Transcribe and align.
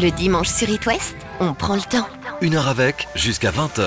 Le 0.00 0.10
dimanche 0.10 0.48
sur 0.48 0.68
It 0.68 0.84
West, 0.86 1.16
on 1.40 1.54
prend 1.54 1.74
le 1.74 1.80
temps. 1.80 2.06
Une 2.40 2.54
heure 2.54 2.68
avec, 2.68 3.08
jusqu'à 3.14 3.50
20h. 3.50 3.82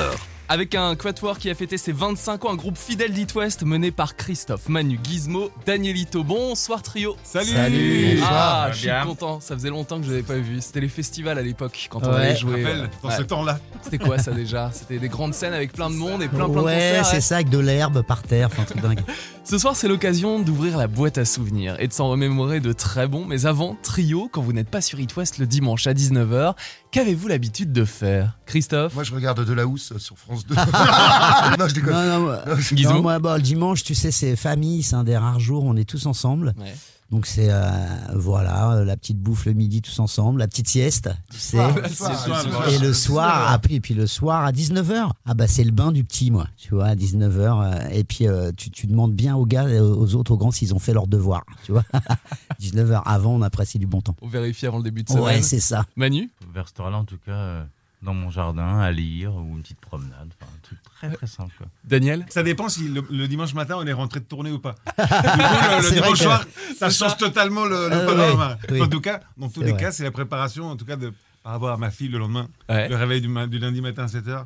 Avec 0.49 0.75
un 0.75 0.97
quatuor 0.97 1.37
qui 1.37 1.49
a 1.49 1.55
fêté 1.55 1.77
ses 1.77 1.93
25 1.93 2.43
ans, 2.43 2.51
un 2.51 2.55
groupe 2.55 2.77
fidèle 2.77 3.13
d'It 3.13 3.33
West 3.35 3.63
mené 3.63 3.89
par 3.91 4.17
Christophe, 4.17 4.67
Manu, 4.67 4.99
Gizmo, 5.01 5.49
Danielito. 5.65 6.25
Bonsoir 6.25 6.81
trio. 6.81 7.15
Salut 7.23 7.47
Salut. 7.51 8.19
Ah, 8.29 8.67
je 8.73 8.77
suis 8.79 8.89
content. 9.05 9.39
Ça 9.39 9.55
faisait 9.55 9.69
longtemps 9.69 9.99
que 9.99 10.05
je 10.05 10.09
n'avais 10.11 10.23
pas 10.23 10.35
vu. 10.35 10.59
C'était 10.59 10.81
les 10.81 10.89
festivals 10.89 11.37
à 11.37 11.41
l'époque 11.41 11.87
quand 11.89 12.01
on 12.03 12.09
Ouais. 12.09 12.15
allait 12.25 12.35
jouer. 12.35 12.65
rappelle, 12.65 12.79
euh, 12.81 12.87
dans 13.01 13.07
ouais. 13.09 13.15
ce 13.17 13.21
temps-là. 13.21 13.59
C'était 13.81 13.97
quoi 13.99 14.17
ça 14.17 14.31
déjà? 14.31 14.69
C'était 14.73 14.99
des 14.99 15.07
grandes 15.07 15.33
scènes 15.33 15.53
avec 15.53 15.71
plein 15.71 15.89
de 15.89 15.95
monde 15.95 16.21
et 16.21 16.27
plein 16.27 16.49
plein 16.49 16.59
de 16.61 16.65
ouais, 16.65 16.73
concerts. 16.73 17.05
c'est 17.05 17.15
ouais. 17.15 17.21
ça, 17.21 17.35
avec 17.35 17.47
de 17.49 17.59
l'herbe 17.59 18.01
par 18.01 18.21
terre, 18.21 18.47
enfin, 18.51 18.63
un 18.63 18.65
truc 18.65 18.81
dingue. 18.81 19.01
Ce 19.43 19.57
soir, 19.57 19.75
c'est 19.75 19.87
l'occasion 19.87 20.39
d'ouvrir 20.39 20.77
la 20.77 20.87
boîte 20.87 21.17
à 21.17 21.25
souvenirs 21.25 21.75
et 21.79 21.87
de 21.87 21.93
s'en 21.93 22.09
remémorer 22.09 22.59
de 22.59 22.73
très 22.73 23.07
bons. 23.07 23.25
Mais 23.25 23.47
avant, 23.47 23.75
trio, 23.81 24.29
quand 24.31 24.41
vous 24.41 24.53
n'êtes 24.53 24.69
pas 24.69 24.81
sur 24.81 24.99
It 24.99 25.15
West 25.17 25.39
le 25.39 25.47
dimanche 25.47 25.87
à 25.87 25.93
19h, 25.93 26.53
qu'avez-vous 26.91 27.27
l'habitude 27.27 27.73
de 27.73 27.83
faire? 27.83 28.37
Christophe? 28.45 28.93
Moi, 28.93 29.03
je 29.03 29.13
regarde 29.13 29.43
De 29.43 29.53
la 29.53 29.65
Housse 29.65 29.97
sur 29.97 30.17
France 30.17 30.45
2. 30.45 30.55
non, 31.59 31.67
je 31.67 31.73
déconne. 31.73 31.93
Non, 31.93 32.19
non, 32.19 32.37
non, 32.83 33.01
moi, 33.01 33.19
bon, 33.19 33.33
le 33.33 33.41
dimanche, 33.41 33.83
tu 33.83 33.95
sais, 33.95 34.11
c'est 34.11 34.35
famille, 34.35 34.83
c'est 34.83 34.95
un 34.95 35.03
des 35.03 35.17
rares 35.17 35.39
jours 35.39 35.65
où 35.65 35.69
on 35.69 35.75
est 35.75 35.89
tous 35.89 36.05
ensemble. 36.05 36.53
Ouais. 36.57 36.73
Donc 37.11 37.25
c'est, 37.25 37.49
euh, 37.51 37.69
voilà, 38.15 38.71
euh, 38.71 38.85
la 38.85 38.95
petite 38.95 39.19
bouffe 39.19 39.45
le 39.45 39.51
midi 39.51 39.81
tous 39.81 39.99
ensemble, 39.99 40.39
la 40.39 40.47
petite 40.47 40.69
sieste, 40.69 41.09
tu 41.29 41.37
sais. 41.37 41.57
Le 41.57 41.89
soir, 41.89 42.17
C'est 42.17 42.29
le 42.29 42.45
le 42.45 42.51
soir. 42.51 42.69
Et 42.69 42.79
le 42.79 42.93
soir, 42.93 43.45
ah, 43.49 43.59
puis, 43.59 43.75
et 43.75 43.79
puis 43.81 43.93
le 43.93 44.07
soir 44.07 44.45
à 44.45 44.53
19h, 44.53 45.11
ah 45.25 45.33
bah 45.33 45.45
c'est 45.47 45.65
le 45.65 45.71
bain 45.71 45.91
du 45.91 46.05
petit, 46.05 46.31
moi, 46.31 46.47
tu 46.55 46.73
vois, 46.73 46.85
à 46.85 46.95
19h. 46.95 47.89
et 47.91 48.05
puis 48.05 48.27
euh, 48.27 48.51
tu, 48.55 48.71
tu 48.71 48.87
demandes 48.87 49.13
bien 49.13 49.35
aux 49.35 49.45
gars, 49.45 49.65
euh, 49.65 49.81
aux 49.81 50.15
autres, 50.15 50.31
aux 50.31 50.37
grands, 50.37 50.51
s'ils 50.51 50.73
ont 50.73 50.79
fait 50.79 50.93
leur 50.93 51.07
devoir, 51.07 51.43
tu 51.65 51.73
vois. 51.73 51.83
19h 52.61 53.01
avant, 53.03 53.33
on 53.35 53.41
apprécie 53.41 53.77
du 53.77 53.87
bon 53.87 53.99
temps. 53.99 54.15
On 54.21 54.29
vérifie 54.29 54.65
avant 54.65 54.77
le 54.77 54.83
début 54.83 55.03
de 55.03 55.09
semaine. 55.09 55.23
Ouais, 55.23 55.41
c'est 55.41 55.59
ça. 55.59 55.83
Manu? 55.97 56.31
Vers 56.53 56.69
ce 56.69 56.73
temps-là, 56.75 56.97
en 56.97 57.05
tout 57.05 57.17
cas, 57.17 57.31
euh, 57.31 57.63
dans 58.01 58.13
mon 58.13 58.29
jardin, 58.31 58.79
à 58.79 58.91
lire 58.91 59.35
ou 59.35 59.55
une 59.55 59.61
petite 59.61 59.79
promenade. 59.79 60.29
Enfin, 60.39 60.51
un 60.51 60.59
truc 60.63 60.79
très 60.83 61.09
très 61.11 61.27
simple. 61.27 61.53
quoi. 61.57 61.67
Daniel? 61.83 62.25
Ça 62.29 62.41
dépend 62.43 62.67
si 62.69 62.87
le, 62.87 63.03
le 63.11 63.27
dimanche 63.27 63.53
matin 63.53 63.75
on 63.77 63.85
est 63.85 63.93
rentré 63.93 64.19
de 64.19 64.25
tournée 64.25 64.51
ou 64.51 64.59
pas. 64.59 64.75
Du 64.97 65.03
coup, 65.03 65.07
le, 65.07 65.83
le 65.89 65.91
dimanche 65.93 66.19
soir, 66.19 66.43
ça 66.77 66.89
change 66.89 67.17
totalement 67.17 67.65
le, 67.65 67.89
le 67.89 67.95
Euh, 67.95 68.05
panorama. 68.07 68.57
oui. 68.71 68.81
En 68.81 68.87
tout 68.87 69.01
cas, 69.01 69.19
dans 69.37 69.49
tous 69.49 69.59
C'est 69.61 69.65
les 69.67 69.71
vrai. 69.73 69.81
cas, 69.81 69.91
c'est 69.91 70.03
la 70.03 70.11
préparation, 70.11 70.65
en 70.69 70.75
tout 70.75 70.85
cas, 70.85 70.95
de, 70.95 71.13
par 71.43 71.53
rapport 71.53 71.69
à 71.69 71.77
ma 71.77 71.91
fille 71.91 72.07
le 72.09 72.17
lendemain. 72.17 72.47
Ouais. 72.69 72.89
Le 72.89 72.95
réveil 72.95 73.21
du, 73.21 73.27
du 73.47 73.59
lundi 73.59 73.81
matin 73.81 74.03
à 74.03 74.07
7h, 74.07 74.17
faut 74.17 74.19
le 74.19 74.29
préparer. 74.29 74.45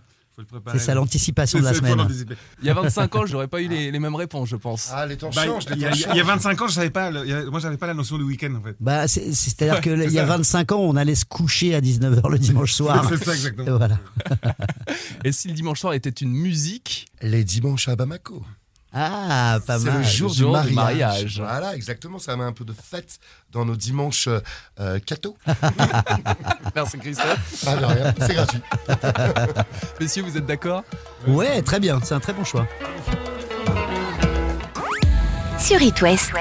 C'est 0.74 0.80
ça 0.80 0.94
l'anticipation 0.94 1.60
de 1.60 1.64
la 1.64 1.74
semaine. 1.74 1.98
Il 2.62 2.66
y 2.68 2.70
a 2.70 2.74
25 2.74 3.16
ans, 3.16 3.26
je 3.26 3.34
n'aurais 3.34 3.48
pas 3.48 3.62
eu 3.62 3.68
les, 3.68 3.92
les 3.92 4.00
mêmes 4.00 4.16
réponses, 4.16 4.50
je 4.50 4.56
pense. 4.58 4.90
Ah, 4.94 5.06
les 5.06 5.18
temps 5.18 5.30
Bah, 5.34 5.46
changent. 5.46 5.66
les 5.70 5.76
il, 5.76 5.82
y 5.82 5.86
a, 5.86 5.90
temps 5.90 5.96
il 5.96 6.02
y 6.02 6.06
a- 6.06 6.12
il 6.14 6.18
y 6.18 6.22
a 6.22 6.24
25 6.24 6.62
ans, 6.62 6.68
je 6.68 6.74
savais 6.74 6.90
pas. 6.90 7.10
le- 7.12 7.50
moi, 7.50 7.60
j'avais 7.60 7.78
pas 7.78 7.88
la 7.88 7.94
notion 7.94 8.18
du 8.18 8.24
week-end 8.24 8.54
en 8.56 8.62
fait. 8.62 8.76
Bah, 8.80 9.08
c'est- 9.08 9.32
c'est-à-dire 9.34 9.76
Ouais, 9.76 9.82
que 9.82 9.98
c'est 9.98 10.06
il 10.08 10.12
y 10.14 10.20
a 10.20 10.28
ça. 10.28 10.38
25 10.38 10.72
ans, 10.74 10.80
on 10.82 10.96
allait 10.96 11.16
se 11.16 11.26
coucher 11.26 11.74
à 11.76 11.82
19h 11.82 12.30
le 12.30 12.38
dimanche 12.40 12.74
soir. 12.74 13.06
C'est 13.10 13.24
ça 13.24 13.32
Et 13.32 13.36
exactement. 13.36 13.78
voilà. 13.78 14.00
Et 15.24 15.32
si 15.32 15.48
le 15.48 15.54
dimanche 15.54 15.80
soir 15.80 15.94
était 15.94 16.10
une 16.10 16.32
musique? 16.34 17.08
Les 17.22 17.44
dimanches 17.44 17.88
à 17.88 17.96
Bamako. 17.96 18.44
Ah, 18.98 19.60
pas 19.68 19.78
C'est 19.78 19.86
mal. 19.86 19.98
le 19.98 20.04
jour, 20.04 20.30
Le 20.30 20.36
jour 20.36 20.62
du, 20.62 20.70
du 20.70 20.74
mariage. 20.74 21.40
Voilà, 21.42 21.76
exactement. 21.76 22.18
Ça 22.18 22.38
met 22.38 22.46
un 22.46 22.54
peu 22.54 22.64
de 22.64 22.72
fête 22.74 23.20
dans 23.52 23.66
nos 23.66 23.76
dimanches 23.76 24.30
euh, 24.80 25.00
cathos. 25.06 25.36
Merci 26.76 26.98
Christophe. 27.00 27.66
Ah, 27.68 27.76
de 27.76 27.86
rien. 27.86 28.14
C'est 28.22 28.34
gratuit. 28.34 28.62
Messieurs, 30.00 30.24
vous 30.24 30.38
êtes 30.38 30.46
d'accord? 30.46 30.84
Ouais, 31.28 31.62
très 31.62 31.82
bien. 31.82 32.00
C'est 32.04 32.14
un 32.16 32.22
très 32.22 32.32
bon 32.34 32.46
choix. 32.46 32.66
Sur 35.60 35.82
It 35.82 36.02
West, 36.02 36.32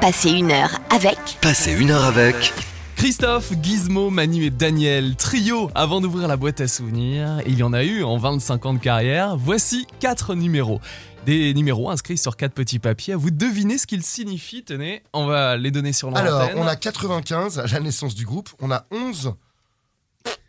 passez 0.00 0.30
une 0.30 0.50
heure 0.50 0.80
avec 0.90 1.16
Passez 1.40 1.72
une 1.72 1.90
heure 1.92 2.04
avec. 2.04 2.52
Christophe, 2.96 3.52
Gizmo, 3.62 4.10
Manu 4.10 4.44
et 4.44 4.50
Daniel, 4.50 5.16
trio 5.16 5.70
avant 5.74 6.00
d'ouvrir 6.00 6.28
la 6.28 6.36
boîte 6.36 6.60
à 6.60 6.68
souvenirs. 6.68 7.40
Il 7.46 7.56
y 7.58 7.62
en 7.62 7.72
a 7.72 7.82
eu 7.84 8.04
en 8.04 8.16
25 8.16 8.66
ans 8.66 8.74
de 8.74 8.78
carrière. 8.78 9.36
Voici 9.36 9.86
quatre 9.98 10.34
numéros. 10.34 10.80
Des 11.24 11.54
numéros 11.54 11.88
inscrits 11.88 12.18
sur 12.18 12.36
quatre 12.36 12.52
petits 12.52 12.80
papiers. 12.80 13.14
Vous 13.14 13.30
de 13.30 13.36
deviner 13.36 13.78
ce 13.78 13.86
qu'ils 13.86 14.02
signifient. 14.02 14.64
Tenez, 14.64 15.02
on 15.12 15.26
va 15.26 15.56
les 15.56 15.70
donner 15.70 15.92
sur 15.92 16.08
l'antenne. 16.10 16.26
Alors, 16.26 16.50
on 16.56 16.66
a 16.66 16.74
95 16.74 17.60
à 17.60 17.66
la 17.68 17.80
naissance 17.80 18.14
du 18.16 18.24
groupe. 18.26 18.50
On 18.60 18.72
a 18.72 18.86
11. 18.90 19.34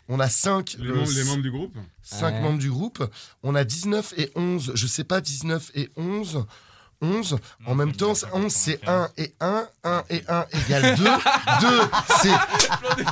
On 0.10 0.20
a 0.20 0.28
5. 0.30 0.78
Les, 0.80 0.92
membres, 0.92 1.12
les 1.16 1.24
membres 1.26 1.42
du 1.44 1.52
groupe 1.52 1.76
5 2.02 2.34
Ouais. 2.34 2.42
membres 2.42 2.58
du 2.58 2.72
groupe. 2.72 3.08
On 3.44 3.54
a 3.54 3.64
19 3.64 4.14
et 4.18 4.32
11. 4.36 4.72
Je 4.74 4.88
sais 4.88 5.04
pas, 5.04 5.22
19 5.22 5.72
et 5.76 5.90
11. 5.96 6.44
11. 7.04 7.38
En 7.68 7.76
même 7.76 7.92
temps, 7.94 8.14
11 8.34 8.52
c'est 8.52 8.80
1 8.88 9.10
et 9.18 9.34
1. 9.40 9.68
1 9.84 10.04
et 10.10 10.24
1 10.30 10.46
égale 10.66 10.96
2. 10.96 11.04
2 11.04 11.12
c'est. 12.22 12.30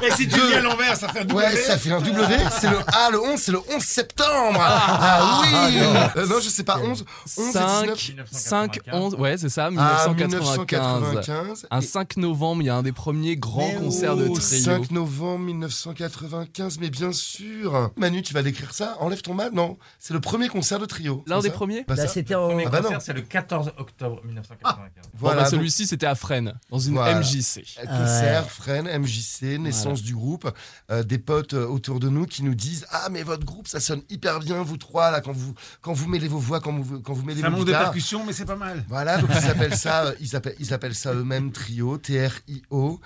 Et 0.08 0.12
si 0.12 0.28
tu 0.28 0.40
dis 0.40 0.54
à 0.54 0.62
l'envers, 0.62 0.96
ça 0.96 1.10
fait 1.10 1.20
un 1.20 1.26
double 1.26 1.42
Ouais, 1.42 1.56
ça 1.58 1.78
fait 1.78 1.92
un 1.92 2.00
W. 2.00 2.36
C'est 2.60 2.70
le 2.70 2.78
A, 2.94 3.10
le 3.12 3.20
11, 3.22 3.40
c'est 3.40 3.52
le 3.52 3.60
11 3.76 3.84
septembre. 3.84 4.60
Ah, 4.62 5.42
oui. 5.44 5.78
Euh, 6.16 6.28
non, 6.28 6.36
je 6.42 6.48
sais 6.50 6.64
pas. 6.64 6.78
11. 6.80 7.04
11 7.38 7.48
et 7.50 7.52
5, 7.52 7.94
19. 7.94 8.28
5, 8.32 8.80
11, 8.94 9.16
ouais, 9.16 9.38
c'est 9.38 9.50
ça, 9.50 9.66
Ah, 9.66 9.70
1995. 9.70 11.02
1995. 11.02 11.68
Un 11.70 11.80
Et- 11.80 11.82
5 11.82 12.18
novembre, 12.18 12.62
il 12.62 12.66
y 12.66 12.70
a 12.70 12.76
un 12.76 12.84
des 12.84 12.92
premiers 12.94 13.36
grands 13.36 13.68
Mais 13.68 13.76
concerts 13.76 14.16
de 14.16 14.28
oh, 14.30 14.34
trio. 14.40 14.64
5 14.64 14.92
novembre 14.92 15.40
1995, 15.40 16.80
mais 16.80 16.90
bien 16.90 17.12
sûr. 17.12 17.92
Manu, 17.98 18.22
tu 18.22 18.34
vas 18.34 18.44
décrire 18.44 18.74
ça 18.74 18.96
Enlève 19.00 19.22
ton 19.22 19.34
mal 19.34 19.52
Non, 19.54 19.78
c'est 20.00 20.14
le 20.14 20.22
premier 20.22 20.48
concert 20.48 20.80
de 20.80 20.86
trio. 20.86 21.24
L'un 21.28 21.40
des 21.40 21.50
premiers 21.50 21.84
Bah, 21.88 21.96
ça 21.98 22.08
C'était 22.08 22.36
en- 22.36 22.48
Premier 22.50 22.66
Ah 22.68 22.70
bah 22.70 22.78
non. 22.80 22.84
concert, 22.84 23.02
c'est 23.02 23.14
le 23.14 23.22
14 23.22 23.72
octobre 23.82 24.24
1995. 24.24 25.04
Bon, 25.04 25.10
Voilà, 25.16 25.44
bah, 25.44 25.50
celui-ci, 25.50 25.86
c'était 25.88 26.06
à 26.06 26.16
Fresnes, 26.16 26.54
dans 26.70 26.80
une 26.80 26.94
Voilà. 26.94 27.20
MJC. 27.20 27.64
concert, 27.86 28.50
Fresnes, 28.50 28.88
MJC, 29.00 29.58
naissance 29.60 30.02
du 30.02 30.16
groupe, 30.16 30.50
euh, 30.90 31.04
des 31.04 31.18
potes 31.18 31.54
euh, 31.54 31.66
autour 31.68 32.00
de 32.00 32.08
nous 32.10 32.26
qui 32.26 32.44
nous 32.44 32.56
disent 32.56 32.86
ah 32.90 33.10
mais 33.12 33.24
votre 33.24 33.46
groupe 33.46 33.68
ça 33.68 33.80
sonne 33.80 34.02
hyper 34.10 34.40
bien 34.40 34.64
vous 34.64 34.78
trois 34.78 35.12
là 35.12 35.20
quand 35.22 35.34
vous 35.34 35.54
quand 35.82 35.94
vous 35.94 36.08
mêlez 36.08 36.28
vos 36.28 36.40
voix 36.40 36.60
quand 36.62 36.74
vous 36.80 37.02
quand 37.02 37.14
vous 37.14 37.24
mêlez 37.26 37.42
Ça 37.42 37.50
vos 37.50 37.58
manque 37.58 37.66
de 37.66 37.72
guitares. 37.72 37.84
percussion, 37.84 38.26
mais 38.26 38.34
c'est 38.34 38.46
pas 38.46 38.56
mal. 38.56 38.86
Voilà, 38.88 39.18
donc 39.20 39.30
ils 39.36 39.50
appellent 39.50 39.76
ça, 39.78 40.06
euh, 40.06 40.16
ils 40.22 40.36
appellent, 40.36 40.56
ils 40.60 40.74
appellent 40.74 40.96
ça 40.96 41.14
eux-mêmes 41.14 41.52
trio, 41.52 41.98
T-R-I-O, 41.98 43.00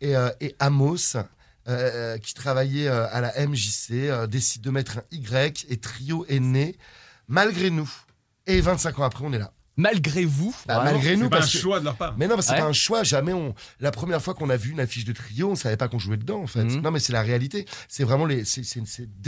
et, 0.00 0.16
euh, 0.16 0.30
et 0.40 0.54
Amos, 0.58 1.16
euh, 1.68 2.18
qui 2.18 2.34
travaillait 2.34 2.88
euh, 2.88 3.06
à 3.12 3.20
la 3.20 3.32
MJC, 3.46 3.92
euh, 3.92 4.26
décide 4.26 4.62
de 4.62 4.70
mettre 4.70 4.98
un 4.98 5.02
Y, 5.12 5.66
et 5.68 5.76
trio 5.76 6.24
est 6.28 6.40
né, 6.40 6.76
malgré 7.28 7.70
nous. 7.70 7.90
Et 8.46 8.60
25 8.60 8.98
ans 8.98 9.04
après, 9.04 9.24
on 9.24 9.32
est 9.32 9.38
là. 9.38 9.52
Malgré 9.76 10.24
vous, 10.26 10.54
Bah, 10.66 10.82
malgré 10.84 11.16
nous, 11.16 11.24
C'est 11.24 11.30
pas 11.30 11.36
un 11.36 11.40
parce 11.40 11.52
que... 11.52 11.58
choix 11.58 11.80
de 11.80 11.84
leur 11.86 11.96
part. 11.96 12.14
Mais 12.18 12.28
non, 12.28 12.36
c'est 12.40 12.52
Ouais. 12.52 12.58
pas 12.60 12.66
un 12.66 12.72
choix. 12.74 13.02
Jamais 13.04 13.32
on. 13.32 13.54
La 13.80 13.90
première 13.90 14.20
fois 14.20 14.34
qu'on 14.34 14.50
a 14.50 14.56
vu 14.56 14.70
une 14.72 14.80
affiche 14.80 15.04
de 15.06 15.12
trio, 15.12 15.50
on 15.50 15.54
savait 15.54 15.76
pas 15.78 15.88
qu'on 15.88 15.98
jouait 15.98 16.18
dedans, 16.18 16.42
en 16.42 16.46
fait. 16.46 16.64
Mhm. 16.64 16.82
Non, 16.82 16.90
mais 16.90 16.98
c'est 16.98 17.12
la 17.14 17.22
réalité. 17.22 17.64
C'est 17.88 18.04
vraiment 18.04 18.26
les. 18.26 18.42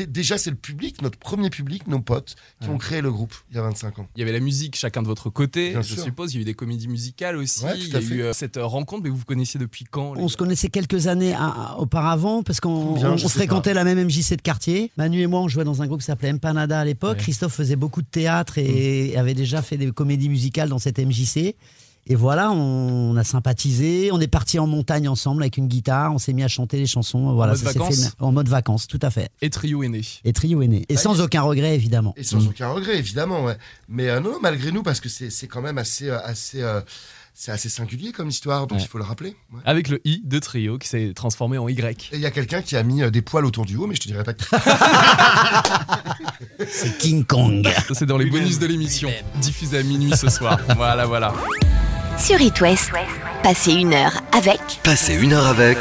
Déjà, 0.08 0.36
c'est 0.38 0.50
le 0.50 0.56
public, 0.56 1.00
notre 1.02 1.18
premier 1.18 1.50
public, 1.50 1.86
nos 1.88 2.00
potes, 2.00 2.36
qui 2.60 2.68
Ouais. 2.68 2.74
ont 2.74 2.78
créé 2.78 3.00
le 3.00 3.10
groupe 3.10 3.34
il 3.50 3.56
y 3.56 3.58
a 3.58 3.62
25 3.62 3.98
ans. 4.00 4.06
il 4.16 4.20
y 4.20 4.22
avait 4.22 4.32
la 4.32 4.40
musique 4.40 4.76
chacun 4.76 5.02
de 5.02 5.06
votre 5.06 5.30
côté, 5.30 5.70
Bien 5.70 5.82
je 5.82 5.94
sûr. 5.94 6.02
suppose. 6.04 6.32
Il 6.34 6.36
y 6.36 6.38
a 6.40 6.42
eu 6.42 6.44
des 6.44 6.54
comédies 6.54 6.88
musicales 6.88 7.36
aussi. 7.36 7.64
Ouais, 7.64 7.72
tout 7.72 7.78
il 7.86 7.92
y 7.92 7.96
a 7.96 8.00
fait. 8.00 8.14
eu 8.14 8.22
euh, 8.22 8.32
cette 8.32 8.56
euh, 8.56 8.64
rencontre, 8.66 9.02
mais 9.04 9.10
vous 9.10 9.16
vous 9.16 9.24
connaissiez 9.24 9.58
depuis 9.58 9.84
quand 9.90 10.14
On 10.16 10.28
se 10.28 10.36
connaissait 10.36 10.68
quelques 10.68 11.06
années 11.06 11.34
auparavant 11.78 12.42
parce 12.42 12.60
qu'on 12.60 13.16
sais 13.18 13.28
fréquentait 13.28 13.74
la 13.74 13.84
même 13.84 13.98
MJC 14.04 14.36
de 14.36 14.42
quartier. 14.42 14.90
Manu 14.96 15.20
et 15.22 15.26
moi, 15.26 15.40
on 15.40 15.48
jouait 15.48 15.64
dans 15.64 15.82
un 15.82 15.86
groupe 15.86 16.00
qui 16.00 16.06
s'appelait 16.06 16.32
Empanada 16.32 16.80
à 16.80 16.84
l'époque. 16.84 17.16
Ouais. 17.18 17.22
Christophe 17.22 17.54
faisait 17.54 17.76
beaucoup 17.76 18.02
de 18.02 18.06
théâtre 18.06 18.58
et 18.58 19.16
avait 19.16 19.34
déjà 19.34 19.62
fait 19.62 19.76
des 19.76 19.90
comédies 19.90 20.28
musicales 20.34 20.68
dans 20.68 20.78
cette 20.80 20.98
MJC. 20.98 21.54
Et 22.06 22.16
voilà, 22.16 22.50
on 22.52 23.16
a 23.16 23.24
sympathisé. 23.24 24.10
On 24.12 24.20
est 24.20 24.26
parti 24.28 24.58
en 24.58 24.66
montagne 24.66 25.08
ensemble 25.08 25.42
avec 25.42 25.56
une 25.56 25.68
guitare. 25.68 26.12
On 26.12 26.18
s'est 26.18 26.34
mis 26.34 26.42
à 26.42 26.48
chanter 26.48 26.76
les 26.76 26.86
chansons. 26.86 27.32
Voilà, 27.32 27.52
mode 27.54 27.62
ça 27.62 27.72
vacances 27.72 28.04
fait 28.08 28.10
en 28.20 28.30
mode 28.30 28.48
vacances, 28.48 28.86
tout 28.86 28.98
à 29.00 29.08
fait. 29.10 29.30
Et 29.40 29.48
Trio 29.48 29.82
est 29.82 29.88
né. 29.88 30.02
Et 30.24 30.34
Trio 30.34 30.60
est 30.60 30.66
né. 30.68 30.84
Et 30.90 30.94
Bah, 30.96 31.00
sans 31.00 31.22
aucun 31.22 31.40
regret, 31.42 31.74
évidemment. 31.74 32.12
Et 32.18 32.22
sans 32.24 32.40
Mm. 32.40 32.48
aucun 32.48 32.68
regret, 32.68 32.98
évidemment, 32.98 33.44
ouais. 33.44 33.56
Mais 33.88 34.10
euh, 34.10 34.20
non, 34.20 34.34
malgré 34.42 34.70
nous, 34.70 34.82
parce 34.82 35.00
que 35.00 35.08
c'est 35.08 35.30
c'est 35.30 35.46
quand 35.46 35.62
même 35.62 35.78
assez, 35.78 36.10
euh, 36.10 36.18
assez, 36.22 36.60
euh, 36.60 36.82
c'est 37.36 37.50
assez 37.50 37.68
singulier 37.68 38.12
comme 38.12 38.28
histoire, 38.28 38.66
donc 38.68 38.78
Ouais. 38.78 38.84
il 38.84 38.88
faut 38.88 38.98
le 38.98 39.02
rappeler. 39.04 39.30
ouais. 39.52 39.60
Avec 39.64 39.88
le 39.88 40.00
I 40.04 40.22
de 40.24 40.38
Trio 40.38 40.78
qui 40.78 40.86
s'est 40.88 41.12
transformé 41.14 41.58
en 41.58 41.66
Y. 41.68 42.10
Et 42.12 42.16
il 42.16 42.20
y 42.20 42.26
a 42.26 42.30
quelqu'un 42.30 42.62
qui 42.62 42.76
a 42.76 42.82
mis 42.84 43.02
euh, 43.02 43.10
des 43.10 43.22
poils 43.22 43.44
autour 43.44 43.66
du 43.66 43.76
haut, 43.76 43.86
mais 43.88 43.94
je 43.96 44.00
te 44.00 44.06
dirais 44.08 44.22
pas 44.24 44.34
qui. 44.34 44.44
C'est 46.68 46.96
King 46.98 47.24
Kong. 47.24 47.66
Ça, 47.88 47.94
c'est 47.94 48.06
dans 48.06 48.18
les 48.18 48.26
bonus 48.30 48.58
de 48.58 48.66
l'émission, 48.66 49.10
diffusé 49.40 49.78
à 49.78 49.82
minuit 49.82 50.16
ce 50.16 50.30
soir. 50.30 50.58
voilà, 50.76 51.06
voilà. 51.06 51.34
sur 52.18 52.40
It 52.40 52.60
West, 52.60 52.90
passez 53.42 53.72
une 53.72 53.92
heure 53.92 54.22
avec 54.32 54.60
Passez 54.82 55.14
une 55.14 55.32
heure 55.32 55.46
avec. 55.46 55.78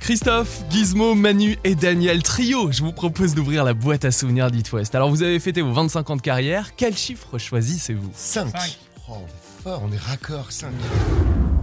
Christophe, 0.00 0.62
Gizmo, 0.70 1.14
Manu 1.14 1.56
et 1.64 1.74
Daniel 1.74 2.22
Trio, 2.22 2.70
je 2.70 2.82
vous 2.82 2.92
propose 2.92 3.34
d'ouvrir 3.34 3.64
la 3.64 3.72
boîte 3.74 4.04
à 4.04 4.10
souvenirs 4.12 4.50
d'It 4.50 4.70
West. 4.72 4.94
Alors 4.94 5.08
vous 5.10 5.22
avez 5.22 5.40
fêté 5.40 5.62
vos 5.62 5.72
25 5.72 6.10
ans 6.10 6.16
de 6.16 6.22
carrière, 6.22 6.76
quel 6.76 6.96
chiffre 6.96 7.38
choisissez-vous? 7.38 8.10
5. 8.14 8.50
Cinq. 8.50 8.78
Oh, 9.08 9.12
on 9.18 9.26
est 9.26 9.43
fort, 9.64 9.80
on 9.82 9.90
est 9.92 9.96
raccord, 9.96 10.52
5. 10.52 10.70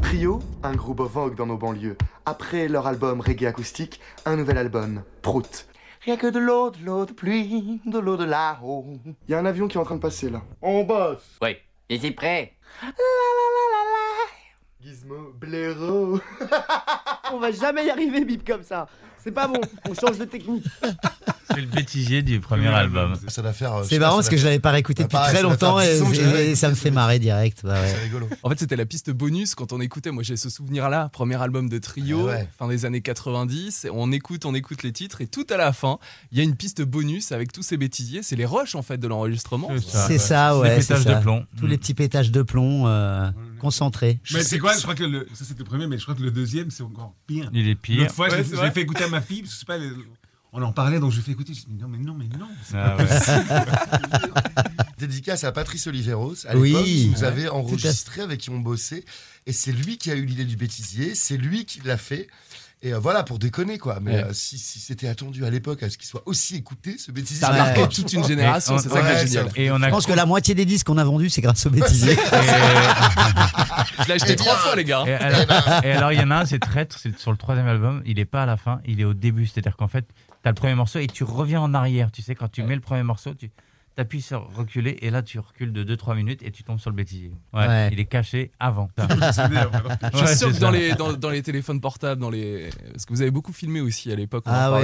Trio, 0.01 0.39
un 0.63 0.73
groupe 0.73 1.01
vogue 1.01 1.35
dans 1.35 1.45
nos 1.45 1.57
banlieues. 1.57 1.95
Après 2.25 2.67
leur 2.67 2.87
album 2.87 3.21
reggae 3.21 3.45
acoustique, 3.45 3.99
un 4.25 4.37
nouvel 4.37 4.57
album, 4.57 5.03
Prout. 5.21 5.67
Rien 6.03 6.17
que 6.17 6.25
de 6.25 6.39
l'eau, 6.39 6.71
de 6.71 6.83
l'eau 6.83 7.05
de 7.05 7.13
pluie, 7.13 7.79
de 7.85 7.99
l'eau 7.99 8.17
de 8.17 8.23
là-haut. 8.23 8.87
Y 9.29 9.35
a 9.35 9.37
un 9.37 9.45
avion 9.45 9.67
qui 9.67 9.77
est 9.77 9.79
en 9.79 9.83
train 9.83 9.97
de 9.97 10.01
passer 10.01 10.31
là. 10.31 10.41
On 10.63 10.83
bosse 10.83 11.37
Oui, 11.43 11.57
j'étais 11.91 12.09
prêt. 12.09 12.53
Gizmo, 14.81 15.33
blaireau 15.39 16.19
On 17.31 17.37
va 17.37 17.51
jamais 17.51 17.85
y 17.85 17.91
arriver, 17.91 18.25
bip, 18.25 18.43
comme 18.47 18.63
ça. 18.63 18.87
C'est 19.23 19.31
pas 19.31 19.47
bon, 19.47 19.61
on 19.89 19.93
change 19.93 20.17
de 20.17 20.25
technique. 20.25 20.63
C'est 21.53 21.61
le 21.61 21.67
bêtisier 21.67 22.21
du 22.21 22.39
premier 22.39 22.67
album. 22.69 23.13
Ça 23.27 23.41
doit 23.41 23.53
faire. 23.53 23.75
euh, 23.75 23.83
C'est 23.87 23.99
marrant 23.99 24.15
parce 24.15 24.29
que 24.29 24.37
je 24.37 24.45
l'avais 24.45 24.59
pas 24.59 24.71
réécouté 24.71 25.03
depuis 25.03 25.17
très 25.17 25.41
longtemps 25.43 25.79
et, 25.79 25.95
10 25.95 26.01
ans 26.01 26.09
que 26.09 26.15
je 26.15 26.21
l'avais 26.21 26.49
et 26.51 26.55
ça 26.55 26.69
me 26.69 26.75
fait 26.75 26.91
marrer 26.91 27.19
direct. 27.19 27.59
bah 27.63 27.73
ouais. 27.73 27.87
C'est 27.93 28.03
rigolo. 28.03 28.27
En 28.41 28.49
fait, 28.49 28.59
c'était 28.59 28.75
la 28.77 28.85
piste 28.85 29.11
bonus 29.11 29.53
quand 29.53 29.73
on 29.73 29.81
écoutait. 29.81 30.11
Moi, 30.11 30.23
j'ai 30.23 30.37
ce 30.37 30.49
souvenir-là, 30.49 31.09
premier 31.09 31.41
album 31.41 31.67
de 31.69 31.77
trio, 31.77 32.27
ouais. 32.27 32.47
fin 32.57 32.67
des 32.67 32.85
années 32.85 33.01
90. 33.01 33.85
et 33.85 33.89
On 33.91 34.11
écoute, 34.11 34.45
on 34.45 34.55
écoute 34.55 34.83
les 34.83 34.93
titres, 34.93 35.21
et 35.21 35.27
tout 35.27 35.45
à 35.49 35.57
la 35.57 35.73
fin, 35.73 35.99
il 36.31 36.37
y 36.37 36.41
a 36.41 36.43
une 36.43 36.55
piste 36.55 36.81
bonus 36.81 37.31
avec 37.31 37.51
tous 37.51 37.63
ces 37.63 37.77
bêtisiers. 37.77 38.23
C'est 38.23 38.35
les 38.35 38.45
rushs 38.45 38.75
en 38.75 38.81
fait 38.81 38.97
de 38.97 39.07
l'enregistrement. 39.07 39.69
C'est 39.85 40.17
ça, 40.17 40.57
ouais. 40.57 40.77
Les 40.77 40.81
pétages 40.81 41.05
de 41.05 41.15
plomb. 41.15 41.45
Tous 41.59 41.67
les 41.67 41.77
petits 41.77 41.93
pétages 41.93 42.31
de 42.31 42.41
plomb 42.41 42.85
concentrés. 43.61 44.19
Mais 44.33 44.43
c'est 44.43 44.59
quoi 44.59 44.75
Je 44.75 44.81
crois 44.81 44.95
que 44.95 45.03
le, 45.05 45.27
ça 45.33 45.45
c'était 45.45 45.59
le 45.59 45.65
premier, 45.65 45.87
mais 45.87 45.97
je 45.97 46.03
crois 46.03 46.15
que 46.15 46.21
le 46.21 46.31
deuxième 46.31 46.69
c'est 46.71 46.83
encore 46.83 47.15
pire. 47.27 47.49
Il 47.53 47.67
est 47.69 47.75
pire. 47.75 48.01
L'autre 48.01 48.13
fois, 48.15 48.27
Ouais, 48.29 48.37
l'ai 48.43 48.71
fait 48.71 48.81
écouter 48.81 49.03
à 49.05 49.07
ma 49.09 49.21
fille. 49.21 49.41
parce 49.43 49.53
que 49.53 49.55
Je 49.55 49.59
sais 49.59 49.65
pas, 49.65 49.77
les- 49.77 49.91
on 50.53 50.61
en 50.63 50.73
parlait, 50.73 50.99
donc 50.99 51.11
je 51.11 51.15
lui 51.15 51.21
ai 51.21 51.25
fait 51.27 51.31
écouter. 51.31 51.53
Je 51.53 51.61
dis 51.61 51.67
non, 51.79 51.87
mais 51.87 51.97
non, 51.97 52.13
mais 52.13 52.27
non. 52.37 52.49
c'est 52.63 52.75
Ah 52.75 52.97
pas 52.97 53.03
ouais. 53.05 53.05
Dédicace 54.97 55.43
à 55.45 55.51
Patrice 55.51 55.87
Oliveros, 55.87 56.45
à 56.47 56.57
Oui. 56.57 57.09
Ouais. 57.15 57.23
avait 57.23 57.47
enregistré, 57.49 58.21
avec 58.21 58.41
qui 58.41 58.49
on 58.49 58.59
bossait. 58.59 59.03
Et 59.47 59.53
c'est 59.53 59.71
lui 59.71 59.97
qui 59.97 60.11
a 60.11 60.15
eu 60.15 60.25
l'idée 60.25 60.45
du 60.45 60.55
bêtisier, 60.57 61.15
c'est 61.15 61.37
lui 61.37 61.65
qui 61.65 61.79
l'a 61.83 61.97
fait. 61.97 62.27
Et 62.83 62.93
euh, 62.95 62.99
voilà, 62.99 63.21
pour 63.21 63.37
déconner, 63.37 63.77
quoi. 63.77 63.99
Mais 64.01 64.11
Ouais. 64.15 64.23
euh, 64.23 64.33
si, 64.33 64.57
si 64.57 64.79
c'était 64.79 65.07
attendu 65.07 65.45
à 65.45 65.51
l'époque 65.51 65.83
à 65.83 65.89
ce 65.91 65.99
qu'il 65.99 66.07
soit 66.07 66.23
aussi 66.25 66.55
écouté, 66.55 66.97
ce 66.97 67.11
bêtisier. 67.11 67.37
Ça 67.41 67.49
a 67.49 67.51
Ouais. 67.51 67.57
marqué 67.59 67.87
toute 67.95 68.11
une 68.11 68.23
génération, 68.23 68.77
c'est 68.79 68.89
on- 68.89 68.93
ça 68.95 69.01
qui 69.01 69.07
est 69.07 69.27
génial. 69.27 69.49
Et 69.55 69.69
on 69.71 69.75
a 69.83 69.85
Je 69.85 69.91
pense 69.91 70.07
que 70.07 70.13
la 70.13 70.25
moitié 70.25 70.55
des 70.55 70.65
disques 70.65 70.87
qu'on 70.87 70.97
a 70.97 71.03
vendus, 71.03 71.29
c'est 71.29 71.41
grâce 71.41 71.63
au 71.67 71.69
bêtisier. 71.69 72.15
Je 72.15 74.07
l'ai 74.07 74.13
acheté 74.13 74.31
Eh 74.33 74.35
trois 74.35 74.53
bien. 74.53 74.61
fois, 74.63 74.75
les 74.75 74.83
gars. 74.83 75.03
Et 75.05 75.13
alors, 75.13 75.83
et 75.85 75.91
alors, 75.91 76.11
il 76.11 76.19
y 76.19 76.23
en 76.23 76.31
a 76.31 76.37
un, 76.37 76.45
c'est 76.45 76.59
traître, 76.59 76.97
c'est 76.99 77.17
sur 77.19 77.31
le 77.31 77.37
troisième 77.37 77.67
album. 77.67 78.01
Il 78.05 78.17
est 78.19 78.25
pas 78.25 78.43
à 78.43 78.45
la 78.45 78.57
fin, 78.57 78.81
il 78.85 78.99
est 78.99 79.05
au 79.05 79.13
début. 79.13 79.45
C'est-à-dire 79.47 79.75
qu'en 79.77 79.87
fait, 79.87 80.05
tu 80.07 80.47
as 80.47 80.49
le 80.49 80.55
premier 80.55 80.73
morceau 80.75 80.99
et 80.99 81.07
tu 81.07 81.23
reviens 81.23 81.61
en 81.61 81.73
arrière. 81.73 82.11
Tu 82.11 82.21
sais, 82.21 82.35
quand 82.35 82.49
tu 82.51 82.63
mets 82.63 82.75
le 82.75 82.81
premier 82.81 83.03
morceau, 83.03 83.33
tu 83.35 83.51
appuies 83.97 84.21
sur 84.21 84.47
reculer 84.55 84.97
et 85.01 85.09
là, 85.09 85.21
tu 85.21 85.37
recules 85.37 85.73
de 85.73 85.83
2-3 85.83 86.15
minutes 86.15 86.41
et 86.43 86.51
tu 86.51 86.63
tombes 86.63 86.79
sur 86.79 86.89
le 86.89 86.95
bêtisier. 86.95 87.31
Ouais, 87.53 87.67
Ouais. 87.67 87.89
Il 87.91 87.99
est 87.99 88.05
caché 88.05 88.51
avant. 88.59 88.89
Je 88.97 90.17
suis 90.17 90.25
Ouais, 90.25 90.35
sûr 90.35 90.51
que 90.53 90.59
dans 90.59 90.71
les, 90.71 90.93
dans, 90.93 91.13
dans 91.13 91.29
les 91.29 91.41
téléphones 91.43 91.79
portables, 91.81 92.19
dans 92.21 92.29
les... 92.29 92.69
parce 92.91 93.05
que 93.05 93.13
vous 93.13 93.21
avez 93.21 93.31
beaucoup 93.31 93.53
filmé 93.53 93.81
aussi 93.81 94.11
à 94.11 94.15
l'époque. 94.15 94.43
Ah 94.47 94.71
ouais, 94.73 94.81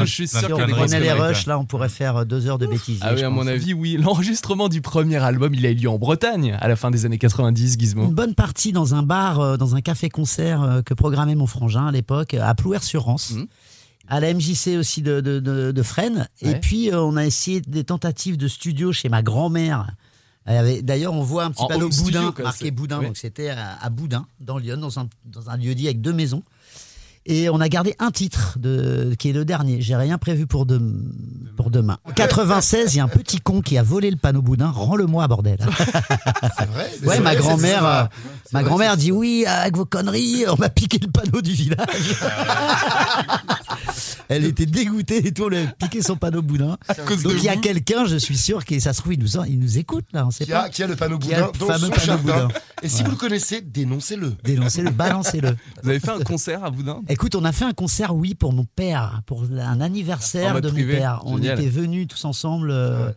Je 0.00 0.04
suis 0.04 0.28
sûr 0.28 0.40
de 0.42 0.46
qu'il 0.46 0.56
y 0.56 0.60
a 0.60 0.64
on 0.64 0.66
des 0.66 0.72
conneries. 0.72 0.72
grosses 0.72 0.90
prenait 0.92 1.00
les 1.00 1.12
rushs, 1.12 1.46
là, 1.46 1.58
on 1.58 1.64
pourrait 1.64 1.88
faire 1.88 2.24
deux 2.26 2.46
heures 2.46 2.58
de 2.58 2.66
bêtisier. 2.66 3.00
Ah 3.02 3.14
oui, 3.14 3.22
à 3.22 3.30
mon 3.30 3.46
avis, 3.46 3.74
oui. 3.74 3.96
L'enregistrement 3.96 4.68
du 4.68 4.80
premier 4.80 5.16
album, 5.16 5.54
il 5.54 5.64
a 5.66 5.70
eu 5.70 5.74
lieu 5.74 5.88
en 5.90 5.98
Bretagne 5.98 6.56
à 6.60 6.68
la 6.68 6.76
fin 6.76 6.90
des 6.90 7.04
années 7.06 7.18
90, 7.18 7.76
Gizmo. 7.78 8.04
Une 8.04 8.14
bonne 8.14 8.34
partie 8.34 8.72
dans 8.72 8.94
un 8.94 9.02
bar, 9.02 9.40
euh, 9.40 9.56
dans 9.56 9.74
un 9.74 9.80
café-concert 9.80 10.62
euh, 10.62 10.82
que 10.82 10.94
programmait 10.94 11.34
mon 11.34 11.46
frangin 11.46 11.86
à 11.86 11.92
l'époque, 11.92 12.34
à 12.34 12.54
Plouer-sur-Rance. 12.54 13.32
Mhm. 13.32 13.46
À 14.08 14.20
la 14.20 14.32
MJC 14.32 14.76
aussi 14.78 15.02
de, 15.02 15.20
de, 15.20 15.40
de, 15.40 15.72
de 15.72 15.82
Fresnes. 15.82 16.28
Et 16.42 16.54
puis, 16.54 16.90
euh, 16.90 17.00
on 17.00 17.16
a 17.16 17.24
essayé 17.26 17.60
des 17.60 17.84
tentatives 17.84 18.36
de 18.36 18.48
studio 18.48 18.92
chez 18.92 19.08
ma 19.08 19.22
grand-mère. 19.22 19.88
D'ailleurs, 20.46 21.12
on 21.12 21.22
voit 21.22 21.44
un 21.44 21.50
petit 21.50 21.62
En 21.62 21.66
panneau 21.66 21.90
studio, 21.90 22.20
Boudin, 22.20 22.32
quoi, 22.32 22.44
marqué 22.44 22.70
Boudin. 22.70 23.02
Donc, 23.02 23.16
c'était 23.16 23.48
à, 23.48 23.76
à 23.82 23.90
Boudin, 23.90 24.26
dans 24.38 24.58
Lyon, 24.58 24.76
dans 24.76 25.00
un, 25.00 25.08
dans 25.24 25.50
un 25.50 25.56
lieu 25.56 25.74
dit 25.74 25.86
avec 25.86 26.00
deux 26.00 26.12
maisons. 26.12 26.44
Et 27.28 27.50
on 27.50 27.60
a 27.60 27.68
gardé 27.68 27.96
un 27.98 28.12
titre 28.12 28.56
de, 28.60 29.16
qui 29.18 29.30
est 29.30 29.32
le 29.32 29.44
dernier. 29.44 29.80
J'ai 29.80 29.96
rien 29.96 30.16
prévu 30.16 30.46
pour, 30.46 30.64
de, 30.64 30.80
pour 31.56 31.72
demain. 31.72 31.98
En 32.04 32.12
96, 32.12 32.94
il 32.94 32.98
y 32.98 33.00
a 33.00 33.04
un 33.04 33.08
petit 33.08 33.40
con 33.40 33.62
qui 33.62 33.76
a 33.76 33.82
volé 33.82 34.12
le 34.12 34.16
panneau 34.16 34.42
Boudin. 34.42 34.70
Rends-le-moi, 34.70 35.26
bordel. 35.26 35.58
C'est 36.56 36.66
vrai 36.66 36.88
Ouais, 37.04 37.18
ma 37.18 37.34
grand-mère, 37.34 37.84
euh, 37.84 38.04
Ma 38.52 38.62
grand-mère 38.62 38.96
dit 38.96 39.10
oui, 39.10 39.44
avec 39.44 39.76
vos 39.76 39.84
conneries, 39.84 40.44
on 40.48 40.54
m'a 40.56 40.68
piqué 40.68 41.00
le 41.02 41.10
panneau 41.10 41.42
du 41.42 41.50
village. 41.50 42.14
Elle 44.28 44.44
était 44.44 44.66
dégoûtée 44.66 45.26
et 45.26 45.32
tout, 45.32 45.44
on 45.44 45.48
lui 45.48 45.58
a 45.58 45.66
piqué 45.66 46.02
son 46.02 46.16
panneau 46.16 46.42
boudin. 46.42 46.76
cause 47.06 47.22
Donc 47.22 47.32
de 47.34 47.38
il 47.38 47.44
y 47.44 47.48
a 47.48 47.56
quelqu'un, 47.56 48.04
je 48.06 48.16
suis 48.16 48.36
sûr, 48.36 48.64
qui 48.64 48.80
ça 48.80 48.92
se 48.92 49.00
trouve, 49.00 49.14
il 49.14 49.20
nous, 49.20 49.36
en- 49.36 49.44
il 49.44 49.58
nous 49.58 49.78
écoute 49.78 50.04
là, 50.12 50.26
on 50.26 50.30
sait 50.30 50.44
Qui 50.44 50.52
a, 50.52 50.62
pas. 50.62 50.68
qui 50.70 50.82
a 50.82 50.86
le 50.86 50.96
panneau 50.96 51.18
boudin 51.18 51.50
le 51.52 51.58
dans 51.58 51.66
fameux 51.66 51.78
son 51.86 51.90
panneau 51.90 52.04
jardin. 52.04 52.46
boudin. 52.46 52.58
Et 52.82 52.88
si 52.88 53.02
vous 53.02 53.10
le 53.10 53.16
connaissez, 53.16 53.60
dénoncez-le. 53.60 54.34
Dénoncez-le, 54.44 54.90
balancez-le. 54.90 55.56
Vous 55.82 55.88
avez 55.90 56.00
fait 56.00 56.10
un 56.10 56.20
concert 56.20 56.62
à 56.64 56.70
Boudin? 56.70 57.00
Écoute, 57.08 57.34
on 57.34 57.44
a 57.44 57.52
fait 57.52 57.64
un 57.64 57.72
concert, 57.72 58.14
oui, 58.14 58.34
pour 58.34 58.52
mon 58.52 58.64
père, 58.64 59.22
pour 59.26 59.44
un 59.44 59.80
anniversaire 59.80 60.60
de 60.60 60.68
mon 60.68 60.74
privé, 60.74 60.96
père. 60.98 61.22
On 61.24 61.36
génial. 61.36 61.58
était 61.58 61.68
venus 61.68 62.08
tous 62.08 62.24
ensemble, 62.24 62.70
euh, 62.70 63.10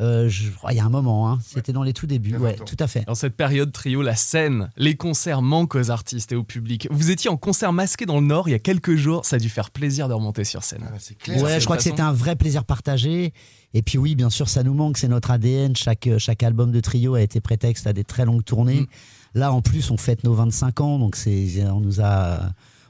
euh, 0.00 0.28
je 0.28 0.50
crois, 0.50 0.72
il 0.72 0.76
y 0.76 0.80
a 0.80 0.84
un 0.84 0.88
moment, 0.90 1.30
hein. 1.30 1.38
c'était 1.44 1.72
dans 1.72 1.82
les 1.84 1.92
tout 1.92 2.06
débuts, 2.06 2.36
ouais, 2.36 2.56
tout 2.56 2.76
à 2.80 2.86
fait. 2.88 3.04
Dans 3.06 3.14
cette 3.14 3.36
période 3.36 3.70
trio, 3.70 4.02
la 4.02 4.16
scène, 4.16 4.70
les 4.76 4.96
concerts 4.96 5.40
manquent 5.42 5.76
aux 5.76 5.90
artistes 5.90 6.32
et 6.32 6.36
au 6.36 6.42
public. 6.42 6.88
Vous 6.90 7.10
étiez 7.10 7.30
en 7.30 7.36
concert 7.36 7.72
masqué 7.72 8.04
dans 8.06 8.20
le 8.20 8.26
Nord 8.26 8.48
il 8.48 8.52
y 8.52 8.54
a 8.54 8.58
quelques 8.58 8.96
jours, 8.96 9.24
ça 9.24 9.36
a 9.36 9.38
dû 9.38 9.48
faire 9.48 9.70
plaisir 9.70 10.08
de 10.08 10.14
remonter 10.14 10.44
sur 10.44 10.64
scène. 10.64 10.84
Ah, 10.86 10.96
c'est 10.98 11.16
clair. 11.16 11.42
Ouais, 11.42 11.60
je 11.60 11.64
crois 11.64 11.76
que 11.76 11.82
c'était 11.84 12.02
un 12.02 12.12
vrai 12.12 12.34
plaisir 12.36 12.64
partagé. 12.64 13.32
Et 13.76 13.82
puis 13.82 13.98
oui, 13.98 14.14
bien 14.14 14.30
sûr, 14.30 14.48
ça 14.48 14.62
nous 14.62 14.74
manque, 14.74 14.98
c'est 14.98 15.08
notre 15.08 15.30
ADN. 15.30 15.74
Chaque, 15.76 16.08
chaque 16.18 16.42
album 16.42 16.70
de 16.72 16.80
trio 16.80 17.14
a 17.14 17.20
été 17.22 17.40
prétexte 17.40 17.86
à 17.86 17.92
des 17.92 18.04
très 18.04 18.24
longues 18.24 18.44
tournées. 18.44 18.82
Mm. 18.82 18.86
Là, 19.36 19.52
en 19.52 19.62
plus, 19.62 19.90
on 19.90 19.96
fête 19.96 20.22
nos 20.24 20.34
25 20.34 20.80
ans, 20.80 20.98
donc 21.00 21.16
c'est, 21.16 21.48
on 21.72 21.80
nous 21.80 22.00
a, 22.00 22.38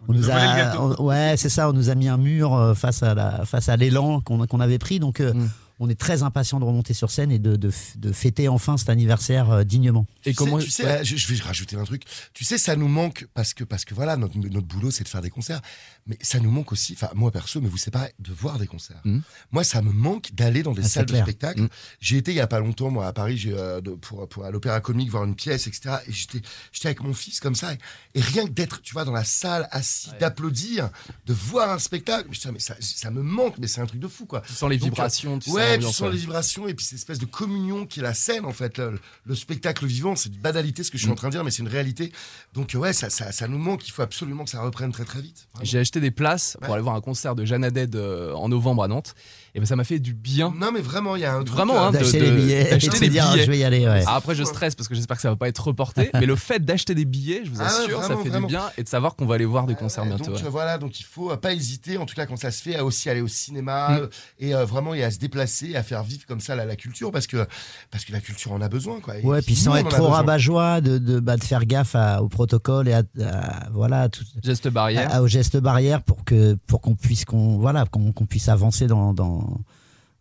on 0.08 0.12
nous 0.12 0.28
on- 0.28 1.02
ouais, 1.04 1.34
c'est 1.38 1.48
ça, 1.48 1.70
on 1.70 1.72
nous 1.72 1.88
a 1.88 1.94
mis 1.94 2.08
un 2.08 2.18
mur 2.18 2.52
euh, 2.54 2.74
face 2.74 3.02
à 3.02 3.14
la, 3.14 3.46
face 3.46 3.70
à 3.70 3.76
l'élan 3.76 4.20
qu'on, 4.20 4.46
qu'on 4.46 4.60
avait 4.60 4.78
pris. 4.78 5.00
Donc, 5.00 5.20
euh, 5.20 5.32
Mm. 5.32 5.48
On 5.80 5.88
est 5.88 5.98
très 5.98 6.22
impatient 6.22 6.60
de 6.60 6.64
remonter 6.64 6.94
sur 6.94 7.10
scène 7.10 7.30
et 7.32 7.38
de, 7.38 7.56
de, 7.56 7.70
de 7.96 8.12
fêter 8.12 8.48
enfin 8.48 8.76
cet 8.76 8.88
anniversaire 8.88 9.50
euh, 9.50 9.64
dignement. 9.64 10.06
Et 10.24 10.30
Tu 10.30 10.36
comment 10.36 10.58
sais, 10.60 10.64
tu 10.66 10.70
sais, 10.70 11.04
je, 11.04 11.16
je 11.16 11.34
vais 11.34 11.42
rajouter 11.42 11.76
un 11.76 11.84
truc. 11.84 12.02
Tu 12.32 12.44
sais, 12.44 12.58
ça 12.58 12.76
nous 12.76 12.88
manque 12.88 13.26
parce 13.34 13.54
que, 13.54 13.64
parce 13.64 13.84
que 13.84 13.94
voilà, 13.94 14.16
notre, 14.16 14.36
notre 14.38 14.66
boulot, 14.66 14.90
c'est 14.90 15.04
de 15.04 15.08
faire 15.08 15.22
des 15.22 15.30
concerts. 15.30 15.60
Mais 16.06 16.18
ça 16.20 16.38
nous 16.38 16.50
manque 16.50 16.70
aussi, 16.72 16.92
enfin, 16.92 17.08
moi 17.14 17.30
perso, 17.30 17.62
mais 17.62 17.68
vous 17.68 17.78
c'est 17.78 17.90
pareil, 17.90 18.12
de 18.18 18.30
voir 18.32 18.58
des 18.58 18.66
concerts. 18.66 19.00
Mhm. 19.04 19.22
Moi, 19.52 19.64
ça 19.64 19.80
me 19.80 19.90
manque 19.90 20.32
d'aller 20.34 20.62
dans 20.62 20.72
des 20.74 20.84
Ah, 20.84 20.88
salles 20.88 21.06
de 21.06 21.16
spectacle. 21.16 21.62
Mhm. 21.62 21.68
J'ai 22.00 22.16
été 22.18 22.30
il 22.32 22.36
y 22.36 22.40
a 22.40 22.46
pas 22.46 22.60
longtemps, 22.60 22.90
moi, 22.90 23.06
à 23.06 23.12
Paris, 23.14 23.38
j'ai, 23.38 23.54
euh, 23.54 23.80
pour, 24.02 24.28
pour 24.28 24.44
à 24.44 24.50
l'Opéra 24.50 24.80
Comique 24.82 25.08
voir 25.10 25.24
une 25.24 25.34
pièce, 25.34 25.66
etc. 25.66 25.96
Et 26.06 26.12
j'étais, 26.12 26.42
j'étais 26.72 26.88
avec 26.88 27.00
mon 27.02 27.14
fils 27.14 27.40
comme 27.40 27.54
ça. 27.54 27.72
Et, 27.72 27.78
et 28.16 28.20
rien 28.20 28.44
que 28.44 28.50
d'être, 28.50 28.82
tu 28.82 28.92
vois, 28.92 29.04
dans 29.06 29.12
la 29.12 29.24
salle, 29.24 29.66
assis, 29.70 30.10
d'applaudir, 30.20 30.90
de 31.26 31.32
voir 31.32 31.70
un 31.70 31.78
spectacle, 31.78 32.28
mais, 32.30 32.52
mais 32.52 32.58
ça, 32.58 32.76
ça 32.80 33.10
me 33.10 33.22
manque, 33.22 33.56
mais 33.58 33.66
c'est 33.66 33.80
un 33.80 33.86
truc 33.86 34.00
de 34.00 34.08
fou, 34.08 34.26
quoi. 34.26 34.42
Tu 34.42 34.52
sens 34.52 34.68
les 34.68 34.76
Donc, 34.76 34.90
vibrations, 34.90 35.38
tu 35.38 35.46
sens 35.46 35.54
Ouais, 35.54 35.64
tu 35.68 35.72
l'ambiance, 35.84 35.96
sens 35.96 36.12
les 36.12 36.18
vibrations 36.18 36.68
et 36.68 36.74
puis 36.74 36.84
cette 36.84 36.98
espèce 36.98 37.18
de 37.18 37.26
communion 37.26 37.86
qui 37.86 38.00
est 38.00 38.02
la 38.02 38.14
scène 38.14 38.44
en 38.44 38.52
fait, 38.52 38.76
le, 38.78 39.00
le 39.24 39.34
spectacle 39.34 39.86
vivant, 39.86 40.16
c'est 40.16 40.28
une 40.28 40.36
banalité 40.40 40.82
ce 40.82 40.90
que 40.90 40.98
je 40.98 41.02
suis 41.02 41.08
Mm. 41.08 41.12
en 41.12 41.16
train 41.16 41.28
de 41.28 41.32
dire, 41.32 41.44
mais 41.44 41.50
c'est 41.50 41.62
une 41.62 41.68
réalité. 41.68 42.12
Donc 42.52 42.72
ouais, 42.74 42.92
ça, 42.92 43.08
ça, 43.10 43.32
ça 43.32 43.48
nous 43.48 43.58
manque. 43.58 43.86
Il 43.88 43.90
faut 43.90 44.02
absolument 44.02 44.44
que 44.44 44.50
ça 44.50 44.60
reprenne 44.60 44.92
très 44.92 45.04
très 45.04 45.20
vite. 45.22 45.46
Vraiment. 45.54 45.64
J'ai 45.64 45.78
acheté 45.78 45.93
des 46.00 46.10
places 46.10 46.56
pour 46.60 46.74
aller 46.74 46.82
voir 46.82 46.94
un 46.94 47.00
concert 47.00 47.34
de 47.34 47.44
Jeanne 47.44 47.64
Haddad 47.64 47.94
euh, 47.96 48.32
en 48.34 48.48
novembre 48.48 48.82
à 48.82 48.88
Nantes. 48.88 49.14
Et 49.56 49.60
ben 49.60 49.66
ça 49.66 49.76
m'a 49.76 49.84
fait 49.84 50.00
du 50.00 50.14
bien. 50.14 50.52
Non 50.58 50.72
mais 50.72 50.80
vraiment, 50.80 51.14
il 51.14 51.22
y 51.22 51.24
a 51.24 51.32
un 51.32 51.44
truc, 51.44 51.54
Vraiment, 51.56 51.76
euh, 51.76 51.86
hein, 51.88 51.90
D'acheter 51.92 52.18
de- 52.18 52.24
les 52.24 52.30
billets, 52.32 52.66
et 52.66 52.70
d'acheter 52.70 52.98
les 52.98 53.08
dire, 53.08 53.30
billets. 53.30 53.44
je 53.44 53.50
vais 53.52 53.58
y 53.58 53.62
aller. 53.64 53.86
Ouais. 53.86 54.02
Ah, 54.06 54.16
après, 54.16 54.34
je 54.34 54.42
stresse 54.42 54.74
parce 54.74 54.88
que 54.88 54.96
j'espère 54.96 55.16
que 55.16 55.22
ça 55.22 55.30
va 55.30 55.36
pas 55.36 55.46
être 55.48 55.64
reporté. 55.64 56.10
mais 56.14 56.26
le 56.26 56.34
fait 56.34 56.64
d'acheter 56.64 56.94
des 56.96 57.04
billets, 57.04 57.42
je 57.44 57.50
vous 57.50 57.60
Ah 57.60 57.66
assure, 57.66 58.00
ça 58.02 58.08
vraiment, 58.08 58.22
fait 58.24 58.28
vraiment. 58.30 58.46
du 58.48 58.52
bien 58.54 58.64
et 58.76 58.82
de 58.82 58.88
savoir 58.88 59.14
qu'on 59.14 59.26
va 59.26 59.36
aller 59.36 59.44
voir 59.44 59.66
des 59.66 59.76
concerts 59.76 60.02
ouais, 60.02 60.08
bientôt. 60.08 60.24
Donc 60.32 60.36
ouais. 60.40 60.46
euh, 60.46 60.50
voilà, 60.50 60.78
donc 60.78 60.98
il 60.98 61.04
faut 61.04 61.30
euh, 61.30 61.36
pas 61.36 61.52
hésiter, 61.52 61.98
en 61.98 62.04
tout 62.06 62.16
cas 62.16 62.26
quand 62.26 62.36
ça 62.36 62.50
se 62.50 62.62
fait, 62.62 62.74
à 62.74 62.84
aussi 62.84 63.08
aller 63.10 63.20
au 63.20 63.28
cinéma 63.28 63.90
Mm. 63.90 63.94
euh, 64.02 64.06
et 64.40 64.54
euh, 64.56 64.64
vraiment 64.64 64.92
et 64.92 65.04
à 65.04 65.10
se 65.12 65.18
déplacer, 65.18 65.76
à 65.76 65.84
faire 65.84 66.02
vivre 66.02 66.26
comme 66.26 66.40
ça 66.40 66.56
la, 66.56 66.64
la 66.64 66.74
culture 66.74 67.12
parce 67.12 67.28
que 67.28 67.46
parce 67.92 68.04
que 68.04 68.12
la 68.12 68.20
culture 68.20 68.50
en 68.52 68.60
a 68.60 68.68
besoin 68.68 68.98
quoi. 69.00 69.18
Et 69.18 69.22
Ouais, 69.22 69.40
puis 69.40 69.54
sans 69.54 69.76
être 69.76 69.88
trop 69.88 70.08
rabat-joie, 70.08 70.80
de, 70.80 70.98
de, 70.98 71.20
bah, 71.20 71.36
de 71.36 71.44
faire 71.44 71.64
gaffe 71.64 71.94
à- 71.94 72.22
au 72.22 72.28
protocole 72.28 72.88
et 72.88 72.92
à, 72.94 73.02
à- 73.22 73.68
voilà, 73.72 74.00
à 74.02 74.08
tout, 74.08 74.24
Geste 74.42 74.66
barrière. 74.68 75.14
à- 75.14 75.22
aux 75.22 75.28
gestes 75.28 75.58
barrières 75.58 76.02
pour 76.02 76.24
que 76.24 76.54
pour 76.66 76.80
qu'on 76.80 76.96
puisse 76.96 77.24
qu'on 77.24 77.58
voilà 77.58 77.84
qu'on 77.86 78.12
puisse 78.26 78.48
avancer 78.48 78.88
dans 78.88 79.12
dans, 79.14 79.43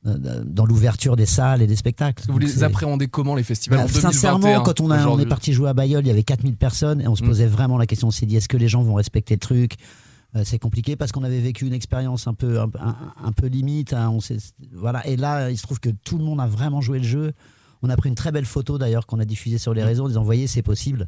dans 0.03 0.65
l'ouverture 0.65 1.15
des 1.15 1.25
salles 1.25 1.61
et 1.61 1.67
des 1.67 1.77
spectacles. 1.77 2.23
Vous 2.27 2.33
Donc, 2.33 2.41
les 2.43 2.63
appréhendez 2.63 3.07
comment 3.07 3.35
les 3.35 3.43
festivals 3.43 3.79
Bah, 3.79 3.83
en 3.85 3.87
2021 3.87 4.11
sincèrement, 4.11 4.61
quand 4.63 4.81
on, 4.81 4.91
a, 4.91 4.97
on 4.97 4.99
aujourd'hui 4.99 5.25
est 5.25 5.29
parti 5.29 5.53
jouer 5.53 5.69
à 5.69 5.73
Bayonne, 5.73 6.03
il 6.05 6.09
y 6.09 6.11
avait 6.11 6.23
4000 6.23 6.57
personnes 6.57 6.99
et 7.01 7.07
on 7.07 7.15
se 7.15 7.23
Mm. 7.23 7.27
posait 7.27 7.45
vraiment 7.47 7.77
la 7.77 7.85
question. 7.85 8.09
On 8.09 8.11
s'est 8.11 8.25
dit, 8.25 8.35
est-ce 8.35 8.49
que 8.49 8.57
les 8.57 8.67
gens 8.67 8.83
vont 8.83 8.95
respecter 8.95 9.35
le 9.35 9.39
truc? 9.39 9.75
Euh, 10.35 10.41
C'est 10.43 10.59
compliqué 10.59 10.97
parce 10.97 11.11
qu'on 11.13 11.23
avait 11.23 11.39
vécu 11.39 11.65
une 11.65 11.73
expérience 11.73 12.27
un 12.27 12.33
peu, 12.33 12.59
un, 12.59 12.69
un- 12.81 12.95
un 13.23 13.31
peu 13.31 13.47
limite. 13.47 13.93
hein, 13.93 14.09
on 14.09 14.19
voilà. 14.73 15.07
Et 15.07 15.15
là, 15.15 15.49
il 15.51 15.57
se 15.57 15.63
trouve 15.63 15.79
que 15.79 15.89
tout 15.89 16.17
le 16.17 16.25
monde 16.25 16.41
a 16.41 16.47
vraiment 16.47 16.81
joué 16.81 16.97
le 16.99 17.05
jeu. 17.05 17.31
On 17.81 17.89
a 17.89 17.95
pris 17.95 18.09
une 18.09 18.15
très 18.15 18.31
belle 18.33 18.45
photo 18.45 18.77
d'ailleurs 18.77 19.05
qu'on 19.05 19.19
a 19.19 19.25
diffusée 19.25 19.57
sur 19.57 19.73
les 19.73 19.83
Mm. 19.83 19.85
réseaux 19.85 20.03
en 20.05 20.07
disant, 20.09 20.23
voyez, 20.23 20.47
c'est 20.47 20.63
possible. 20.63 21.07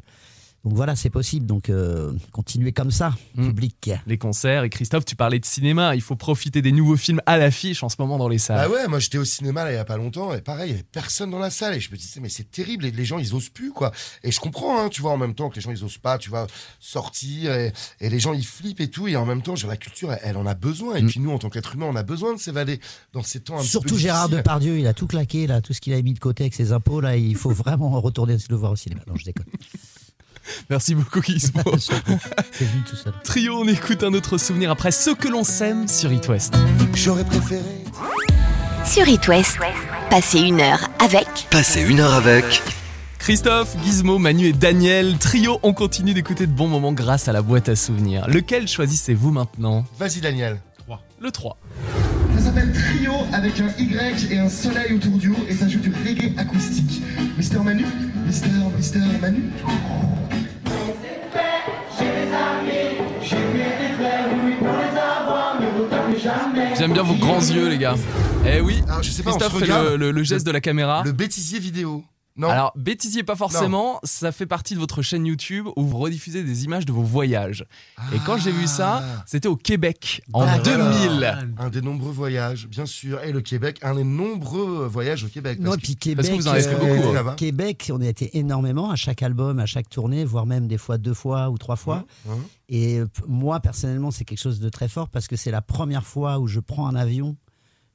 Donc 0.66 0.74
voilà, 0.74 0.96
c'est 0.96 1.10
possible. 1.10 1.46
Donc 1.46 1.70
euh, 1.70 2.12
continuez 2.32 2.72
comme 2.72 2.90
ça, 2.90 3.14
Mm. 3.36 3.46
public. 3.46 3.90
les 4.08 4.18
concerts. 4.18 4.64
Et 4.64 4.68
Christophe, 4.70 5.04
tu 5.04 5.14
parlais 5.14 5.38
de 5.38 5.44
cinéma. 5.44 5.94
Il 5.94 6.00
faut 6.02 6.16
profiter 6.16 6.60
des 6.60 6.72
nouveaux 6.72 6.96
films 6.96 7.20
à 7.24 7.36
l'affiche 7.38 7.84
en 7.84 7.88
ce 7.88 7.94
moment 8.00 8.18
dans 8.18 8.28
les 8.28 8.38
salles. 8.38 8.68
Bah 8.68 8.74
ouais, 8.74 8.88
moi 8.88 8.98
j'étais 8.98 9.18
au 9.18 9.24
cinéma 9.24 9.62
là, 9.64 9.70
il 9.70 9.76
y 9.76 9.78
a 9.78 9.84
pas 9.84 9.96
longtemps 9.96 10.34
et 10.34 10.40
pareil, 10.40 10.70
il 10.70 10.72
y 10.72 10.74
avait 10.74 10.82
personne 10.90 11.30
dans 11.30 11.38
la 11.38 11.50
salle 11.50 11.74
et 11.74 11.80
je 11.80 11.90
me 11.92 11.96
disais 11.96 12.18
mais 12.20 12.28
c'est 12.28 12.50
terrible, 12.50 12.82
les, 12.84 12.90
les 12.90 13.04
gens 13.04 13.18
ils 13.18 13.32
osent 13.34 13.48
plus 13.48 13.70
quoi. 13.70 13.92
Et 14.24 14.32
je 14.32 14.40
comprends, 14.40 14.80
hein, 14.82 14.88
tu 14.88 15.02
vois, 15.02 15.12
en 15.12 15.18
même 15.18 15.34
temps 15.34 15.50
que 15.50 15.54
les 15.54 15.60
gens 15.60 15.70
ils 15.70 15.84
osent 15.84 15.98
pas, 15.98 16.18
tu 16.18 16.30
vois, 16.30 16.48
sortir 16.80 17.52
et, 17.54 17.72
et 18.00 18.10
les 18.10 18.18
gens 18.18 18.32
ils 18.32 18.44
flippent 18.46 18.80
et 18.80 18.90
tout 18.90 19.06
et 19.06 19.14
en 19.14 19.24
même 19.24 19.42
temps, 19.42 19.54
genre, 19.54 19.70
la 19.70 19.76
culture 19.76 20.12
elle, 20.12 20.18
elle 20.24 20.36
en 20.36 20.46
a 20.46 20.54
besoin 20.54 20.96
et 20.96 21.02
Mm. 21.02 21.06
puis 21.06 21.20
nous 21.20 21.30
en 21.30 21.38
tant 21.38 21.48
qu'être 21.50 21.74
humain 21.76 21.86
on 21.88 21.94
a 21.94 22.02
besoin 22.02 22.34
de 22.34 22.40
s'évader 22.40 22.80
dans 23.12 23.22
ces 23.22 23.38
temps 23.40 23.54
un 23.56 23.60
petit 23.60 23.68
Surtout 23.68 23.94
peu 23.94 24.00
Gérard. 24.00 24.28
Depardieu, 24.28 24.78
il 24.80 24.86
a 24.88 24.94
tout 24.94 25.06
claqué 25.06 25.46
là, 25.46 25.60
tout 25.60 25.72
ce 25.72 25.80
qu'il 25.80 25.92
a 25.92 26.02
mis 26.02 26.14
de 26.14 26.18
côté 26.18 26.42
avec 26.42 26.54
ses 26.54 26.72
impôts 26.72 27.00
là, 27.00 27.16
il 27.16 27.36
faut 27.36 27.50
vraiment 27.62 28.00
retourner 28.00 28.36
le 28.50 28.56
voir 28.56 28.72
au 28.72 28.76
cinéma. 28.76 29.02
Non, 29.06 29.14
je 29.14 29.24
déconne. 29.24 29.46
Merci 30.70 30.94
beaucoup 30.94 31.22
Gizmo. 31.22 31.62
C'est 31.78 32.64
venu 32.64 32.82
tout 32.88 32.96
seul. 32.96 33.12
Trio, 33.24 33.58
on 33.58 33.68
écoute 33.68 34.02
un 34.02 34.12
autre 34.14 34.38
souvenir 34.38 34.70
après 34.70 34.90
ce 34.90 35.10
que 35.10 35.28
l'on 35.28 35.44
sème 35.44 35.88
sur 35.88 36.12
It 36.12 36.28
West. 36.28 36.54
J'aurais 36.94 37.24
préféré. 37.24 37.62
Sur 38.84 39.08
It 39.08 39.26
West, 39.28 39.58
passez 40.10 40.40
une 40.40 40.60
heure 40.60 40.88
avec 41.00 41.26
Passez 41.50 41.82
une 41.82 42.00
heure 42.00 42.14
avec. 42.14 42.62
Christophe, 43.18 43.76
Gizmo, 43.82 44.18
Manu 44.18 44.46
et 44.46 44.52
Daniel, 44.52 45.18
trio, 45.18 45.58
on 45.64 45.72
continue 45.72 46.14
d'écouter 46.14 46.46
de 46.46 46.52
bons 46.52 46.68
moments 46.68 46.92
grâce 46.92 47.26
à 47.26 47.32
la 47.32 47.42
boîte 47.42 47.68
à 47.68 47.74
souvenirs. 47.74 48.28
Lequel 48.28 48.68
choisissez-vous 48.68 49.32
maintenant 49.32 49.84
Vas-y, 49.98 50.20
Daniel. 50.20 50.60
Le 51.18 51.30
3. 51.30 51.58
Ça 52.36 52.44
s'appelle 52.44 52.72
Trio 52.72 53.12
avec 53.32 53.58
un 53.58 53.68
Y 53.78 54.32
et 54.32 54.38
un 54.38 54.50
soleil 54.50 54.92
autour 54.92 55.16
du 55.16 55.30
haut 55.30 55.46
et 55.48 55.54
ça 55.54 55.66
joue 55.66 55.78
du 55.78 55.90
reggae 56.06 56.38
acoustique. 56.38 57.02
Mister 57.38 57.58
Manu 57.58 57.86
Mister, 58.26 58.48
Mister 58.76 58.98
Manu 59.20 59.44
J'aime 66.78 66.92
bien 66.92 67.02
vos 67.02 67.14
grands 67.14 67.40
yeux, 67.40 67.68
les 67.68 67.78
gars. 67.78 67.94
Eh 68.46 68.60
oui, 68.60 68.82
Alors, 68.88 69.02
je 69.02 69.10
sais 69.10 69.22
pas, 69.22 69.30
on 69.30 69.32
se 69.34 69.38
Christophe 69.38 69.58
fait 69.58 69.64
regarde. 69.64 69.88
le, 69.92 69.96
le- 69.96 70.10
le 70.12 70.22
geste 70.22 70.46
de 70.46 70.50
la 70.52 70.60
caméra. 70.60 71.02
Le 71.04 71.12
bêtisier 71.12 71.58
vidéo. 71.58 72.04
Non. 72.36 72.48
Alors, 72.50 72.72
bêtisier 72.76 73.22
pas 73.22 73.34
forcément, 73.36 73.98
ça 74.02 74.30
fait 74.30 74.46
partie 74.46 74.74
de 74.74 74.78
votre 74.78 75.00
chaîne 75.02 75.24
YouTube 75.24 75.66
où 75.76 75.84
vous 75.86 75.96
rediffusez 75.98 76.42
des 76.44 76.64
images 76.64 76.84
de 76.84 76.92
vos 76.92 77.02
voyages. 77.02 77.64
Et 78.12 78.18
quand 78.26 78.36
j'ai 78.36 78.52
vu 78.52 78.66
ça, 78.66 79.02
c'était 79.26 79.48
au 79.48 79.56
Québec 79.56 80.22
en 80.34 80.42
Ah, 80.42 80.58
2000. 80.58 81.08
voilà. 81.12 81.38
Un 81.58 81.70
des 81.70 81.80
nombreux 81.80 82.12
voyages, 82.12 82.66
bien 82.68 82.84
sûr. 82.86 83.22
Et 83.22 83.32
le 83.32 83.40
Québec, 83.40 83.78
un 83.82 83.94
des 83.94 84.04
nombreux 84.04 84.86
voyages 84.86 85.24
au 85.24 85.28
Québec. 85.28 85.58
Non, 85.60 85.70
parce 85.70 85.76
et 85.78 85.80
puis 85.80 85.94
que- 85.96 86.00
Québec, 86.00 86.26
parce 86.26 86.36
que 86.36 86.42
vous 86.42 86.48
en 86.48 86.52
avez 86.52 86.62
fait 86.62 86.74
euh, 86.74 86.94
beaucoup, 86.96 87.08
hein. 87.08 87.14
là-bas. 87.14 87.34
Québec, 87.36 87.90
on 87.92 88.00
y 88.00 88.06
a 88.06 88.10
été 88.10 88.36
énormément 88.36 88.90
à 88.90 88.96
chaque 88.96 89.22
album, 89.22 89.58
à 89.58 89.66
chaque 89.66 89.88
tournée, 89.88 90.24
voire 90.24 90.44
même 90.46 90.66
des 90.68 90.78
fois 90.78 90.98
deux 90.98 91.14
fois 91.14 91.48
ou 91.50 91.56
trois 91.58 91.76
fois. 91.76 92.04
Hein, 92.28 92.32
hein. 92.32 92.38
Et 92.68 93.00
moi, 93.26 93.60
personnellement, 93.60 94.10
c'est 94.10 94.24
quelque 94.24 94.40
chose 94.40 94.60
de 94.60 94.68
très 94.68 94.88
fort 94.88 95.08
parce 95.08 95.26
que 95.28 95.36
c'est 95.36 95.50
la 95.50 95.62
première 95.62 96.04
fois 96.04 96.38
où 96.38 96.46
je 96.48 96.60
prends 96.60 96.86
un 96.88 96.96
avion, 96.96 97.36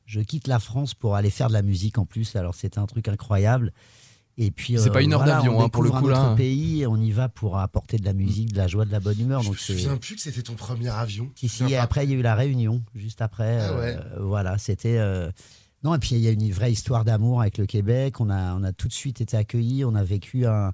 je 0.06 0.20
quitte 0.22 0.48
la 0.48 0.60
France 0.60 0.94
pour 0.94 1.16
aller 1.16 1.30
faire 1.30 1.48
de 1.50 1.54
la 1.54 1.62
musique 1.62 1.98
en 1.98 2.06
plus. 2.06 2.36
Alors, 2.36 2.56
c'était 2.56 2.80
un 2.80 2.86
truc 2.88 3.08
incroyable. 3.08 3.72
Et 4.38 4.50
puis, 4.52 4.78
C'est 4.80 4.90
pas 4.92 5.02
une 5.02 5.14
heure 5.14 5.20
voilà, 5.20 5.36
d'avion, 5.38 5.58
on 5.60 5.64
hein, 5.66 5.70
pour 5.70 5.84
le 5.84 5.90
coup, 5.92 5.98
un 5.98 6.02
autre 6.04 6.12
là. 6.12 6.36
pays 6.36 6.82
et 6.82 6.88
on 6.88 6.96
y 6.98 7.12
va 7.12 7.30
pour 7.30 7.58
apporter 7.60 7.98
de 7.98 8.06
la 8.06 8.14
musique, 8.14 8.54
de 8.54 8.58
la 8.58 8.68
joie, 8.68 8.86
de 8.86 8.92
la 8.92 9.00
bonne 9.00 9.20
humeur. 9.20 9.42
Je 9.42 9.50
me 9.50 9.54
Donc, 9.54 9.60
c'est. 9.60 9.74
souviens 9.74 9.98
plus 9.98 10.16
que 10.16 10.22
c'était 10.22 10.42
ton 10.42 10.54
premier 10.56 10.88
avion. 10.90 11.30
Si, 11.36 11.50
si, 11.50 11.64
me 11.64 11.70
et 11.70 11.78
après, 11.78 12.06
il 12.06 12.12
y 12.12 12.14
a 12.14 12.18
eu 12.18 12.22
la 12.22 12.34
réunion, 12.36 12.82
juste 12.96 13.22
après. 13.22 13.60
Ah 13.62 13.76
ouais. 13.78 13.98
euh, 13.98 14.20
voilà, 14.24 14.58
c'était. 14.58 14.98
euh, 14.98 15.30
Non, 15.84 15.94
et 15.96 16.00
puis 16.00 16.12
il 16.16 16.20
y 16.22 16.28
a 16.28 16.32
une 16.32 16.52
vraie 16.52 16.72
histoire 16.72 17.04
d'amour 17.06 17.42
avec 17.42 17.58
le 17.58 17.66
Québec. 17.66 18.20
On 18.22 18.30
a, 18.30 18.56
on 18.56 18.64
a 18.64 18.72
tout 18.72 18.88
de 18.88 18.94
suite 18.94 19.20
été 19.22 19.36
accueillis. 19.38 19.84
On 19.86 19.96
a 19.96 20.04
vécu 20.04 20.46
un. 20.48 20.72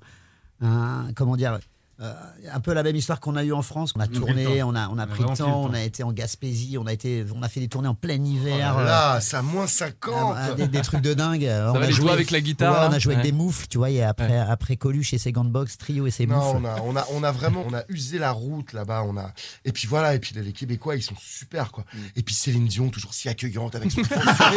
un- 0.62 1.12
comment 1.16 1.36
dire 1.36 1.60
euh, 2.00 2.13
un 2.54 2.60
peu 2.60 2.74
la 2.74 2.84
même 2.84 2.96
histoire 2.96 3.20
qu'on 3.20 3.36
a 3.36 3.44
eu 3.44 3.54
en 3.54 3.62
France. 3.62 3.94
On 3.96 4.00
a 4.00 4.08
tourné, 4.08 4.62
on 4.63 4.75
a, 4.75 4.88
on 4.89 4.98
a 4.98 5.08
pris 5.08 5.24
le 5.24 5.36
temps, 5.36 5.63
on 5.63 5.74
a 5.74 5.82
été 5.82 6.04
en 6.04 6.12
Gaspésie, 6.12 6.77
on 6.77 6.86
a, 6.86 6.94
été, 6.94 7.25
on 7.36 7.42
a 7.42 7.50
fait 7.50 7.60
des 7.60 7.68
tournées 7.68 7.88
en 7.88 7.96
plein 7.96 8.24
hiver. 8.24 8.75
Oh 8.75 8.80
là 8.80 8.86
là, 8.86 9.22
c'est 9.22 9.38
à 9.38 9.42
moins 9.42 9.68
50. 9.68 10.36
euh, 10.38 10.54
des, 10.56 10.68
des 10.68 10.82
trucs 10.82 11.01
de 11.01 11.13
dingue. 11.13 11.44
on 11.50 11.82
a 11.82 11.89
joué 11.89 12.12
avec 12.12 12.32
la 12.32 12.39
guitare, 12.42 12.74
Ouais, 12.82 12.88
on 12.89 12.94
a 12.94 13.00
joué 13.00 13.13
Ouais. 13.16 13.20
avec 13.22 13.32
des 13.32 13.36
moufles, 13.38 13.68
tu 13.68 13.77
vois. 13.77 13.89
Et 13.89 14.04
après, 14.04 14.27
Ouais. 14.27 14.38
après 14.38 14.75
Coluche 14.77 15.13
et 15.13 15.18
ses 15.18 15.32
gants 15.32 15.46
de 15.46 15.50
boxe, 15.50 15.77
Trio 15.77 16.06
et 16.08 16.12
ses 16.12 16.27
Non, 16.27 16.54
moufles. 16.54 16.58
on 16.63 16.66
a, 16.66 16.82
on, 16.82 16.96
a, 16.96 17.06
on 17.13 17.24
a 17.24 17.32
vraiment 17.32 17.63
on 17.68 17.74
a 17.74 17.84
usé 17.89 18.20
la 18.20 18.32
route 18.32 18.74
là-bas. 18.74 19.04
On 19.08 19.18
a... 19.18 19.32
Et 19.66 19.72
puis 19.72 19.88
voilà, 19.88 20.13
et 20.13 20.20
puis 20.20 20.36
les, 20.36 20.51
Québécois, 20.54 20.96
ils 20.96 21.01
sont 21.04 21.16
super 21.20 21.72
quoi. 21.72 21.84
Mm. 21.94 21.98
Et 22.18 22.24
puis 22.24 22.36
Céline 22.36 22.68
Dion, 22.68 22.89
toujours 22.89 23.13
si 23.13 23.27
accueillante 23.30 23.75
avec 23.75 23.92
son 23.92 24.01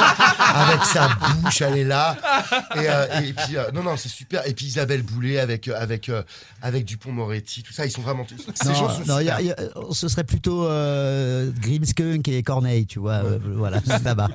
avec 0.55 0.85
sa 0.85 1.09
bouche, 1.09 1.61
elle 1.63 1.79
est 1.79 1.85
là. 1.85 2.17
Et, 2.77 2.89
euh, 2.89 3.21
et 3.21 3.33
puis, 3.33 3.57
euh, 3.57 3.71
non, 3.73 3.83
non, 3.83 3.97
c'est 3.97 4.09
super. 4.09 4.47
Et 4.47 4.55
puis 4.55 4.67
Isabelle 4.67 5.03
Boulay 5.03 5.39
avec, 5.39 5.69
euh, 5.69 5.75
avec, 5.81 6.09
euh, 6.09 6.23
avec 6.63 6.85
Dupont-Moretti, 6.85 7.30
tout 7.39 7.73
ça, 7.73 7.87
ils 7.87 7.91
sont 7.91 8.03
vraiment. 8.03 8.27
Ces 8.55 8.69
Non, 8.69 8.75
gens 8.75 8.91
sont 8.91 9.05
non, 9.07 9.21
y 9.21 9.31
a- 9.31 9.41
y 9.41 9.51
a- 9.51 9.57
ce 9.93 10.09
serait 10.09 10.25
plutôt 10.25 10.65
euh, 10.67 11.51
Grimskunk 11.61 12.27
et 12.29 12.43
Corneille, 12.43 12.87
tu 12.87 12.99
vois. 12.99 13.23
euh, 13.25 13.39
voilà, 13.57 13.81
là-bas. 14.05 14.29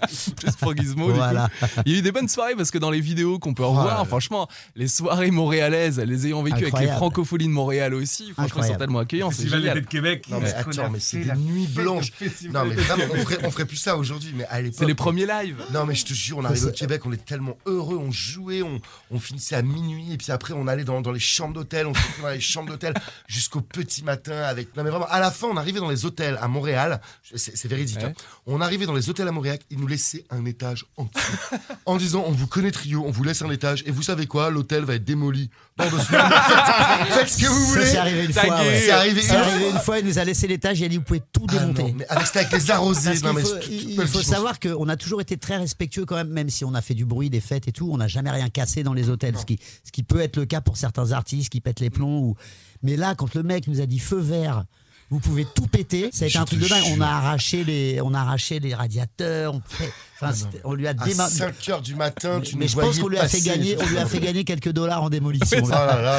Gizmo, 0.78 1.08
coup. 1.08 1.14
voilà. 1.14 1.50
Il 1.86 1.92
y 1.92 1.96
a 1.96 2.00
eu 2.00 2.02
des 2.02 2.12
bonnes 2.12 2.28
soirées 2.28 2.56
parce 2.56 2.72
que 2.72 2.78
dans 2.78 2.92
les 2.92 3.02
vidéos 3.02 3.40
qu'on 3.40 3.54
peut 3.54 3.64
Oh 3.64 3.70
revoir, 3.70 4.00
là. 4.00 4.06
franchement, 4.06 4.48
les 4.76 4.88
soirées 4.88 5.32
montréalaises, 5.32 6.00
les 6.00 6.28
ayant 6.28 6.42
vécues 6.44 6.54
avec 6.56 6.66
les 6.66 6.68
Incroyable. 6.70 6.98
francopholies 6.98 7.46
de 7.48 7.52
Montréal 7.52 7.94
aussi, 7.94 8.32
franchement, 8.32 8.44
ils 8.46 8.50
sont 8.50 8.56
Incroyable. 8.60 8.80
tellement 8.80 9.00
accueillants, 9.00 9.32
c'est 9.32 9.38
Festival 9.38 9.60
génial. 9.60 9.74
d'été 9.76 9.86
de 9.86 9.92
Québec. 9.92 10.26
Non, 10.30 10.40
mais 10.42 10.54
attends, 10.54 10.90
mais 10.90 11.00
c'est 11.00 11.18
des 11.20 11.26
la 11.26 11.36
nuits 11.36 11.68
blanches. 11.68 12.12
Non, 12.54 12.66
mais 12.66 12.76
vraiment, 12.76 13.04
on 13.14 13.18
ferait, 13.18 13.38
on 13.44 13.52
ferait 13.52 13.66
plus 13.66 13.78
ça 13.78 13.98
aujourd'hui. 13.98 14.34
Mais 14.36 14.46
à 14.50 14.62
l'époque. 14.62 14.76
C'est 14.80 14.86
les 14.86 14.96
premiers 14.96 15.26
lives. 15.26 15.58
Non, 15.74 15.86
mais 15.86 15.96
je 15.96 16.06
te 16.06 16.14
jure, 16.14 16.38
on 16.38 16.46
arrivait 16.46 16.68
au 16.68 16.72
Québec, 16.72 17.02
on 17.06 17.12
est 17.12 17.24
tellement 17.26 17.58
heureux, 17.66 17.98
on 17.98 18.12
jouait, 18.12 18.62
on, 18.62 18.80
on 19.12 19.20
finissait 19.20 19.56
à 19.56 19.62
minuit, 19.62 20.14
et 20.14 20.18
puis 20.18 20.32
après, 20.32 20.54
on 20.54 20.68
allait 20.68 20.84
dans, 20.84 21.02
dans 21.02 21.12
les 21.12 21.20
chambres 21.20 21.54
d'hôtel, 21.54 21.88
on 21.88 21.94
se 21.94 22.00
retrouvait 22.00 22.28
dans 22.30 22.34
les 22.34 22.40
chambres 22.40 22.70
d'hôtel 22.70 22.85
jusqu'au 23.28 23.62
petit 23.62 24.04
matin 24.04 24.38
avec. 24.44 24.76
Non, 24.76 24.84
mais 24.84 24.90
vraiment, 24.90 25.08
à 25.08 25.20
la 25.20 25.32
fin, 25.32 25.48
on 25.48 25.58
arrivait 25.58 25.80
dans 25.80 25.90
les 25.90 26.06
hôtels 26.06 26.38
à 26.42 26.48
Montréal, 26.48 27.02
c'est 27.36 27.56
c'est 27.58 27.68
véridique, 27.68 27.98
Ouais. 27.98 28.06
hein. 28.06 28.14
on 28.46 28.62
arrivait 28.62 28.86
dans 28.86 28.94
les 28.94 29.10
hôtels 29.10 29.28
à 29.28 29.32
Montréal, 29.32 29.60
ils 29.70 29.80
nous 29.80 29.88
laissaient 29.88 30.26
un 30.30 30.46
étage 30.46 30.86
entier. 30.98 31.22
en 31.86 31.98
disant, 31.98 32.24
on 32.28 32.32
vous 32.32 32.48
connaît 32.48 32.72
trio, 32.72 33.04
on 33.06 33.12
vous 33.12 33.24
laisse 33.24 33.42
un 33.42 33.50
étage, 33.52 33.84
et 33.86 33.92
vous 33.92 34.04
savez 34.04 34.28
quoi, 34.28 34.50
l'hôtel 34.50 34.84
va 34.84 34.96
être 34.96 35.04
démoli 35.06 35.50
dans 35.78 35.90
deux 35.90 36.00
semaines. 36.00 36.22
faites, 36.30 37.08
faites 37.20 37.30
ce 37.30 37.38
que 37.42 37.48
vous 37.48 37.66
Ça, 37.66 37.72
voulez. 37.74 37.86
c'est 37.88 37.98
arrivé 37.98 38.26
une 38.26 38.34
fois. 38.34 38.44
ouais. 38.62 38.80
C'est 38.82 38.92
arrivé 38.92 39.30
arrivé 39.30 39.60
fois. 39.66 39.70
une 39.72 39.80
fois, 39.80 40.00
il 40.00 40.06
nous 40.06 40.20
a 40.20 40.24
laissé 40.24 40.48
l'étage, 40.48 40.80
il 40.80 40.86
a 40.86 40.88
dit 40.90 40.98
Vous 40.98 41.04
pouvez 41.04 41.22
tout 41.32 41.46
Ah 41.50 41.54
démonter. 41.60 41.84
non, 41.84 41.94
mais 41.98 42.08
avec, 42.08 42.36
avec 42.36 42.52
les 42.52 42.72
arrosés. 42.72 43.10
Parce 43.10 43.22
non, 43.24 43.30
qu'il 43.30 43.36
mais 43.36 43.42
faut, 43.44 43.56
c'est- 43.62 43.68
il- 43.72 43.92
il 44.02 44.08
faut 44.08 44.22
savoir 44.22 44.60
qu'on 44.60 44.88
a 44.90 44.96
toujours 44.96 45.22
été 45.22 45.38
très 45.38 45.58
respectueux 45.58 46.06
quand 46.06 46.16
même, 46.16 46.30
même 46.30 46.50
si 46.50 46.64
on 46.66 46.74
a 46.74 46.82
fait 46.82 46.94
du 46.94 47.06
bruit, 47.06 47.30
des 47.30 47.42
fêtes 47.42 47.68
et 47.68 47.72
tout, 47.72 47.90
on 47.92 47.98
n'a 47.98 48.08
jamais 48.08 48.32
rien 48.32 48.50
cassé 48.50 48.84
dans 48.84 48.94
les 48.94 49.10
hôtels, 49.10 49.38
ce 49.38 49.46
qui, 49.46 49.60
ce 49.84 49.92
qui 49.92 50.04
peut 50.04 50.20
être 50.22 50.38
le 50.38 50.46
cas 50.46 50.62
pour 50.62 50.78
certains 50.78 51.12
artistes 51.12 51.50
qui 51.50 51.62
pètent 51.62 51.80
les 51.82 51.90
plombs. 51.90 52.20
Ou... 52.20 52.36
Mais 52.84 52.96
là, 52.96 53.16
quand 53.16 53.34
le 53.36 53.44
mec 53.44 53.68
nous 53.68 53.82
a 53.82 53.86
dit 53.86 54.00
feu 54.00 54.20
vert, 54.20 54.64
vous 55.12 55.20
pouvez 55.20 55.46
tout 55.46 55.68
péter, 55.68 56.10
ça 56.12 56.26
a 56.26 56.28
été 56.28 56.38
un 56.40 56.46
truc 56.46 56.60
de 56.60 56.68
dingue. 56.68 56.84
On 56.98 57.02
a 57.02 57.08
arraché 57.08 57.64
les, 57.64 58.00
on 58.02 58.14
a 58.16 58.20
arraché 58.22 58.60
les 58.60 58.74
radiateurs, 58.74 59.54
on, 59.54 59.62
fait- 59.68 59.92
enfin, 60.20 60.34
c'était- 60.34 60.62
on 60.64 60.74
lui 60.74 60.88
a 60.88 60.92
À 60.92 60.94
déma- 60.94 61.30
5 61.30 61.70
heures 61.70 61.82
du 61.84 61.94
matin, 61.94 62.42
tu 62.44 62.56
Mais 62.58 62.66
nous 62.66 62.72
je 62.72 62.76
pense 62.76 62.98
qu'on 62.98 63.08
lui 63.08 63.20
a 63.20 63.28
fait 63.28 63.42
gagner, 63.42 63.78
on 63.80 63.86
lui 63.86 64.00
a 64.00 64.06
fait 64.08 64.20
gagner 64.20 64.44
quelques 64.44 64.72
dollars 64.72 65.04
en 65.04 65.10
démolition. 65.12 65.60
Oh 65.64 65.70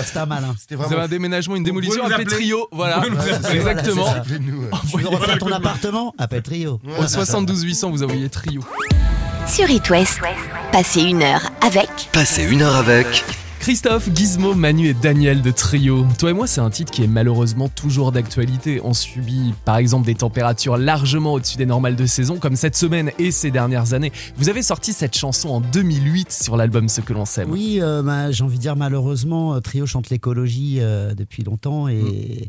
C'était 0.04 0.18
un 0.18 0.26
malin. 0.26 0.54
C'était 0.58 0.76
Vous 0.76 0.82
vraiment 0.82 0.98
avez 0.98 1.04
un 1.06 1.08
déménagement, 1.08 1.56
une 1.56 1.64
démolition, 1.64 1.96
pouvez 2.04 2.08
nous 2.08 2.14
appelez 2.14 2.26
appeler. 2.32 2.44
Trio, 2.46 2.68
voilà. 2.70 3.00
Ouais. 3.00 3.54
Exactement. 3.56 4.04
Ouais. 4.04 4.20
Tu 4.90 4.98
veux 4.98 5.08
refaire 5.08 5.38
ton 5.38 5.50
appartement 5.50 6.14
Appelle 6.16 6.42
Trio. 6.42 6.80
Au 6.98 7.06
72 7.08 7.62
800, 7.62 7.90
vous 7.90 8.02
envoyez 8.04 8.28
Trio. 8.30 8.62
Sur 9.48 9.68
It 9.68 9.90
West, 9.90 10.20
passez 10.70 11.00
une 11.02 11.22
heure 11.22 11.50
avec 11.60 11.88
Passez 12.12 12.44
une 12.44 12.62
heure 12.62 12.76
avec. 12.76 13.24
Christophe, 13.66 14.14
Gizmo, 14.14 14.54
Manu 14.54 14.86
et 14.86 14.94
Daniel 14.94 15.42
de 15.42 15.50
Trio. 15.50 16.06
Toi 16.20 16.30
et 16.30 16.32
moi, 16.32 16.46
c'est 16.46 16.60
un 16.60 16.70
titre 16.70 16.92
qui 16.92 17.02
est 17.02 17.08
malheureusement 17.08 17.68
toujours 17.68 18.12
d'actualité. 18.12 18.80
On 18.84 18.94
subit 18.94 19.54
par 19.64 19.76
exemple 19.76 20.06
des 20.06 20.14
températures 20.14 20.76
largement 20.76 21.32
au-dessus 21.32 21.56
des 21.56 21.66
normales 21.66 21.96
de 21.96 22.06
saison, 22.06 22.38
comme 22.38 22.54
cette 22.54 22.76
semaine 22.76 23.10
et 23.18 23.32
ces 23.32 23.50
dernières 23.50 23.92
années. 23.92 24.12
Vous 24.36 24.48
avez 24.48 24.62
sorti 24.62 24.92
cette 24.92 25.16
chanson 25.16 25.48
en 25.48 25.60
2008 25.60 26.30
sur 26.30 26.56
l'album 26.56 26.88
Ce 26.88 27.00
que 27.00 27.12
l'on 27.12 27.24
sème. 27.24 27.50
Oui, 27.50 27.78
euh, 27.80 28.04
bah, 28.04 28.30
j'ai 28.30 28.44
envie 28.44 28.56
de 28.56 28.62
dire 28.62 28.76
malheureusement, 28.76 29.54
euh, 29.54 29.58
Trio 29.58 29.84
chante 29.84 30.10
l'écologie 30.10 30.76
euh, 30.78 31.14
depuis 31.14 31.42
longtemps 31.42 31.88
et, 31.88 32.46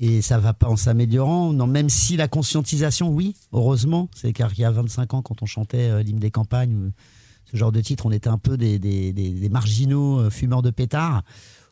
et 0.00 0.22
ça 0.22 0.38
va 0.38 0.54
pas 0.54 0.68
en 0.68 0.76
s'améliorant. 0.76 1.52
Non, 1.52 1.66
même 1.66 1.90
si 1.90 2.16
la 2.16 2.26
conscientisation, 2.26 3.10
oui, 3.10 3.34
heureusement, 3.52 4.08
c'est 4.14 4.32
car 4.32 4.50
il 4.54 4.62
y 4.62 4.64
a 4.64 4.70
25 4.70 5.12
ans 5.12 5.20
quand 5.20 5.42
on 5.42 5.46
chantait 5.46 6.02
l'hymne 6.02 6.20
des 6.20 6.30
campagnes, 6.30 6.90
ce 7.50 7.56
genre 7.56 7.72
de 7.72 7.80
titre, 7.80 8.06
on 8.06 8.10
était 8.12 8.28
un 8.28 8.38
peu 8.38 8.56
des, 8.56 8.78
des- 8.78 9.12
des- 9.12 9.30
des 9.30 9.48
marginaux 9.48 10.18
euh, 10.20 10.30
fumeurs 10.30 10.62
de 10.62 10.70
pétards. 10.70 11.22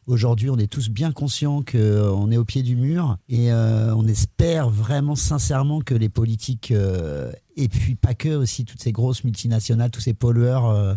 Aujourd'hui, 0.06 0.50
on 0.50 0.56
est 0.56 0.68
tous 0.70 0.88
bien 0.88 1.10
conscients 1.10 1.62
qu'on 1.62 2.30
est 2.30 2.36
au 2.36 2.44
pied 2.44 2.62
du 2.62 2.76
mur 2.76 3.18
et 3.28 3.50
euh, 3.50 3.92
on 3.96 4.06
espère 4.06 4.70
vraiment 4.70 5.16
sincèrement 5.16 5.80
que 5.80 5.94
les 5.94 6.08
politiques, 6.08 6.70
euh, 6.70 7.32
et 7.56 7.68
puis 7.68 7.96
pas 7.96 8.14
que 8.14 8.36
aussi 8.36 8.64
toutes 8.64 8.80
ces 8.80 8.92
grosses 8.92 9.24
multinationales, 9.24 9.90
tous 9.90 10.00
ces 10.00 10.14
pollueurs, 10.14 10.66
euh, 10.66 10.94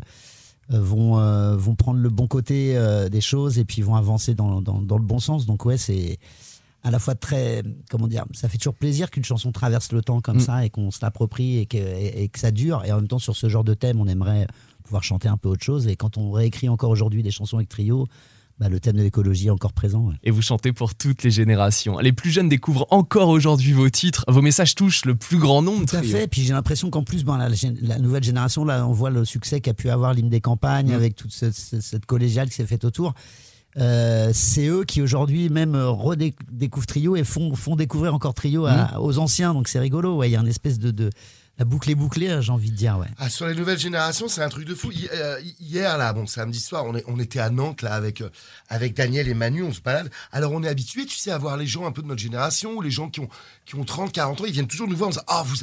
euh, 0.71 0.79
vont, 0.79 1.17
euh, 1.17 1.55
vont 1.57 1.73
prendre 1.73 1.99
le 1.99 2.09
bon 2.09 2.27
côté 2.27 2.77
euh, 2.77 3.09
des 3.09 3.21
choses 3.21 3.57
et 3.57 3.65
puis 3.65 3.81
vont 3.81 3.95
avancer 3.95 4.35
dans, 4.35 4.61
dans, 4.61 4.79
dans 4.79 4.97
le 4.99 5.03
bon 5.03 5.17
sens. 5.19 5.47
Donc 5.47 5.65
ouais, 5.65 5.77
c'est 5.77 6.19
à 6.83 6.91
la 6.91 6.99
fois 6.99 7.15
très, 7.15 7.63
comment 7.89 8.07
dire, 8.07 8.25
ça 8.33 8.47
fait 8.47 8.59
toujours 8.59 8.75
plaisir 8.75 9.09
qu'une 9.09 9.25
chanson 9.25 9.51
traverse 9.51 9.91
le 9.91 10.03
temps 10.03 10.21
comme 10.21 10.37
Mm. 10.37 10.41
ça 10.41 10.65
et 10.65 10.69
qu'on 10.69 10.91
se 10.91 10.99
l'approprie 11.01 11.57
et 11.57 11.65
que, 11.65 11.77
et, 11.77 12.21
et 12.23 12.29
que 12.29 12.37
ça 12.37 12.51
dure. 12.51 12.85
Et 12.85 12.91
en 12.91 12.97
même 12.97 13.07
temps, 13.07 13.17
sur 13.17 13.35
ce 13.35 13.49
genre 13.49 13.63
de 13.63 13.73
thème, 13.73 13.99
on 13.99 14.05
aimerait 14.07 14.45
pouvoir 14.89 15.03
chanter 15.03 15.27
un 15.27 15.37
peu 15.37 15.47
autre 15.49 15.63
chose. 15.63 15.87
Et 15.87 15.95
quand 15.95 16.17
on 16.17 16.31
réécrit 16.31 16.67
encore 16.67 16.89
aujourd'hui 16.89 17.21
des 17.23 17.31
chansons 17.31 17.57
avec 17.57 17.69
trio, 17.69 18.07
bah, 18.59 18.67
le 18.69 18.79
thème 18.79 18.97
de 18.97 19.03
l'écologie 19.03 19.47
est 19.47 19.51
encore 19.51 19.71
présent. 19.71 20.01
ouais. 20.07 20.15
Et 20.23 20.31
vous 20.31 20.41
chantez 20.41 20.73
pour 20.73 20.95
toutes 20.95 21.23
les 21.23 21.29
générations. 21.31 21.99
Les 21.99 22.11
plus 22.11 22.29
jeunes 22.31 22.49
découvrent 22.49 22.87
encore 22.89 23.29
aujourd'hui 23.29 23.71
vos 23.71 23.89
titres. 23.89 24.25
Vos 24.27 24.41
messages 24.41 24.73
touchent 24.75 25.05
le 25.05 25.15
plus 25.15 25.37
grand 25.37 25.61
nombre. 25.61 25.85
Tout 25.85 25.95
à 25.95 25.99
Trio. 25.99 26.11
fait. 26.17 26.27
Puis 26.27 26.41
j'ai 26.41 26.53
l'impression 26.53 26.89
qu'en 26.89 27.03
plus, 27.03 27.23
bon, 27.23 27.35
la, 27.37 27.99
nouvelle 27.99 28.23
génération, 28.23 28.65
là, 28.65 28.85
on 28.87 28.91
voit 28.91 29.11
le 29.11 29.23
succès 29.23 29.61
qu'a 29.61 29.73
pu 29.73 29.89
avoir 29.89 30.13
l'hymne 30.13 30.29
des 30.29 30.41
campagnes 30.41 30.89
Mm. 30.91 30.95
avec 30.95 31.15
toute 31.15 31.31
cette, 31.31 32.05
collégiale 32.05 32.49
qui 32.49 32.55
s'est 32.55 32.65
faite 32.65 32.83
autour. 32.83 33.13
Euh, 33.77 34.31
c'est 34.33 34.65
eux 34.67 34.83
qui 34.83 35.01
aujourd'hui 35.01 35.47
même 35.49 35.75
euh, 35.75 35.89
redécouvrent 35.91 36.87
Trio 36.87 37.15
et 37.15 37.23
font, 37.23 37.53
font 37.55 37.75
découvrir 37.75 38.13
encore 38.15 38.33
Trio 38.33 38.65
à- 38.65 38.99
aux 38.99 39.19
anciens. 39.19 39.53
Donc 39.53 39.67
c'est 39.67 39.79
rigolo. 39.79 40.17
Ouais, 40.17 40.29
il 40.29 40.33
y 40.33 40.35
a 40.35 40.39
une 40.41 40.47
espèce 40.47 40.79
de, 40.79 40.89
de 40.91 41.11
la 41.59 41.65
boucle 41.65 41.91
est 41.91 41.95
bouclée, 41.95 42.41
j'ai 42.41 42.51
envie 42.51 42.71
de 42.71 42.75
dire. 42.75 42.97
Ouais. 42.97 43.07
Ah, 43.17 43.29
sur 43.29 43.45
les 43.45 43.53
nouvelles 43.53 43.77
générations, 43.77 44.27
c'est 44.29 44.41
un 44.41 44.49
truc 44.49 44.65
de 44.65 44.73
fou. 44.73 44.91
Euh, 45.13 45.39
Hier, 45.59 45.97
là, 45.97 46.13
bon, 46.13 46.25
samedi 46.25 46.59
soir, 46.59 46.85
on, 46.85 46.95
est, 46.95 47.03
on 47.07 47.19
était 47.19 47.39
à 47.39 47.49
Nantes, 47.49 47.81
là, 47.81 47.93
avec, 47.93 48.21
euh, 48.21 48.29
avec 48.69 48.95
Daniel 48.95 49.27
et 49.27 49.33
Manu, 49.33 49.63
on 49.63 49.73
se 49.73 49.81
balade. 49.81 50.09
Alors, 50.31 50.53
on 50.53 50.63
est 50.63 50.69
habitué, 50.69 51.05
tu 51.05 51.17
sais, 51.17 51.31
à 51.31 51.37
voir 51.37 51.57
les 51.57 51.67
gens 51.67 51.85
un 51.85 51.91
peu 51.91 52.01
de 52.01 52.07
notre 52.07 52.21
génération, 52.21 52.71
ou 52.71 52.81
les 52.81 52.91
gens 52.91 53.09
qui 53.09 53.19
ont, 53.19 53.29
qui 53.65 53.75
ont 53.75 53.83
30, 53.83 54.11
40 54.11 54.41
ans, 54.41 54.45
ils 54.45 54.53
viennent 54.53 54.67
toujours 54.67 54.87
nous 54.87 54.95
voir 54.95 55.09
en 55.09 55.11
disant 55.11 55.23
Ah, 55.27 55.43
vous, 55.45 55.55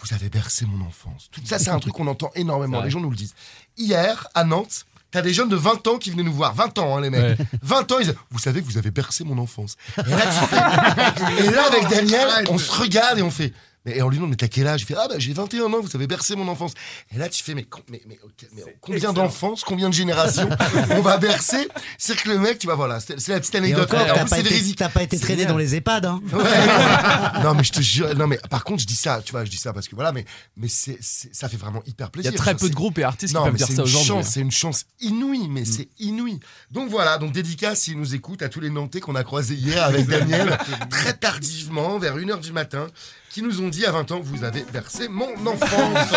vous 0.00 0.14
avez 0.14 0.30
bercé 0.30 0.64
mon 0.66 0.84
enfance. 0.86 1.28
Tout 1.30 1.42
ça, 1.44 1.58
c'est 1.58 1.70
un 1.70 1.78
truc 1.78 1.92
qu'on 1.92 2.06
entend 2.06 2.30
énormément. 2.34 2.80
Les 2.82 2.90
gens 2.90 3.00
nous 3.00 3.10
le 3.10 3.16
disent. 3.16 3.34
Hier, 3.76 4.26
à 4.34 4.44
Nantes, 4.44 4.86
T'as 5.10 5.20
des 5.20 5.34
jeunes 5.34 5.50
de 5.50 5.56
20 5.56 5.86
ans 5.88 5.98
qui 5.98 6.10
venaient 6.10 6.22
nous 6.22 6.32
voir. 6.32 6.54
20 6.54 6.78
ans, 6.78 6.96
hein, 6.96 7.02
les 7.02 7.10
mecs. 7.10 7.36
20 7.60 7.92
ans, 7.92 7.96
ils 7.98 8.06
disaient, 8.06 8.16
vous 8.30 8.38
savez 8.38 8.62
que 8.62 8.66
vous 8.66 8.78
avez 8.78 8.90
bercé 8.90 9.24
mon 9.24 9.36
enfance. 9.36 9.76
Et 9.98 10.08
là, 10.08 10.22
tu 10.22 10.46
fais- 10.46 11.44
et 11.48 11.50
là, 11.50 11.66
avec 11.66 11.86
Daniel, 11.90 12.46
on 12.48 12.56
se 12.56 12.70
regarde 12.72 13.18
et 13.18 13.22
on 13.22 13.30
fait, 13.30 13.52
mais, 13.84 13.96
et 13.96 14.02
on 14.02 14.08
lui 14.08 14.16
demande, 14.16 14.30
mais 14.30 14.36
t'as 14.36 14.48
quel 14.48 14.66
âge? 14.66 14.82
Il 14.82 14.86
fait, 14.86 14.94
ah 14.96 15.06
bah 15.08 15.14
j'ai 15.18 15.32
21 15.32 15.64
ans, 15.72 15.80
vous 15.80 15.90
avez 15.94 16.06
bercé 16.06 16.36
mon 16.36 16.46
enfance. 16.48 16.72
Et 17.14 17.18
là, 17.18 17.28
tu 17.28 17.42
fais, 17.42 17.54
mais, 17.54 17.64
com- 17.64 17.82
mais, 17.88 18.00
mais, 18.08 18.18
ok, 18.22 18.48
mais 18.54 18.62
combien 18.80 19.12
d'enfances, 19.12 19.64
combien 19.64 19.88
de 19.88 19.94
générations 19.94 20.48
on 20.90 21.00
va 21.02 21.16
bercer? 21.18 21.68
C'est 21.98 22.16
que 22.16 22.28
le 22.28 22.38
mec, 22.38 22.58
tu 22.58 22.66
vas, 22.66 22.74
voilà, 22.74 23.00
c'est 23.00 23.28
la 23.28 23.40
petite 23.40 23.54
Et 23.54 23.58
anecdote. 23.58 23.88
t'as 23.90 24.24
pas, 24.26 24.38
été- 24.40 24.74
pas 24.88 25.02
été 25.02 25.18
traîné 25.18 25.46
dans 25.46 25.56
les 25.58 25.74
EHPAD. 25.76 26.06
Hein. 26.06 26.20
Ouais. 26.32 27.42
non 27.42 27.54
mais 27.54 27.64
je 27.64 27.72
te 27.72 27.80
jure 27.80 28.14
non 28.16 28.26
mais 28.26 28.38
par 28.50 28.64
contre 28.64 28.82
je 28.82 28.86
dis 28.86 28.94
ça 28.94 29.20
tu 29.24 29.32
vois 29.32 29.44
je 29.44 29.50
dis 29.50 29.56
ça 29.56 29.72
parce 29.72 29.88
que 29.88 29.94
voilà 29.94 30.12
mais 30.12 30.24
mais 30.56 30.68
c'est 30.68 30.98
ça 31.02 31.48
fait 31.48 31.56
vraiment 31.56 31.82
hyper 31.86 32.06
Il 32.14 32.20
y 32.20 32.22
plaisir 32.22 32.32
a 32.32 32.36
très 32.36 32.56
peu 32.56 32.68
de 32.68 32.74
groupes 32.74 32.98
et 32.98 33.04
artistes 33.04 33.34
qui 33.36 33.42
peuvent 33.42 33.54
dire 33.54 33.66
c'est 33.66 33.74
ça 33.74 33.82
une 33.82 33.88
aujourd'hui. 33.88 34.12
hein. 34.12 34.14
Mm. 34.14 34.22
chance, 34.22 34.32
c'est 34.32 34.40
une 34.40 34.50
chance 34.50 34.84
inouïe, 35.00 35.48
mais 35.48 35.64
c'est 35.64 35.88
inouï. 35.98 36.38
Donc 36.70 36.88
voilà, 36.88 37.18
donc 37.18 37.32
dédicace 37.32 37.80
s'ils 37.80 37.98
nous 37.98 38.14
écoutent 38.14 38.42
à 38.42 38.48
tous 38.48 38.60
les 38.60 38.70
Nantais 38.70 39.00
qu'on 39.00 39.14
a 39.14 39.24
croisés 39.24 39.54
hier 39.54 39.82
avec 39.84 40.06
Daniel, 40.06 40.56
très 40.90 41.12
tardivement, 41.14 41.98
vers 41.98 42.16
1h 42.16 42.40
du 42.40 42.52
matin, 42.52 42.86
qui 43.32 43.40
nous 43.40 43.62
ont 43.62 43.68
dit 43.68 43.86
à 43.86 43.92
20 43.92 44.12
ans, 44.12 44.20
vous 44.22 44.44
avez 44.44 44.62
bercé 44.74 45.08
mon 45.08 45.32
enfance. 45.46 46.12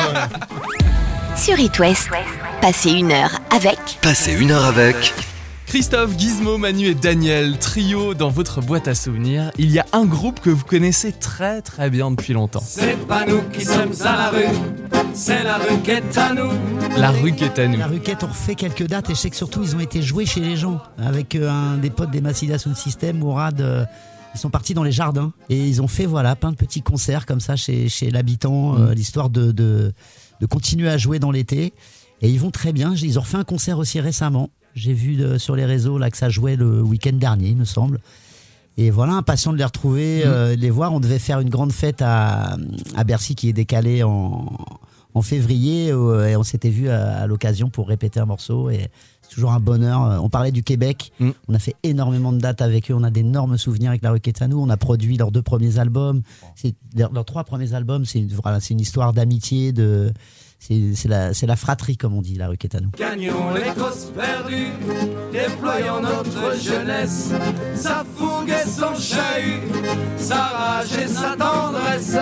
Sur 1.38 1.58
It 1.58 1.80
West, 1.80 2.10
passez 2.62 2.92
une 2.92 3.14
heure 3.14 3.40
avec 3.52 3.80
Passez 4.02 4.34
une 4.34 4.52
heure 4.52 4.66
avec. 4.66 5.14
Christophe, 5.66 6.18
Gizmo, 6.18 6.58
Manu 6.58 6.88
et 6.88 6.94
Daniel, 6.94 7.58
trio 7.58 8.16
dans 8.16 8.30
votre 8.30 8.60
boîte 8.60 8.90
à 8.90 8.96
souvenirs. 8.96 9.52
Il 9.58 9.72
y 9.72 9.80
a 9.80 9.86
un 9.94 10.04
groupe 10.04 10.42
que 10.42 10.50
vous 10.50 10.66
connaissez 10.66 11.14
très 11.14 11.62
très 11.62 11.90
bien 11.90 12.12
depuis 12.12 12.34
longtemps. 12.34 12.64
C'est 12.66 12.98
pas 13.08 13.26
nous 13.26 13.44
qui 13.44 13.64
sommes 13.64 13.94
à 14.02 14.18
la 14.18 14.30
rue, 14.32 14.54
c'est 15.14 15.44
la 15.44 15.56
rue 15.56 15.80
qui 15.84 15.92
est 15.92 16.18
à 16.18 16.34
nous. 16.34 16.52
La 16.98 17.12
rue 17.12 17.32
qui 17.32 17.46
est 17.46 17.60
à 17.60 17.68
nous. 17.70 17.78
La 17.78 17.88
Ruquette, 17.88 18.24
on 18.24 18.28
refait 18.28 18.56
quelques 18.56 18.88
dates 18.88 19.10
et 19.10 19.16
je 19.16 19.20
sais 19.20 19.30
que 19.30 19.38
surtout 19.38 19.64
ils 19.64 19.74
ont 19.74 19.80
été 19.80 20.02
joués 20.02 20.26
chez 20.26 20.42
les 20.42 20.58
gens 20.58 20.82
avec 20.98 21.36
euh, 21.36 21.50
un 21.50 21.78
des 21.78 21.90
potes 21.90 22.12
des 22.12 22.22
Massida 22.22 22.58
Sound 22.58 22.76
System, 22.76 23.20
Mourad. 23.20 23.88
Euh, 24.36 24.38
ils 24.38 24.40
sont 24.40 24.50
partis 24.50 24.74
dans 24.74 24.84
les 24.84 24.92
jardins 24.92 25.32
et 25.50 25.68
ils 25.68 25.82
ont 25.82 25.88
fait 25.88 26.06
voilà 26.06 26.36
plein 26.36 26.52
de 26.52 26.58
petits 26.58 26.82
concerts 26.82 27.26
comme 27.26 27.40
ça 27.40 27.56
chez, 27.56 27.90
chez 27.90 28.12
l'habitant, 28.12 28.78
euh, 28.78 28.94
l'histoire 28.94 29.30
de, 29.30 29.52
de, 29.52 29.94
de 30.42 30.46
continuer 30.46 30.90
à 30.90 30.98
jouer 30.98 31.20
dans 31.20 31.32
l'été. 31.32 31.74
Et 32.22 32.30
ils 32.30 32.40
vont 32.40 32.52
très 32.52 32.72
bien. 32.74 32.94
Ils 32.96 33.18
ont 33.18 33.22
refait 33.22 33.38
un 33.38 33.44
concert 33.44 33.78
aussi 33.78 34.00
récemment. 34.00 34.50
J'ai 34.74 34.94
vu 34.94 35.16
de- 35.16 35.38
sur 35.38 35.56
les 35.56 35.66
réseaux 35.66 35.98
là 35.98 36.10
que 36.10 36.18
ça 36.18 36.30
jouait 36.30 36.56
le 36.56 36.82
week-end 36.82 37.14
dernier, 37.14 37.50
il 37.50 37.58
me 37.58 37.66
semble. 37.66 38.00
Et 38.78 38.90
voilà, 38.90 39.14
impatient 39.14 39.54
de 39.54 39.58
les 39.58 39.64
retrouver, 39.64 40.24
euh, 40.26 40.56
de 40.56 40.60
les 40.62 40.70
voir. 40.70 40.92
On 40.94 41.00
devait 41.00 41.20
faire 41.20 41.40
une 41.40 41.50
grande 41.50 41.72
fête 41.72 42.02
à, 42.02 42.58
à 42.96 43.04
Bercy 43.06 43.36
qui 43.36 43.48
est 43.50 43.54
décalée 43.54 44.04
en, 44.04 44.52
en 45.16 45.22
février 45.24 45.92
euh, 45.92 46.28
et 46.28 46.36
on 46.36 46.44
s'était 46.44 46.70
vu 46.70 46.90
à, 46.90 47.18
à 47.18 47.26
l'occasion 47.28 47.70
pour 47.70 47.88
répéter 47.88 48.20
un 48.20 48.26
morceau 48.26 48.70
et 48.70 48.90
c'est 49.22 49.30
toujours 49.34 49.54
un 49.54 49.60
bonheur. 49.60 50.04
Euh, 50.04 50.18
On 50.20 50.30
parlait 50.30 50.52
du 50.52 50.62
Québec, 50.62 51.12
Mm. 51.20 51.30
on 51.48 51.54
a 51.56 51.60
fait 51.60 51.76
énormément 51.84 52.32
de 52.34 52.38
dates 52.38 52.62
avec 52.62 52.92
eux, 52.92 52.94
on 52.94 53.04
a 53.04 53.10
d'énormes 53.10 53.58
souvenirs 53.58 53.90
avec 53.90 54.04
la 54.04 54.12
Roquette 54.12 54.42
à 54.44 54.48
nous, 54.48 54.60
on 54.62 54.70
a 54.70 54.78
produit 54.78 55.18
leurs 55.18 55.32
deux 55.32 55.42
premiers 55.42 55.80
albums, 55.80 56.22
c'est 56.56 56.76
leurs, 56.96 57.12
leurs 57.14 57.26
trois 57.26 57.44
premiers 57.46 57.74
albums, 57.74 58.06
c'est 58.06 58.20
une, 58.20 58.28
voilà, 58.44 58.60
c'est 58.60 58.74
une 58.76 58.82
histoire 58.82 59.14
d'amitié, 59.14 59.72
de 59.72 60.12
c'est 60.60 60.94
c'est 60.96 61.08
la, 61.10 61.34
c'est 61.34 61.46
la 61.48 61.56
fratrie 61.56 61.96
comme 61.98 62.14
on 62.14 62.22
dit 62.22 62.36
la 62.36 62.48
Roquette 62.50 62.76
à 62.76 62.82
nous. 62.82 62.90
Gagnons 62.98 63.54
les 63.54 63.72
causes 63.82 64.12
perdues, 64.16 64.72
déployons 65.32 66.02
notre 66.02 66.60
jeunesse, 66.62 67.32
sa 67.76 68.04
fougue 68.16 68.50
et 68.50 68.68
son 68.68 68.96
chahut, 69.00 69.62
sa 70.18 70.36
rage 70.44 70.94
et 71.02 71.08
sa 71.08 71.36
tendresse. 71.36 72.18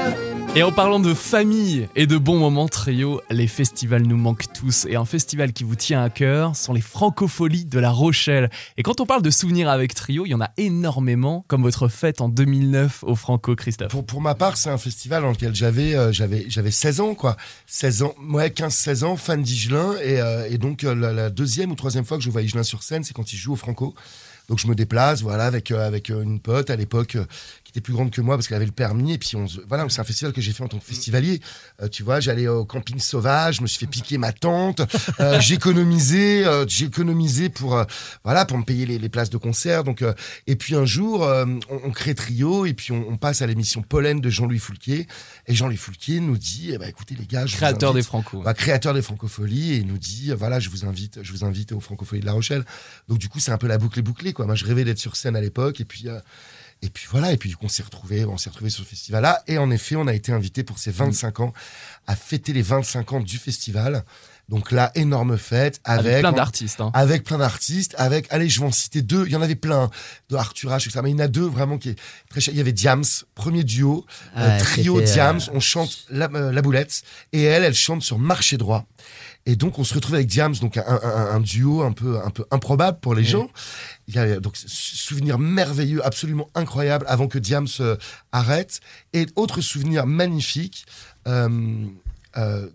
Et 0.56 0.62
en 0.62 0.72
parlant 0.72 1.00
de 1.00 1.16
famille 1.16 1.90
et 1.96 2.06
de 2.06 2.16
bons 2.16 2.38
moments 2.38 2.68
trio, 2.68 3.22
les 3.32 3.48
festivals 3.48 4.04
nous 4.04 4.18
manquent 4.18 4.54
tous. 4.54 4.86
Et 4.88 4.96
un 4.96 5.04
festival 5.04 5.52
qui 5.52 5.64
vous 5.64 5.76
tient 5.76 6.04
à 6.04 6.12
cœur 6.12 6.56
sont 6.56 6.74
les 6.74 6.82
Francopholies 6.82 7.66
de 7.66 7.80
La 7.80 7.90
Rochelle. 7.90 8.52
Et 8.78 8.84
quand 8.84 9.02
on 9.02 9.08
parle 9.08 9.24
de 9.24 9.32
souvenirs 9.32 9.68
avec 9.68 9.96
trio, 9.96 10.28
il 10.28 10.30
y 10.30 10.36
en 10.36 10.42
a 10.42 10.52
énormément, 10.58 11.44
comme 11.48 11.64
votre 11.64 11.88
fête 11.88 12.22
en 12.22 12.30
2009 12.30 13.04
au 13.04 13.16
Franco, 13.16 13.56
Christophe. 13.56 13.90
pour, 13.90 14.06
pour 14.06 14.22
ma 14.22 14.36
part, 14.36 14.56
c'est 14.58 14.70
un 14.70 14.78
festival 14.78 15.24
dans 15.24 15.32
lequel 15.32 15.56
j'avais 15.56 15.96
euh, 15.96 16.12
j'avais 16.12 16.46
j'avais 16.48 16.70
16 16.70 17.00
ans 17.00 17.16
quoi. 17.16 17.36
16 17.66 18.04
ans, 18.04 18.14
ouais, 18.30 18.52
15 18.52 18.72
16 18.76 19.04
ans, 19.06 19.18
fan 19.18 19.42
d'Igelin 19.42 19.96
et, 20.04 20.22
euh, 20.22 20.48
et 20.48 20.60
donc 20.60 20.84
euh, 20.84 20.94
la, 20.94 21.32
deuxième 21.32 21.72
ou 21.72 21.76
troisième 21.76 22.06
fois 22.06 22.18
que 22.18 22.24
je 22.24 22.30
vois 22.30 22.44
Igelin 22.44 22.62
sur 22.62 22.84
scène, 22.84 23.04
c'est 23.04 23.16
quand 23.16 23.34
il 23.34 23.38
joue 23.38 23.54
au 23.54 23.56
Franco. 23.58 23.96
Donc 24.50 24.60
je 24.60 24.68
me 24.68 24.76
déplace, 24.76 25.22
voilà, 25.22 25.46
avec 25.46 25.72
euh, 25.72 25.88
avec 25.88 26.10
euh, 26.10 26.22
une 26.22 26.40
pote 26.40 26.70
à 26.70 26.76
l'époque 26.76 27.16
euh, 27.16 27.26
était 27.74 27.82
plus 27.82 27.94
grande 27.94 28.12
que 28.12 28.22
moi 28.22 28.36
parce 28.38 28.48
qu'elle 28.48 28.58
avait 28.58 28.66
le 28.68 28.72
permis 28.72 29.14
et 29.14 29.18
puis 29.18 29.36
on 29.36 29.46
voilà, 29.68 29.86
c'est 29.90 30.00
un 30.00 30.04
festival 30.04 30.32
que 30.32 30.42
j'ai 30.42 30.54
fait 30.54 30.64
en 30.64 30.68
tant 30.68 30.78
que 30.78 30.86
festivalier. 30.86 31.42
Euh, 31.82 31.88
tu 31.88 32.04
vois, 32.04 32.20
j'allais 32.20 32.48
au 32.48 32.66
camping 32.66 33.00
sauvage, 33.00 33.58
je 33.58 33.62
me 33.64 33.68
suis 33.68 33.80
fait 33.80 33.88
piquer 33.88 34.18
ma 34.18 34.32
tente, 34.32 34.82
euh, 35.20 35.40
j'ai 35.42 35.56
économisé, 35.56 36.46
euh, 36.46 36.66
j'ai 36.68 36.86
économisé 36.86 37.50
pour 37.50 37.76
euh, 37.76 37.84
voilà 38.24 38.46
pour 38.46 38.58
me 38.58 38.64
payer 38.64 38.86
les, 38.86 39.00
les 39.00 39.10
places 39.10 39.30
de 39.32 39.38
concert. 39.38 39.84
Donc 39.84 40.02
euh, 40.02 40.14
et 40.48 40.56
puis 40.56 40.76
un 40.76 40.86
jour, 40.86 41.24
euh, 41.24 41.46
on, 41.70 41.80
on 41.86 41.92
crée 41.92 42.14
trio 42.16 42.66
et 42.66 42.74
puis 42.74 42.92
on, 42.92 43.06
on 43.10 43.18
passe 43.18 43.42
à 43.42 43.48
l'émission 43.48 43.82
Pollen 43.82 44.22
de 44.22 44.30
Jean-Louis 44.30 44.60
Foulquier 44.60 45.08
et 45.48 45.56
Jean-Louis 45.56 45.78
Foulquier 45.78 46.20
nous 46.20 46.38
dit, 46.38 46.72
eh 46.74 46.78
ben 46.78 46.88
écoutez 46.88 47.16
les 47.16 47.26
gars, 47.26 47.46
je 47.46 47.56
Créateur 47.56 47.94
des 47.94 48.04
Franco. 48.04 48.42
bah, 48.42 48.54
créateur 48.54 48.94
des 48.94 49.02
Francopholies 49.02 49.74
et 49.74 49.78
il 49.78 49.88
nous 49.88 49.98
dit 49.98 50.32
voilà 50.38 50.60
je 50.60 50.70
vous 50.70 50.86
invite 50.86 51.20
je 51.24 51.32
vous 51.32 51.44
invite 51.44 51.72
aux 51.72 51.80
Francopholies 51.80 52.22
de 52.22 52.26
La 52.26 52.34
Rochelle 52.34 52.66
donc 53.08 53.18
du 53.18 53.30
coup 53.30 53.40
c'est 53.40 53.52
un 53.52 53.58
peu 53.58 53.68
la 53.68 53.78
boucle 53.78 54.00
est 54.00 54.04
bouclée 54.04 54.34
quoi 54.34 54.46
moi 54.46 54.56
je 54.56 54.66
rêvais 54.66 54.84
d'être 54.84 55.00
sur 55.00 55.16
scène 55.16 55.36
à 55.36 55.42
l'époque 55.42 55.82
et 55.82 55.86
puis 55.86 56.08
euh, 56.08 56.20
et 56.84 56.90
puis 56.90 57.08
voilà 57.10 57.32
et 57.32 57.38
puis 57.38 57.50
du 57.50 57.56
coup 57.56 57.66
on 57.66 57.70
s'est 57.70 57.82
retrouvé 57.82 58.26
on 58.26 58.38
s'est 58.38 58.50
retrouvé 58.50 58.70
sur 58.70 58.84
le 58.84 58.88
festival 58.88 59.24
là 59.24 59.42
et 59.48 59.58
en 59.58 59.72
effet 59.72 59.96
on 59.96 60.06
a 60.06 60.14
été 60.14 60.34
invité 60.34 60.64
pour 60.64 60.78
ces 60.78 60.92
25 60.92 61.40
ans 61.40 61.54
à 62.08 62.16
fêter 62.16 62.52
les 62.52 62.62
25 62.62 63.14
ans 63.14 63.20
du 63.22 63.38
festival 63.38 64.04
donc 64.50 64.72
là 64.72 64.92
énorme 64.96 65.38
fête 65.38 65.80
avec, 65.84 66.06
Avec 66.06 66.20
plein 66.22 66.32
d'artistes. 66.34 66.82
hein. 66.82 66.92
avec 66.94 67.24
plein 67.24 67.38
d'artistes, 67.38 67.96
avec, 67.98 68.28
allez, 68.30 68.50
je 68.50 68.60
vais 68.60 68.66
en 68.66 68.72
citer 68.72 69.02
deux. 69.02 69.26
Il 69.26 69.32
y 69.32 69.36
en 69.36 69.42
avait 69.42 69.56
plein 69.56 69.90
de 70.30 70.36
Arthur 70.36 70.72
H, 70.72 70.84
etc. 70.88 71.00
Mais 71.04 71.10
il 71.12 71.14
y 71.14 71.16
en 71.16 71.26
a 71.26 71.28
deux 71.28 71.46
vraiment 71.48 71.78
qui 71.78 71.90
est 71.90 72.00
très 72.30 72.42
cher. 72.42 72.54
Il 72.54 72.58
y 72.58 72.62
avait 72.62 72.74
Diams, 72.74 73.04
premier 73.36 73.64
duo, 73.64 74.06
euh, 74.38 74.48
Ouais, 74.48 74.58
trio 74.60 75.00
c'était, 75.00 75.12
euh, 75.12 75.14
Diams. 75.14 75.40
On 75.54 75.60
chante 75.60 76.06
la, 76.10 76.30
euh, 76.34 76.52
la 76.52 76.62
boulette 76.62 77.04
et 77.32 77.44
elle, 77.44 77.64
elle 77.64 77.74
chante 77.74 78.04
sur 78.04 78.20
Marché 78.20 78.58
droit. 78.58 78.86
Et 79.46 79.56
donc 79.58 79.78
on 79.80 79.84
se 79.84 79.94
retrouve 79.94 80.16
avec 80.16 80.28
Diams, 80.28 80.56
donc 80.62 80.78
un, 80.78 80.84
un- 80.88 81.36
un 81.36 81.40
duo 81.42 81.82
un 81.84 81.92
peu, 81.92 82.18
un 82.24 82.30
peu 82.30 82.46
improbable 82.52 83.00
pour 83.02 83.14
les 83.14 83.26
gens. 83.26 83.50
Il 84.08 84.16
y 84.16 84.20
a 84.20 84.40
donc 84.40 84.56
ce 84.56 84.68
souvenir 84.68 85.38
merveilleux, 85.38 86.06
absolument 86.06 86.50
incroyable, 86.56 87.06
avant 87.10 87.28
que 87.28 87.40
Diams 87.40 87.68
euh, 87.82 87.98
arrête. 88.32 88.80
Et 89.14 89.26
autre 89.36 89.60
souvenir 89.60 90.06
magnifique, 90.06 90.86
euh, 91.28 91.50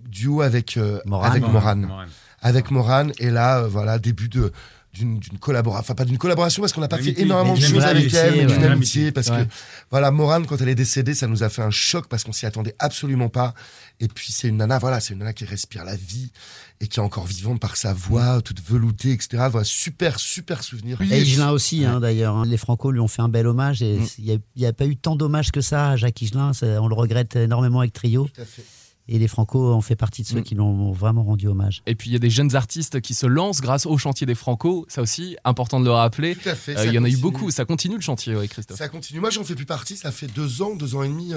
duo 0.08 0.42
avec 0.42 0.76
euh, 0.76 1.00
Morane. 1.06 1.30
avec 1.30 1.42
Morane. 1.42 1.80
Morane 1.86 2.08
avec 2.40 2.70
Morane. 2.70 3.12
Et 3.18 3.30
là, 3.30 3.60
euh, 3.62 3.68
voilà, 3.68 3.98
début 3.98 4.28
de 4.28 4.52
d'une 4.94 5.20
collaboration, 5.38 5.80
enfin 5.80 5.94
pas 5.94 6.06
d'une 6.06 6.18
collaboration 6.18 6.60
parce 6.62 6.72
qu'on 6.72 6.80
n'a 6.80 6.88
pas 6.88 6.98
fait 6.98 7.16
énormément 7.20 7.54
de 7.54 7.60
choses 7.60 7.84
avec 7.84 8.12
elle, 8.14 8.36
mais 8.36 8.46
d'une 8.46 8.64
amitié 8.64 9.12
parce 9.12 9.28
Ouais. 9.28 9.44
que 9.44 9.50
voilà, 9.90 10.10
Morane 10.10 10.44
quand 10.46 10.60
elle 10.60 10.70
est 10.70 10.74
décédée, 10.74 11.14
ça 11.14 11.28
nous 11.28 11.44
a 11.44 11.50
fait 11.50 11.62
un 11.62 11.70
choc 11.70 12.08
parce 12.08 12.24
qu'on 12.24 12.32
s'y 12.32 12.46
attendait 12.46 12.74
absolument 12.80 13.28
pas. 13.28 13.54
Et 14.00 14.08
puis 14.08 14.32
c'est 14.32 14.48
une 14.48 14.56
nana, 14.56 14.78
voilà, 14.78 14.98
c'est 14.98 15.12
une 15.12 15.20
nana 15.20 15.34
qui 15.34 15.44
respire 15.44 15.84
la 15.84 15.94
vie 15.94 16.32
et 16.80 16.88
qui 16.88 16.98
est 16.98 17.02
encore 17.02 17.26
vivante 17.26 17.60
par 17.60 17.76
sa 17.76 17.92
voix 17.92 18.40
toute 18.42 18.60
veloutée, 18.66 19.12
etc. 19.12 19.46
Voilà, 19.50 19.64
super 19.64 20.18
super 20.18 20.64
souvenir. 20.64 21.00
Et 21.02 21.20
Higelin 21.20 21.50
aussi, 21.50 21.84
hein, 21.84 22.00
d'ailleurs. 22.00 22.34
hein. 22.36 22.44
Les 22.46 22.56
Franco 22.56 22.90
lui 22.90 22.98
ont 23.00 23.08
fait 23.08 23.22
un 23.22 23.28
bel 23.28 23.46
hommage. 23.46 23.82
Et 23.82 23.98
Mm. 23.98 24.06
il 24.18 24.40
n'y 24.56 24.66
a, 24.66 24.72
pas 24.72 24.86
eu 24.86 24.96
tant 24.96 25.14
d'hommages 25.16 25.52
que 25.52 25.60
ça 25.60 25.90
à 25.90 25.96
Jacques 25.96 26.20
Higelin. 26.22 26.52
On 26.62 26.88
le 26.88 26.94
regrette 26.94 27.36
énormément 27.36 27.80
avec 27.80 27.92
Trio. 27.92 28.28
Tout 28.34 28.40
à 28.40 28.44
fait. 28.46 28.64
Et 29.10 29.18
les 29.18 29.28
Franco 29.28 29.72
ont 29.72 29.80
fait 29.80 29.96
partie 29.96 30.22
de 30.22 30.26
ceux 30.28 30.40
Mm. 30.40 30.42
qui 30.42 30.54
l'ont 30.54 30.92
vraiment 30.92 31.22
rendu 31.24 31.48
hommage. 31.48 31.82
Et 31.86 31.94
puis 31.94 32.10
il 32.10 32.12
y 32.12 32.16
a 32.16 32.18
des 32.18 32.28
jeunes 32.30 32.54
artistes 32.54 33.00
qui 33.00 33.14
se 33.14 33.26
lancent 33.26 33.60
grâce 33.62 33.86
au 33.86 33.96
chantier 33.96 34.26
des 34.26 34.34
Franco. 34.34 34.84
Ça 34.88 35.00
aussi, 35.00 35.36
important 35.44 35.80
de 35.80 35.86
le 35.86 35.92
rappeler. 35.92 36.36
Tout 36.36 36.48
à 36.48 36.54
fait. 36.54 36.76
Euh, 36.78 36.84
Il 36.86 36.92
y 36.92 36.98
en 36.98 37.04
a 37.04 37.08
eu 37.08 37.16
beaucoup. 37.16 37.50
Ça 37.50 37.64
continue 37.64 37.94
le 37.96 38.00
chantier, 38.02 38.36
oui, 38.36 38.48
Christophe. 38.48 38.76
Ça 38.78 38.88
continue. 38.88 39.20
Moi, 39.20 39.30
j'en 39.30 39.44
fais 39.44 39.54
plus 39.54 39.64
partie. 39.66 39.96
Ça 39.96 40.12
fait 40.12 40.26
deux 40.26 40.60
ans, 40.62 40.74
deux 40.76 40.94
ans 40.94 41.02
et 41.02 41.08
demi. 41.08 41.32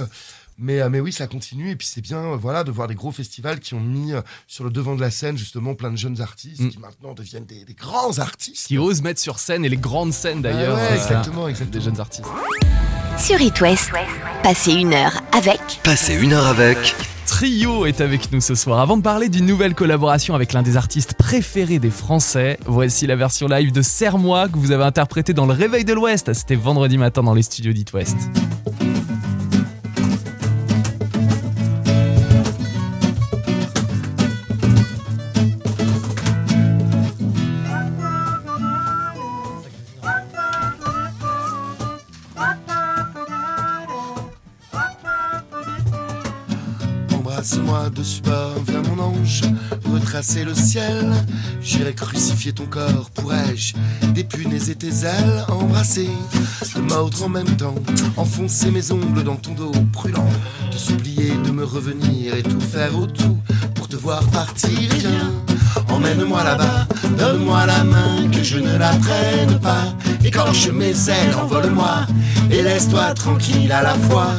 Mais, 0.57 0.81
euh, 0.81 0.89
mais 0.89 0.99
oui, 0.99 1.13
ça 1.13 1.27
continue. 1.27 1.71
Et 1.71 1.75
puis, 1.77 1.87
c'est 1.87 2.01
bien 2.01 2.17
euh, 2.19 2.35
voilà, 2.35 2.63
de 2.65 2.71
voir 2.71 2.87
des 2.89 2.93
gros 2.93 3.11
festivals 3.11 3.59
qui 3.61 3.73
ont 3.73 3.79
mis 3.79 4.11
sur 4.47 4.63
le 4.65 4.69
devant 4.69 4.95
de 4.95 5.01
la 5.01 5.09
scène, 5.09 5.37
justement, 5.37 5.73
plein 5.73 5.91
de 5.91 5.95
jeunes 5.97 6.19
artistes 6.21 6.59
Mm. 6.61 6.69
qui 6.69 6.77
maintenant 6.79 7.13
deviennent 7.13 7.45
des, 7.45 7.63
des 7.63 7.73
grands 7.73 8.19
artistes. 8.19 8.67
Qui 8.67 8.77
osent 8.77 9.01
mettre 9.01 9.21
sur 9.21 9.39
scène 9.39 9.63
et 9.63 9.69
les 9.69 9.77
grandes 9.77 10.11
scènes 10.13 10.41
d'ailleurs. 10.41 10.77
Ah 10.77 10.81
ouais, 10.83 10.91
euh, 10.91 10.95
exactement, 10.95 11.45
des 11.45 11.51
exactement. 11.51 11.83
jeunes 11.85 11.99
artistes. 12.01 12.27
Sur 13.17 13.39
It 13.41 13.59
West, 13.61 13.91
passez 14.43 14.73
une 14.73 14.93
heure 14.93 15.21
avec 15.31 15.61
Passez 15.83 16.15
une 16.15 16.33
heure 16.33 16.47
avec. 16.47 16.95
Trio 17.41 17.87
est 17.87 18.01
avec 18.01 18.31
nous 18.31 18.39
ce 18.39 18.53
soir. 18.53 18.79
Avant 18.81 18.97
de 18.97 19.01
parler 19.01 19.27
d'une 19.27 19.47
nouvelle 19.47 19.73
collaboration 19.73 20.35
avec 20.35 20.53
l'un 20.53 20.61
des 20.61 20.77
artistes 20.77 21.15
préférés 21.15 21.79
des 21.79 21.89
Français, 21.89 22.59
voici 22.67 23.07
la 23.07 23.15
version 23.15 23.47
live 23.47 23.71
de 23.71 23.81
Serre-moi 23.81 24.47
que 24.47 24.59
vous 24.59 24.71
avez 24.71 24.83
interprétée 24.83 25.33
dans 25.33 25.47
le 25.47 25.53
Réveil 25.53 25.83
de 25.83 25.91
l'Ouest. 25.91 26.31
C'était 26.33 26.53
vendredi 26.53 26.99
matin 26.99 27.23
dans 27.23 27.33
les 27.33 27.41
studios 27.41 27.73
d'It 27.73 27.93
West. 27.93 28.15
Embrasse-moi 47.51 47.89
dessus 47.89 48.21
bas, 48.21 48.51
viens 48.65 48.81
mon 48.83 49.01
ange, 49.01 49.41
retracer 49.91 50.45
le 50.45 50.53
ciel. 50.53 51.11
J'irai 51.61 51.93
crucifier 51.93 52.53
ton 52.53 52.65
corps, 52.65 53.09
pourrais-je 53.13 53.73
dépunaise 54.13 54.73
tes 54.77 55.05
ailes, 55.05 55.45
embrasser, 55.49 56.09
te 56.73 56.79
mordre 56.79 57.25
en 57.25 57.29
même 57.29 57.57
temps, 57.57 57.75
enfoncer 58.15 58.71
mes 58.71 58.91
ongles 58.91 59.23
dans 59.23 59.35
ton 59.35 59.53
dos 59.53 59.71
brûlant, 59.91 60.29
te 60.71 60.77
supplier 60.77 61.33
de 61.43 61.51
me 61.51 61.65
revenir 61.65 62.35
et 62.35 62.43
tout 62.43 62.61
faire 62.61 62.97
autour 62.97 63.37
pour 63.75 63.89
te 63.89 63.97
voir 63.97 64.23
partir. 64.27 64.69
Viens, 64.99 65.31
emmène-moi 65.89 66.43
là-bas, 66.43 66.87
donne-moi 67.17 67.65
la 67.65 67.83
main, 67.83 68.29
que 68.31 68.43
je 68.43 68.59
ne 68.59 68.77
la 68.77 68.91
prenne 68.91 69.59
pas. 69.59 69.93
Écorche 70.23 70.69
mes 70.69 71.09
ailes, 71.09 71.35
envole-moi, 71.41 72.05
et 72.49 72.61
laisse-toi 72.61 73.13
tranquille 73.13 73.71
à 73.71 73.81
la 73.81 73.95
fois. 73.95 74.31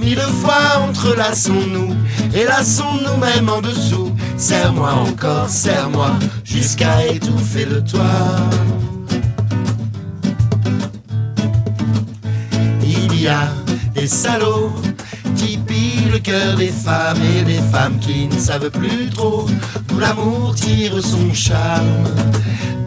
Mille 0.00 0.18
fois 0.18 0.82
entrelaçons-nous, 0.88 1.94
et 2.34 2.44
lassons-nous 2.44 3.16
même 3.18 3.48
en 3.48 3.60
dessous. 3.60 4.12
Serre-moi 4.36 4.92
encore, 4.92 5.48
serre-moi, 5.48 6.12
jusqu'à 6.42 7.06
étouffer 7.06 7.66
le 7.66 7.84
toit. 7.84 8.00
Il 12.82 13.20
y 13.20 13.28
a 13.28 13.48
des 13.94 14.06
salauds 14.06 14.72
qui 15.36 15.58
pillent 15.58 16.10
le 16.10 16.18
cœur 16.18 16.56
des 16.56 16.68
femmes 16.68 17.20
et 17.36 17.42
des 17.44 17.60
femmes 17.70 17.98
qui 18.00 18.26
ne 18.26 18.38
savent 18.38 18.70
plus 18.70 19.10
trop 19.10 19.46
d'où 19.88 19.98
l'amour 19.98 20.54
tire 20.54 20.98
son 21.02 21.32
charme. 21.34 22.08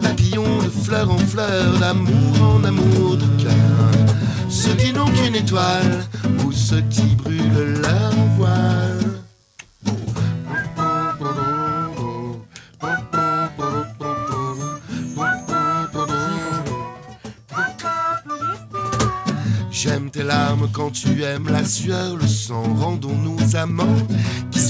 Papillons 0.02 0.58
de 0.64 0.70
fleur 0.84 1.08
en 1.10 1.18
fleur, 1.18 1.78
d'amour 1.78 2.56
en 2.56 2.64
amour 2.64 3.16
de 3.16 3.42
cœur. 3.42 3.63
Ceux 4.48 4.74
qui 4.76 4.92
n'ont 4.92 5.06
qu'une 5.06 5.34
étoile 5.34 6.04
ou 6.44 6.52
ceux 6.52 6.82
qui 6.82 7.14
brûlent 7.16 7.80
leur 7.82 8.14
voile. 8.36 9.00
J'aime 19.70 20.10
tes 20.10 20.22
larmes 20.22 20.68
quand 20.72 20.90
tu 20.92 21.22
aimes 21.22 21.48
la 21.50 21.64
sueur, 21.64 22.16
le 22.16 22.26
sang, 22.26 22.62
rendons-nous 22.74 23.54
amants 23.54 23.98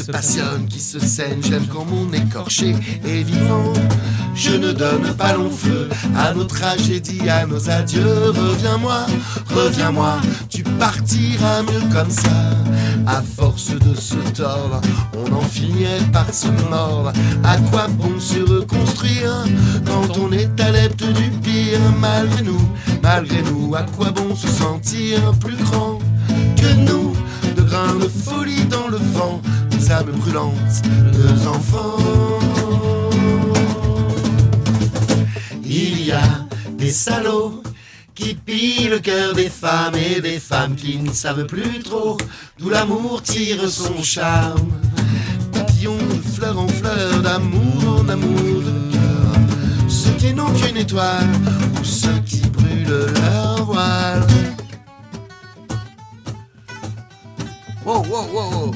se 0.04 0.12
passionnent, 0.12 0.66
qui 0.68 0.80
se 0.80 0.98
saignent. 0.98 1.42
J'aime 1.42 1.66
quand 1.66 1.86
mon 1.86 2.12
écorché 2.12 2.74
est 3.06 3.22
vivant. 3.22 3.72
Je 4.34 4.50
ne 4.50 4.72
donne 4.72 5.14
pas 5.16 5.32
long 5.32 5.50
feu 5.50 5.88
à 6.16 6.34
nos 6.34 6.44
tragédies, 6.44 7.28
à 7.28 7.46
nos 7.46 7.70
adieux. 7.70 8.30
Reviens-moi, 8.30 9.06
reviens-moi, 9.54 10.16
tu 10.50 10.62
partiras 10.62 11.62
mieux 11.62 11.88
comme 11.92 12.10
ça. 12.10 12.30
À 13.06 13.22
force 13.22 13.70
de 13.70 13.94
se 13.94 14.16
tordre, 14.34 14.80
on 15.14 15.32
en 15.32 15.42
finirait 15.42 16.04
par 16.12 16.32
se 16.32 16.48
mordre. 16.68 17.12
À 17.42 17.56
quoi 17.70 17.86
bon 17.88 18.18
se 18.18 18.40
reconstruire 18.40 19.44
quand 19.86 20.18
on 20.18 20.32
est 20.32 20.60
adepte 20.60 21.04
du 21.04 21.30
pire? 21.42 21.80
Malgré 21.98 22.42
nous, 22.42 22.68
malgré 23.02 23.42
nous, 23.42 23.74
à 23.74 23.82
quoi 23.82 24.10
bon 24.10 24.36
se 24.36 24.48
sentir 24.48 25.32
plus 25.40 25.56
grand 25.56 25.98
que 26.56 26.74
nous? 26.74 27.14
De 27.56 27.62
grains 27.62 27.94
de 27.94 28.08
folie 28.08 28.64
dans 28.64 28.88
le 28.88 28.96
vent, 28.96 29.40
des 29.84 29.92
âmes 29.92 30.12
brûlantes, 30.12 30.82
deux 31.12 31.46
enfants. 31.46 31.98
Il 35.64 36.06
y 36.06 36.12
a 36.12 36.22
des 36.78 36.90
salauds 36.90 37.62
qui 38.14 38.34
pillent 38.34 38.88
le 38.88 38.98
cœur 38.98 39.34
des 39.34 39.48
femmes 39.48 39.94
et 39.96 40.20
des 40.20 40.38
femmes 40.38 40.74
qui 40.76 40.98
ne 40.98 41.12
savent 41.12 41.46
plus 41.46 41.80
trop 41.82 42.16
d'où 42.58 42.70
l'amour 42.70 43.22
tire 43.22 43.68
son 43.68 44.02
charme. 44.02 44.72
Papillons 45.52 45.96
de 45.96 46.34
fleur 46.34 46.58
en 46.58 46.68
fleur, 46.68 47.20
d'amour 47.22 48.00
en 48.00 48.08
amour 48.08 48.62
de 48.62 48.92
cœur. 48.92 49.88
Ceux 49.88 50.12
qui 50.12 50.32
n'ont 50.32 50.52
qu'une 50.52 50.76
étoile 50.76 51.28
ou 51.80 51.84
ceux 51.84 52.20
qui 52.24 52.40
brûlent 52.40 53.12
leur 53.20 53.64
voile. 53.64 54.26
Wow, 57.84 58.02
wow, 58.08 58.26
wow, 58.32 58.74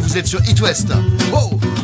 vous 0.00 0.16
êtes 0.16 0.26
sur 0.26 0.40
It 0.48 0.58
West. 0.60 0.88
Wow. 1.30 1.75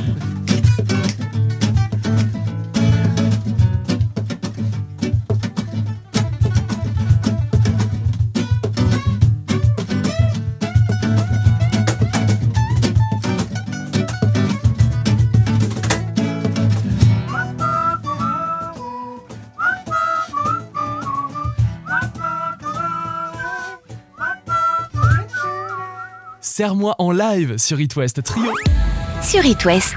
Serre-moi 26.62 26.94
en 27.00 27.10
live 27.10 27.58
sur 27.58 27.80
It 27.80 27.96
West 27.96 28.22
Trio. 28.22 28.52
Sur 29.20 29.44
It 29.44 29.64
West, 29.64 29.96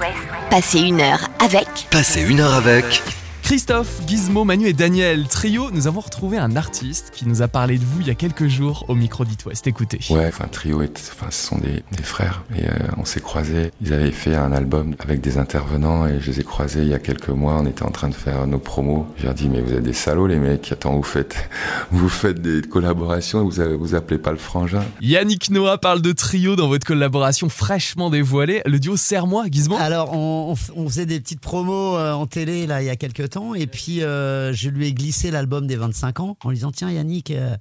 passez 0.49 0.79
une 0.79 0.99
heure 0.99 1.29
avec 1.37 1.67
Passez 1.91 2.21
une 2.23 2.39
heure 2.39 2.55
avec 2.55 3.03
Christophe, 3.45 4.01
Gizmo, 4.07 4.43
Manu 4.43 4.65
et 4.65 4.73
Daniel, 4.73 5.27
trio, 5.27 5.69
nous 5.69 5.85
avons 5.85 5.99
retrouvé 5.99 6.39
un 6.39 6.55
artiste 6.55 7.11
qui 7.13 7.27
nous 7.27 7.43
a 7.43 7.47
parlé 7.47 7.77
de 7.77 7.85
vous 7.85 8.01
il 8.01 8.07
y 8.07 8.09
a 8.09 8.15
quelques 8.15 8.47
jours 8.47 8.85
au 8.87 8.95
micro 8.95 9.23
d'It 9.23 9.45
West. 9.45 9.67
Écoutez. 9.67 9.99
Ouais, 10.09 10.25
enfin 10.27 10.47
trio, 10.47 10.81
est, 10.81 11.11
enfin 11.13 11.27
ce 11.29 11.49
sont 11.49 11.59
des, 11.59 11.83
des 11.95 12.01
frères 12.01 12.43
et 12.57 12.65
euh, 12.65 12.71
on 12.97 13.05
s'est 13.05 13.19
croisés. 13.19 13.69
Ils 13.81 13.93
avaient 13.93 14.09
fait 14.09 14.33
un 14.33 14.51
album 14.51 14.95
avec 14.97 15.21
des 15.21 15.37
intervenants 15.37 16.07
et 16.07 16.19
je 16.19 16.31
les 16.31 16.39
ai 16.39 16.43
croisés 16.43 16.81
il 16.81 16.87
y 16.87 16.95
a 16.95 16.99
quelques 16.99 17.29
mois. 17.29 17.59
On 17.61 17.67
était 17.67 17.83
en 17.83 17.91
train 17.91 18.09
de 18.09 18.15
faire 18.15 18.47
nos 18.47 18.57
promos. 18.57 19.05
J'ai 19.17 19.31
dit 19.35 19.47
mais 19.47 19.61
vous 19.61 19.73
êtes 19.73 19.83
des 19.83 19.93
salauds 19.93 20.25
les 20.25 20.39
mecs. 20.39 20.71
Attends, 20.71 20.95
vous 20.95 21.03
faites, 21.03 21.47
vous 21.91 22.09
faites 22.09 22.41
des 22.41 22.63
collaborations 22.63 23.41
et 23.41 23.45
vous 23.45 23.59
avez, 23.59 23.75
vous 23.75 23.93
appelez 23.93 24.17
pas 24.17 24.31
le 24.31 24.37
frangin. 24.37 24.83
Yannick 25.01 25.51
Noah 25.51 25.77
parle 25.77 26.01
de 26.01 26.13
trio 26.13 26.55
dans 26.55 26.67
votre 26.67 26.87
collaboration 26.87 27.47
fraîchement 27.49 28.09
dévoilée. 28.09 28.63
Le 28.65 28.79
duo 28.79 28.97
Serre-moi, 28.97 29.45
Gizmo. 29.51 29.77
Alors, 29.79 30.13
on, 30.13 30.55
on 30.75 30.89
faisait 30.89 31.05
des 31.05 31.19
petites 31.19 31.41
promos 31.41 31.95
euh, 31.95 32.11
en 32.11 32.25
télé 32.25 32.65
là 32.65 32.81
il 32.81 32.87
y 32.87 32.89
a 32.89 32.95
quelques 32.95 33.29
temps, 33.29 33.34
et 33.55 33.67
puis 33.67 34.01
euh, 34.01 34.53
je 34.53 34.69
lui 34.69 34.87
ai 34.87 34.93
glissé 34.93 35.31
l'album 35.31 35.67
des 35.67 35.75
25 35.75 36.19
ans 36.19 36.37
en 36.43 36.49
lui 36.49 36.57
disant 36.57 36.71
tiens 36.71 36.91
Yannick, 36.91 37.31
euh, 37.31 37.55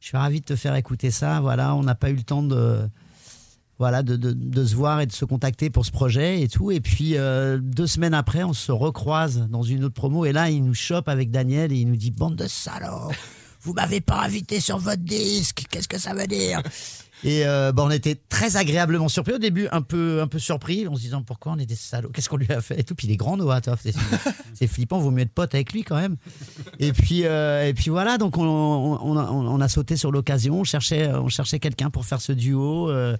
je 0.00 0.08
suis 0.08 0.16
ravi 0.16 0.40
de 0.40 0.44
te 0.44 0.56
faire 0.56 0.74
écouter 0.74 1.10
ça. 1.10 1.40
Voilà, 1.40 1.74
on 1.74 1.82
n'a 1.82 1.94
pas 1.94 2.10
eu 2.10 2.16
le 2.16 2.22
temps 2.22 2.42
de 2.42 2.80
voilà 3.78 4.02
de, 4.04 4.64
se 4.64 4.76
voir 4.76 5.00
et 5.00 5.06
de 5.06 5.12
se 5.12 5.24
contacter 5.24 5.68
pour 5.70 5.84
ce 5.86 5.90
projet 5.90 6.42
et 6.42 6.48
tout. 6.48 6.70
Et 6.70 6.80
puis 6.80 7.16
euh, 7.16 7.58
deux 7.58 7.86
semaines 7.86 8.14
après, 8.14 8.44
on 8.44 8.52
se 8.52 8.72
recroise 8.72 9.48
dans 9.48 9.62
une 9.62 9.84
autre 9.84 9.94
promo, 9.94 10.24
et 10.24 10.32
là 10.32 10.50
il 10.50 10.64
nous 10.64 10.74
chope 10.74 11.08
avec 11.08 11.30
Daniel 11.30 11.72
et 11.72 11.76
il 11.76 11.88
nous 11.88 11.96
dit 11.96 12.10
bande 12.10 12.36
de 12.36 12.46
salauds, 12.46 13.10
vous 13.62 13.72
m'avez 13.72 14.00
pas 14.00 14.22
invité 14.22 14.60
sur 14.60 14.78
votre 14.78 15.02
disque, 15.02 15.64
qu'est-ce 15.70 15.88
que 15.88 15.98
ça 15.98 16.14
veut 16.14 16.26
dire? 16.26 16.62
Et 17.24 17.46
euh, 17.46 17.72
bah, 17.72 17.84
on 17.86 17.90
était 17.90 18.16
très 18.28 18.56
agréablement 18.56 19.08
surpris 19.08 19.34
au 19.34 19.38
début, 19.38 19.68
un 19.70 19.82
peu, 19.82 20.20
un 20.20 20.26
peu 20.26 20.38
surpris, 20.38 20.86
en 20.88 20.94
se 20.96 21.00
disant 21.00 21.22
pourquoi 21.22 21.52
on 21.52 21.58
est 21.58 21.66
des 21.66 21.76
salauds, 21.76 22.10
qu'est-ce 22.10 22.28
qu'on 22.28 22.36
lui 22.36 22.50
a 22.52 22.60
fait 22.60 22.80
et 22.80 22.84
tout? 22.84 22.94
Puis 22.94 23.06
il 23.06 23.12
est 23.12 23.16
grand, 23.16 23.36
Noah, 23.36 23.60
c'est 24.54 24.66
flippant, 24.66 24.98
vaut 24.98 25.10
mieux 25.10 25.22
être 25.22 25.32
pote 25.32 25.54
avec 25.54 25.72
lui 25.72 25.82
quand 25.84 25.96
même. 25.96 26.16
Et 26.78 26.92
puis, 26.92 27.24
euh, 27.24 27.66
et 27.68 27.74
puis 27.74 27.90
voilà, 27.90 28.18
donc 28.18 28.38
on, 28.38 28.44
on, 28.44 28.98
on 29.02 29.16
a, 29.16 29.30
on 29.30 29.60
a 29.60 29.68
sauté 29.68 29.96
sur 29.96 30.10
l'occasion, 30.10 30.60
on 30.60 30.64
cherchait, 30.64 31.08
on 31.08 31.28
cherchait 31.28 31.58
quelqu'un 31.58 31.90
pour 31.90 32.04
faire 32.04 32.20
ce 32.20 32.32
duo. 32.32 32.90
euh, 32.90 33.16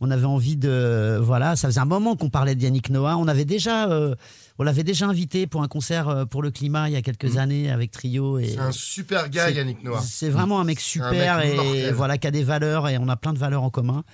on 0.00 0.10
avait 0.10 0.26
envie 0.26 0.56
de, 0.56 1.18
voilà, 1.20 1.56
ça 1.56 1.68
faisait 1.68 1.80
un 1.80 1.84
moment 1.84 2.14
qu'on 2.14 2.30
parlait 2.30 2.54
de 2.54 2.62
Yannick 2.62 2.90
Noah. 2.90 3.16
On 3.16 3.26
avait 3.26 3.44
déjà, 3.44 3.88
euh, 3.90 4.14
on 4.58 4.64
l'avait 4.64 4.84
déjà 4.84 5.06
invité 5.06 5.46
pour 5.46 5.62
un 5.62 5.68
concert 5.68 6.08
euh, 6.08 6.24
pour 6.24 6.42
le 6.42 6.50
climat 6.50 6.88
il 6.88 6.92
y 6.92 6.96
a 6.96 7.02
quelques 7.02 7.36
années 7.36 7.70
avec 7.70 7.90
Trio. 7.90 8.40
C'est 8.42 8.58
un 8.58 8.72
super 8.72 9.28
gars, 9.30 9.50
Yannick 9.50 9.82
Noah. 9.84 10.00
C'est 10.02 10.30
vraiment 10.30 10.60
un 10.60 10.64
mec 10.64 10.78
un 10.78 10.82
super 10.82 11.38
mec 11.38 11.54
et 11.76 11.92
voilà 11.92 12.18
qui 12.18 12.26
a 12.26 12.30
des 12.30 12.42
valeurs 12.44 12.88
et 12.88 12.98
on 12.98 13.08
a 13.08 13.16
plein 13.16 13.32
de 13.32 13.38
valeurs 13.38 13.62
en 13.62 13.70
commun. 13.70 14.04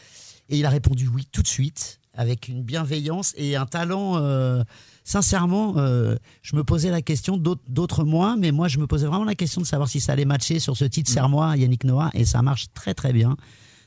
Et 0.50 0.58
il 0.58 0.66
a 0.66 0.70
répondu 0.70 1.08
oui 1.08 1.26
tout 1.32 1.42
de 1.42 1.48
suite 1.48 2.00
avec 2.16 2.46
une 2.48 2.62
bienveillance 2.62 3.32
et 3.36 3.56
un 3.56 3.66
talent. 3.66 4.18
euh, 4.18 4.62
sincèrement, 5.02 5.74
euh, 5.76 6.16
je 6.42 6.56
me 6.56 6.64
posais 6.64 6.90
la 6.90 7.02
question, 7.02 7.36
d'autres- 7.36 8.04
moins, 8.04 8.36
mais 8.36 8.52
moi, 8.52 8.68
je 8.68 8.78
me 8.78 8.86
posais 8.86 9.06
vraiment 9.06 9.24
la 9.24 9.34
question 9.34 9.60
de 9.60 9.66
savoir 9.66 9.88
si 9.88 10.00
ça 10.00 10.12
allait 10.12 10.24
matcher 10.24 10.58
sur 10.60 10.76
ce 10.76 10.84
titre 10.84 11.10
Serre-moi, 11.10 11.56
Yannick 11.56 11.84
Noah, 11.84 12.10
et 12.14 12.24
ça 12.24 12.40
marche 12.42 12.66
très 12.74 12.94
très 12.94 13.12
bien. 13.12 13.36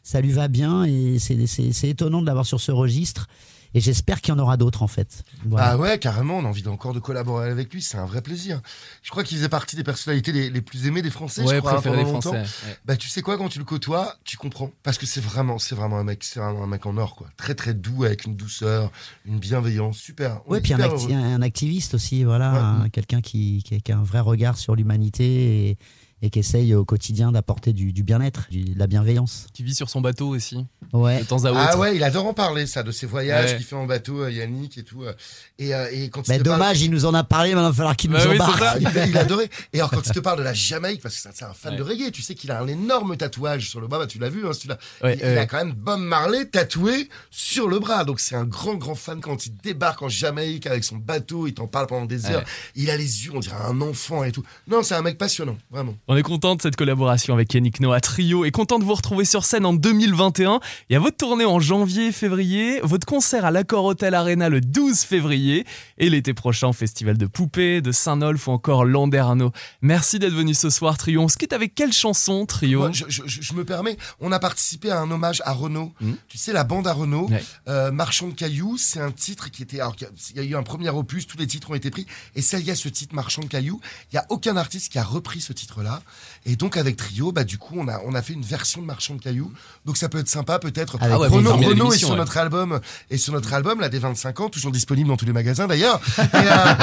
Ça 0.03 0.21
lui 0.21 0.31
va 0.31 0.47
bien, 0.47 0.83
et 0.85 1.17
c'est 1.19 1.89
étonnant 1.89 2.21
de 2.21 2.27
l'avoir 2.27 2.45
sur 2.45 2.59
ce 2.61 2.71
registre. 2.71 3.27
Et 3.77 3.79
j'espère 3.79 4.21
qu'il 4.21 4.33
y 4.33 4.35
en 4.35 4.39
aura 4.39 4.57
d'autres, 4.57 4.81
en 4.81 4.87
fait. 4.87 5.21
Voilà. 5.45 5.67
Ah 5.73 5.77
ouais, 5.77 5.99
carrément, 5.99 6.39
on 6.39 6.45
a 6.45 6.47
envie 6.47 6.67
encore 6.67 6.95
de 6.95 6.99
collaborer 6.99 7.51
avec 7.51 7.71
lui, 7.71 7.83
c'est 7.83 7.99
un 7.99 8.07
vrai 8.07 8.23
plaisir. 8.23 8.59
Je 9.03 9.11
crois 9.11 9.23
qu'il 9.23 9.37
faisait 9.37 9.49
partie 9.49 9.75
des 9.75 9.83
personnalités 9.83 10.31
les, 10.31 10.49
les 10.49 10.61
plus 10.61 10.87
aimées 10.87 11.03
des 11.03 11.11
Français, 11.11 11.43
Ouais, 11.43 11.53
je 11.57 11.59
crois, 11.59 11.77
hein, 11.77 11.81
pendant 11.83 12.01
longtemps. 12.01 12.21
Français, 12.33 12.37
ouais. 12.65 12.77
Bah 12.85 12.97
tu 12.97 13.07
sais 13.07 13.21
quoi, 13.21 13.37
quand 13.37 13.49
tu 13.49 13.59
le 13.59 13.65
côtoies, 13.65 14.15
tu 14.23 14.35
comprends. 14.35 14.71
Parce 14.81 14.97
que 14.97 15.05
c'est 15.05 15.21
vraiment, 15.21 15.59
c'est 15.59 15.75
vraiment 15.75 15.99
un 15.99 16.03
mec, 16.03 16.23
c'est 16.23 16.39
vraiment 16.39 16.63
un 16.63 16.67
mec 16.67 16.87
en 16.87 16.97
or, 16.97 17.15
quoi. 17.15 17.27
Très 17.37 17.53
très 17.53 17.75
doux, 17.75 18.03
avec 18.03 18.25
une 18.25 18.35
douceur, 18.35 18.91
une 19.27 19.37
bienveillance, 19.37 19.99
super. 19.99 20.41
On 20.47 20.53
Ouais, 20.53 20.59
puis 20.61 20.73
un, 20.73 20.79
acti- 20.79 21.43
activiste 21.43 21.93
aussi, 21.93 22.23
voilà, 22.23 22.79
Ouais. 22.81 22.89
quelqu'un 22.89 23.21
qui, 23.21 23.61
qui, 23.63 23.79
qui 23.79 23.91
a 23.91 23.97
un 23.99 24.03
vrai 24.03 24.21
regard 24.21 24.57
sur 24.57 24.75
l'humanité 24.75 25.69
et, 25.69 25.77
et 26.21 26.29
qui 26.29 26.39
essaye 26.39 26.73
au 26.73 26.83
quotidien 26.85 27.31
d'apporter 27.31 27.73
du, 27.73 27.93
du 27.93 28.03
bien-être, 28.03 28.47
de 28.51 28.77
la 28.77 28.87
bienveillance. 28.87 29.47
Qui 29.53 29.63
vit 29.63 29.75
sur 29.75 29.89
son 29.89 30.01
bateau 30.01 30.29
aussi. 30.29 30.65
Ouais. 30.93 31.19
De 31.19 31.25
temps 31.25 31.45
à 31.45 31.51
autre. 31.51 31.59
Ah 31.61 31.77
ouais, 31.77 31.95
il 31.95 32.03
adore 32.03 32.25
en 32.25 32.33
parler, 32.33 32.65
ça, 32.65 32.81
de 32.81 32.91
ses 32.91 33.05
voyages 33.05 33.51
Ouais. 33.51 33.57
qu'il 33.57 33.65
fait 33.65 33.75
en 33.75 33.85
bateau, 33.85 34.21
euh, 34.23 34.31
Yannick 34.31 34.77
et 34.77 34.83
tout. 34.83 35.03
euh. 35.03 35.13
Et, 35.59 35.75
euh, 35.75 35.87
et 35.91 36.09
quand 36.09 36.21
il 36.27 36.31
Mais 36.31 36.39
parle- 36.39 36.57
dommage, 36.57 36.81
il 36.81 36.89
nous 36.91 37.05
en 37.05 37.13
a 37.13 37.23
parlé, 37.23 37.53
maintenant 37.53 37.67
il 37.69 37.71
va 37.71 37.75
falloir 37.75 37.95
qu'il 37.95 38.09
nous 38.09 38.17
Bah 38.17 38.23
oui, 38.29 38.35
embarque. 38.35 38.57
c'est 38.59 38.65
ça. 38.65 38.77
il, 38.79 38.87
a, 38.99 39.05
il 39.05 39.17
a 39.17 39.21
adoré. 39.21 39.49
Et 39.73 39.77
alors, 39.79 39.91
quand 39.91 40.01
il 40.05 40.11
te 40.11 40.19
parle 40.19 40.39
de 40.39 40.43
la 40.43 40.53
Jamaïque, 40.53 41.01
parce 41.01 41.15
que 41.15 41.21
c'est- 41.33 41.43
un 41.43 41.53
fan 41.53 41.73
Ouais. 41.73 41.77
de 41.77 41.83
reggae, 41.83 42.11
tu 42.11 42.21
sais 42.23 42.33
qu'il 42.35 42.49
a 42.51 42.59
un 42.61 42.67
énorme 42.67 43.15
tatouage 43.17 43.69
sur 43.69 43.79
le 43.81 43.87
bras. 43.87 43.99
Bah, 43.99 44.07
tu 44.07 44.17
l'as 44.17 44.29
vu, 44.29 44.47
hein, 44.47 44.53
si 44.53 44.61
tu 44.61 44.73
il, 45.03 45.09
il 45.19 45.37
a 45.37 45.45
quand 45.45 45.57
même 45.57 45.73
Bob 45.73 45.99
Marley 45.99 46.45
tatoué 46.45 47.09
sur 47.29 47.67
le 47.67 47.79
bras. 47.79 48.05
Donc, 48.05 48.19
c'est 48.19 48.35
un 48.35 48.45
grand, 48.45 48.75
grand 48.75 48.95
fan 48.95 49.21
quand 49.21 49.45
il 49.45 49.55
débarque 49.57 50.01
en 50.01 50.09
Jamaïque 50.09 50.65
avec 50.67 50.83
son 50.83 50.95
bateau. 50.97 51.47
Il 51.47 51.53
t'en 51.53 51.67
parle 51.67 51.87
pendant 51.87 52.05
des 52.05 52.25
heures. 52.27 52.39
Ouais. 52.39 52.45
Il 52.75 52.89
a 52.89 52.97
les 52.97 53.25
yeux, 53.25 53.31
on 53.35 53.39
dirait 53.39 53.55
un 53.63 53.79
enfant 53.81 54.23
et 54.23 54.31
tout. 54.31 54.43
Non, 54.67 54.81
c'est 54.83 54.95
un 54.95 55.01
mec 55.01 55.17
passionnant, 55.17 55.57
vraiment. 55.69 55.95
On 56.09 56.15
est 56.15 56.23
content 56.23 56.55
de 56.55 56.61
cette 56.61 56.77
collaboration 56.77 57.33
avec 57.33 57.53
Yannick 57.53 57.81
Noah 57.81 57.99
Trio 57.99 58.45
et 58.45 58.51
content 58.51 58.79
de 58.79 58.85
vous 58.85 58.93
retrouver 58.93 59.25
sur 59.25 59.43
scène 59.43 59.65
en 59.65 59.73
2021. 59.73 60.61
Il 60.89 60.93
y 60.93 60.95
a 60.95 60.99
votre 60.99 61.17
tournée 61.17 61.43
en 61.43 61.59
janvier, 61.59 62.13
février, 62.13 62.79
votre 62.81 63.05
concert 63.05 63.43
à 63.43 63.51
l'Accor 63.51 63.83
Hotel 63.83 64.13
Arena 64.13 64.47
le 64.47 64.61
12 64.61 64.99
février 65.01 65.65
et 65.97 66.09
l'été 66.09 66.33
prochain 66.33 66.69
au 66.69 66.73
Festival 66.73 67.17
de 67.17 67.25
Poupées, 67.25 67.81
de 67.81 67.91
Saint-Nolf 67.91 68.47
ou 68.47 68.51
encore 68.51 68.85
Landerneau. 68.85 69.51
Merci 69.81 70.17
d'être 70.17 70.31
venu 70.33 70.53
ce 70.53 70.69
soir 70.69 70.97
Trio. 70.97 71.21
On 71.23 71.27
se 71.27 71.35
quitte 71.35 71.51
avec 71.51 71.75
quelle 71.75 71.91
chanson 71.91 72.45
Trio? 72.45 72.79
Moi, 72.79 72.91
je, 72.93 73.03
je- 73.09 73.23
je- 73.25 73.41
je 73.41 73.53
me 73.53 73.65
permets, 73.65 73.97
on 74.21 74.31
a 74.31 74.39
participé 74.39 74.89
à 74.91 75.01
un 75.01 75.11
hommage 75.11 75.41
à 75.43 75.51
Renault. 75.51 75.91
Mhm. 75.99 76.15
Tu 76.29 76.37
sais, 76.37 76.53
la 76.53 76.63
bande 76.63 76.87
à 76.87 76.93
Renault, 76.93 77.27
Ouais. 77.29 77.43
euh, 77.67 77.91
Marchand 77.91 78.29
de 78.29 78.33
cailloux, 78.33 78.77
c'est 78.77 79.01
un 79.01 79.11
titre 79.11 79.51
qui 79.51 79.61
était. 79.61 79.81
Alors, 79.81 79.97
qu'il 79.97 80.07
y 80.07 80.09
a- 80.09 80.13
il 80.29 80.37
y 80.37 80.39
a 80.39 80.43
eu 80.51 80.55
un 80.55 80.63
premier 80.63 80.89
opus, 80.89 81.27
tous 81.27 81.37
les 81.37 81.47
titres 81.47 81.69
ont 81.71 81.75
été 81.75 81.89
pris. 81.91 82.05
Et 82.33 82.41
ça, 82.41 82.59
il 82.59 82.65
y 82.65 82.71
a 82.71 82.75
ce 82.75 82.87
titre 82.87 83.13
Marchand 83.13 83.41
de 83.41 83.47
cailloux. 83.47 83.81
Il 84.13 84.15
y 84.15 84.19
a 84.19 84.25
aucun 84.29 84.55
artiste 84.55 84.89
qui 84.89 84.99
a 84.99 85.03
repris 85.03 85.41
ce 85.41 85.51
titre-là. 85.51 85.96
Et 86.45 86.55
donc, 86.55 86.77
avec 86.77 86.95
Trio, 86.95 87.31
bah, 87.31 87.43
du 87.43 87.57
coup, 87.57 87.75
on 87.77 87.87
a, 87.87 87.99
on 88.05 88.13
a 88.13 88.21
fait 88.21 88.33
une 88.33 88.41
version 88.41 88.81
de 88.81 88.85
Marchand 88.85 89.15
de 89.15 89.21
cailloux. 89.21 89.51
Donc, 89.85 89.97
ça 89.97 90.07
peut 90.07 90.19
être 90.19 90.29
sympa, 90.29 90.59
peut-être. 90.59 90.97
Renault, 90.97 91.55
plaisir. 91.57 91.69
Renault 91.69 91.91
est 91.93 91.97
sur 91.97 92.11
ouais. 92.11 92.17
notre 92.17 92.37
album, 92.37 92.79
et 93.09 93.17
sur 93.17 93.33
notre 93.33 93.53
album, 93.53 93.79
là, 93.81 93.89
des 93.89 93.99
25 93.99 94.39
ans, 94.39 94.49
toujours 94.49 94.71
disponible 94.71 95.09
dans 95.09 95.17
tous 95.17 95.25
les 95.25 95.33
magasins 95.33 95.67
d'ailleurs. 95.67 95.99
Euh, 96.37 96.73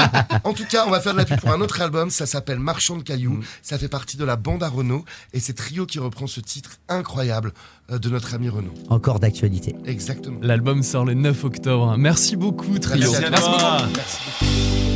en 0.43 0.53
tout 0.53 0.65
cas, 0.65 0.85
on 0.85 0.89
va 0.89 0.99
faire 0.99 1.13
de 1.13 1.17
la 1.17 1.25
pub 1.25 1.39
pour 1.39 1.51
un 1.51 1.61
autre 1.61 1.79
album. 1.79 2.09
Ça 2.09 2.25
s'appelle 2.25 2.59
Marchand 2.59 2.97
de 2.97 3.03
cailloux. 3.03 3.39
Ça 3.61 3.77
fait 3.77 3.87
partie 3.87 4.17
de 4.17 4.25
la 4.25 4.35
bande 4.35 4.63
à 4.63 4.69
Renault. 4.69 5.05
Et 5.33 5.39
c'est 5.39 5.53
Trio 5.53 5.85
qui 5.85 5.99
reprend 5.99 6.27
ce 6.27 6.39
titre 6.39 6.71
incroyable 6.89 7.53
euh, 7.91 7.99
de 7.99 8.09
notre 8.09 8.33
ami 8.33 8.49
Renault. 8.49 8.73
Encore 8.89 9.19
d'actualité. 9.19 9.75
Exactement. 9.85 10.39
L'album 10.41 10.83
sort 10.83 11.05
le 11.05 11.13
9 11.13 11.43
octobre. 11.43 11.95
Merci 11.97 12.35
beaucoup 12.35 12.77
Trio. 12.79 13.11
Merci 13.11 13.25
à 13.25 13.29
Merci 13.29 13.45
toi. 13.45 13.77
beaucoup. 13.81 13.93
Merci. 13.95 14.94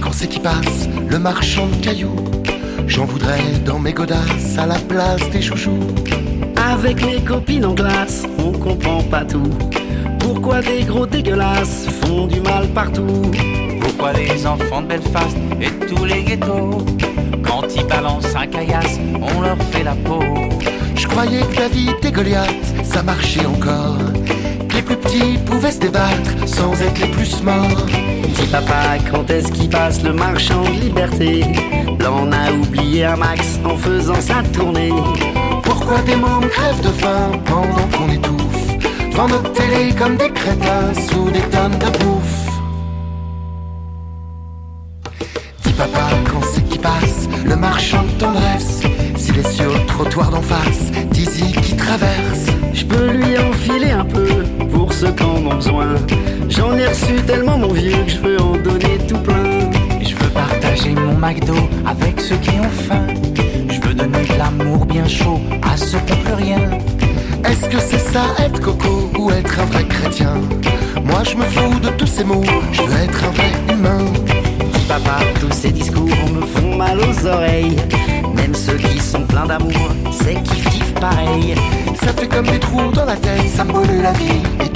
Quand 0.00 0.12
c'est 0.12 0.28
qui 0.28 0.40
passe, 0.40 0.88
le 1.08 1.18
marchand 1.18 1.66
de 1.66 1.84
cailloux. 1.84 2.16
J'en 2.86 3.04
voudrais 3.04 3.42
dans 3.64 3.78
mes 3.78 3.92
godasses 3.92 4.56
à 4.56 4.64
la 4.66 4.78
place 4.78 5.28
des 5.30 5.42
chouchous. 5.42 5.80
Avec 6.56 7.04
mes 7.04 7.20
copines 7.20 7.64
en 7.64 7.74
glace, 7.74 8.24
on 8.38 8.52
comprend 8.52 9.02
pas 9.02 9.24
tout. 9.24 9.50
Pourquoi 10.18 10.62
des 10.62 10.84
gros 10.84 11.06
dégueulasses 11.06 11.86
font 12.00 12.26
du 12.26 12.40
mal 12.40 12.68
partout? 12.68 13.30
Pourquoi 13.80 14.12
les 14.12 14.46
enfants 14.46 14.82
de 14.82 14.88
Belfast 14.88 15.36
et 15.60 15.70
tous 15.86 16.04
les 16.04 16.22
ghettos, 16.22 16.84
quand 17.42 17.64
ils 17.76 17.86
balancent 17.86 18.34
un 18.34 18.46
caillasse, 18.46 18.98
on 19.20 19.40
leur 19.42 19.58
fait 19.72 19.84
la 19.84 19.94
peau? 19.94 20.22
Je 20.94 21.06
croyais 21.06 21.42
que 21.42 21.56
David 21.56 21.94
et 22.02 22.12
Goliath, 22.12 22.84
ça 22.84 23.02
marchait 23.02 23.44
encore 23.44 23.98
les 24.76 24.82
plus 24.82 24.96
petits 24.96 25.38
pouvaient 25.46 25.72
se 25.72 25.80
débattre 25.80 26.30
sans 26.46 26.72
être 26.82 27.00
les 27.00 27.08
plus 27.08 27.42
morts 27.42 27.86
Dis 28.34 28.46
papa, 28.52 28.98
quand 29.10 29.28
est-ce 29.30 29.50
qu'il 29.50 29.70
passe 29.70 30.02
le 30.02 30.12
marchand 30.12 30.62
de 30.62 30.80
liberté? 30.80 31.40
Là 31.98 32.12
on 32.12 32.30
a 32.30 32.52
oublié 32.52 33.04
un 33.06 33.16
max 33.16 33.58
en 33.64 33.76
faisant 33.76 34.20
sa 34.20 34.42
tournée. 34.52 34.92
Pourquoi 35.62 35.98
des 36.02 36.16
mômes 36.16 36.48
crèvent 36.48 36.82
de 36.82 36.88
faim 36.88 37.32
pendant 37.46 37.88
qu'on 37.96 38.12
étouffe? 38.12 38.76
Devant 39.10 39.28
notre 39.28 39.52
télé 39.52 39.94
comme 39.98 40.16
des 40.16 40.30
crétins 40.30 40.92
sous 41.08 41.30
des 41.30 41.40
tonnes 41.40 41.78
de 41.78 41.98
bouffe. 41.98 42.46
Dis 45.64 45.72
papa, 45.72 46.08
quand 46.30 46.42
c'est 46.52 46.68
qui 46.68 46.78
passe 46.78 47.28
le 47.46 47.56
marchand 47.56 48.02
de 48.02 48.20
tendresse 48.20 48.82
S'il 49.16 49.38
est 49.38 49.50
sur 49.50 49.72
le 49.72 49.86
trottoir 49.86 50.30
d'en 50.30 50.42
face, 50.42 50.90
dis-y 51.10 51.52
qui 51.62 51.76
traverse. 51.76 52.46
Je 52.74 52.84
peux 52.84 53.10
lui 53.10 53.38
enfiler 53.38 53.92
un 53.92 54.04
peu 54.04 54.25
ceux 55.00 55.12
qui 55.12 55.24
en 55.24 55.46
ont 55.46 55.54
besoin. 55.54 55.94
J'en 56.48 56.74
ai 56.78 56.86
reçu 56.86 57.14
tellement 57.26 57.58
mon 57.58 57.72
vieux 57.72 58.02
que 58.06 58.10
je 58.10 58.18
veux 58.18 58.40
en 58.40 58.56
donner 58.56 58.96
tout 59.06 59.18
plein. 59.18 59.70
Je 60.00 60.14
veux 60.14 60.30
partager 60.30 60.90
mon 60.90 61.14
McDo 61.14 61.54
avec 61.86 62.18
ceux 62.18 62.36
qui 62.36 62.50
ont 62.60 62.74
faim. 62.88 63.06
Je 63.68 63.78
veux 63.86 63.94
donner 63.94 64.24
de 64.24 64.38
l'amour 64.38 64.86
bien 64.86 65.06
chaud 65.06 65.40
à 65.62 65.76
ceux 65.76 65.98
qui 66.06 66.12
n'ont 66.12 66.24
plus 66.24 66.44
rien. 66.44 66.60
Est-ce 67.44 67.68
que 67.68 67.78
c'est 67.78 67.98
ça 67.98 68.24
être 68.38 68.58
coco 68.60 69.10
ou 69.18 69.30
être 69.30 69.60
un 69.60 69.66
vrai 69.66 69.84
chrétien? 69.84 70.34
Moi 71.04 71.22
je 71.24 71.36
me 71.36 71.44
fous 71.44 71.78
de 71.80 71.90
tous 71.90 72.06
ces 72.06 72.24
mots, 72.24 72.42
je 72.72 72.82
veux 72.82 73.02
être 73.04 73.24
un 73.24 73.30
vrai 73.30 73.52
humain 73.72 74.04
Dis 74.72 74.86
papa, 74.88 75.18
tous 75.40 75.52
ces 75.52 75.72
discours 75.72 76.08
me 76.34 76.46
font 76.46 76.74
mal 76.74 76.98
aux 76.98 77.26
oreilles. 77.26 77.76
Même 78.34 78.54
ceux 78.54 78.76
qui 78.76 78.98
sont 78.98 79.24
pleins 79.24 79.46
d'amour, 79.46 79.88
c'est 80.10 80.42
kiff 80.42 80.68
kiff 80.70 80.94
pareil. 80.94 81.54
Ça 82.02 82.12
fait 82.12 82.28
comme 82.28 82.46
des 82.46 82.58
trous 82.58 82.90
dans 82.92 83.04
la 83.04 83.16
tête, 83.16 83.48
ça 83.54 83.64
me 83.64 83.72
brûle 83.72 84.02
la 84.02 84.12
vie 84.12 84.42
et 84.64 84.75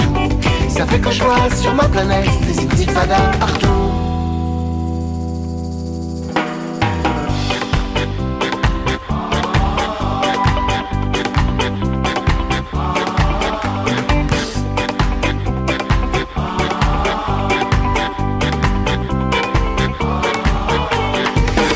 Ça 0.81 0.87
fait 0.87 0.99
que 0.99 1.11
je 1.11 1.21
vois 1.21 1.47
sur 1.55 1.75
ma 1.75 1.87
planète 1.87 2.27
des 2.41 2.59
intifadas 2.59 3.37
partout 3.39 3.67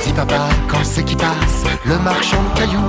Dis 0.03 0.13
papa, 0.13 0.49
quand 0.67 0.83
c'est 0.83 1.03
qui 1.03 1.15
passe 1.15 1.63
le 1.85 1.99
marchand 1.99 2.41
de 2.41 2.59
cailloux 2.59 2.81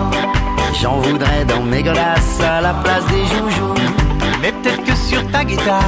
J'en 0.80 0.98
voudrais 1.00 1.44
dans 1.44 1.62
mes 1.62 1.82
godasses 1.82 2.40
à 2.40 2.62
la 2.62 2.72
place 2.72 3.04
des 3.06 3.24
joujoux. 3.26 3.74
Mais 4.42 4.52
peut-être 4.52 4.84
que 4.84 4.94
sur 4.94 5.26
ta 5.30 5.44
guitare, 5.44 5.82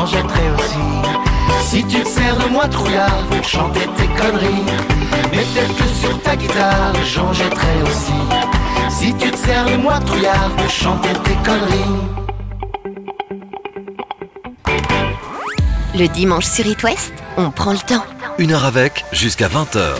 j'en 0.00 0.06
jetterai 0.06 0.50
aussi. 0.58 0.78
Si 1.62 1.84
tu 1.84 2.00
te 2.00 2.08
sers 2.08 2.36
de 2.38 2.48
moi 2.48 2.66
trouillard 2.68 3.22
pour 3.30 3.44
chanter 3.44 3.86
tes 3.96 4.06
conneries 4.06 4.64
Mais 5.30 5.38
peut-être 5.38 5.76
que 5.76 5.88
sur 6.00 6.22
ta 6.22 6.36
guitare 6.36 6.92
j'en 7.04 7.32
jetterai 7.32 7.82
aussi 7.82 8.12
Si 8.88 9.14
tu 9.14 9.30
te 9.30 9.36
sers 9.36 9.64
de 9.66 9.76
moi 9.76 9.98
trouillard 10.00 10.50
pour 10.56 10.70
chanter 10.70 11.12
tes 11.24 11.34
conneries 11.44 12.00
Le 15.94 16.06
dimanche 16.08 16.46
sur 16.46 16.66
It 16.66 16.82
West, 16.82 17.12
on 17.36 17.50
prend 17.50 17.72
le 17.72 17.78
temps. 17.78 18.04
Une 18.38 18.52
heure 18.52 18.64
avec 18.64 19.04
jusqu'à 19.12 19.48
20h. 19.48 19.96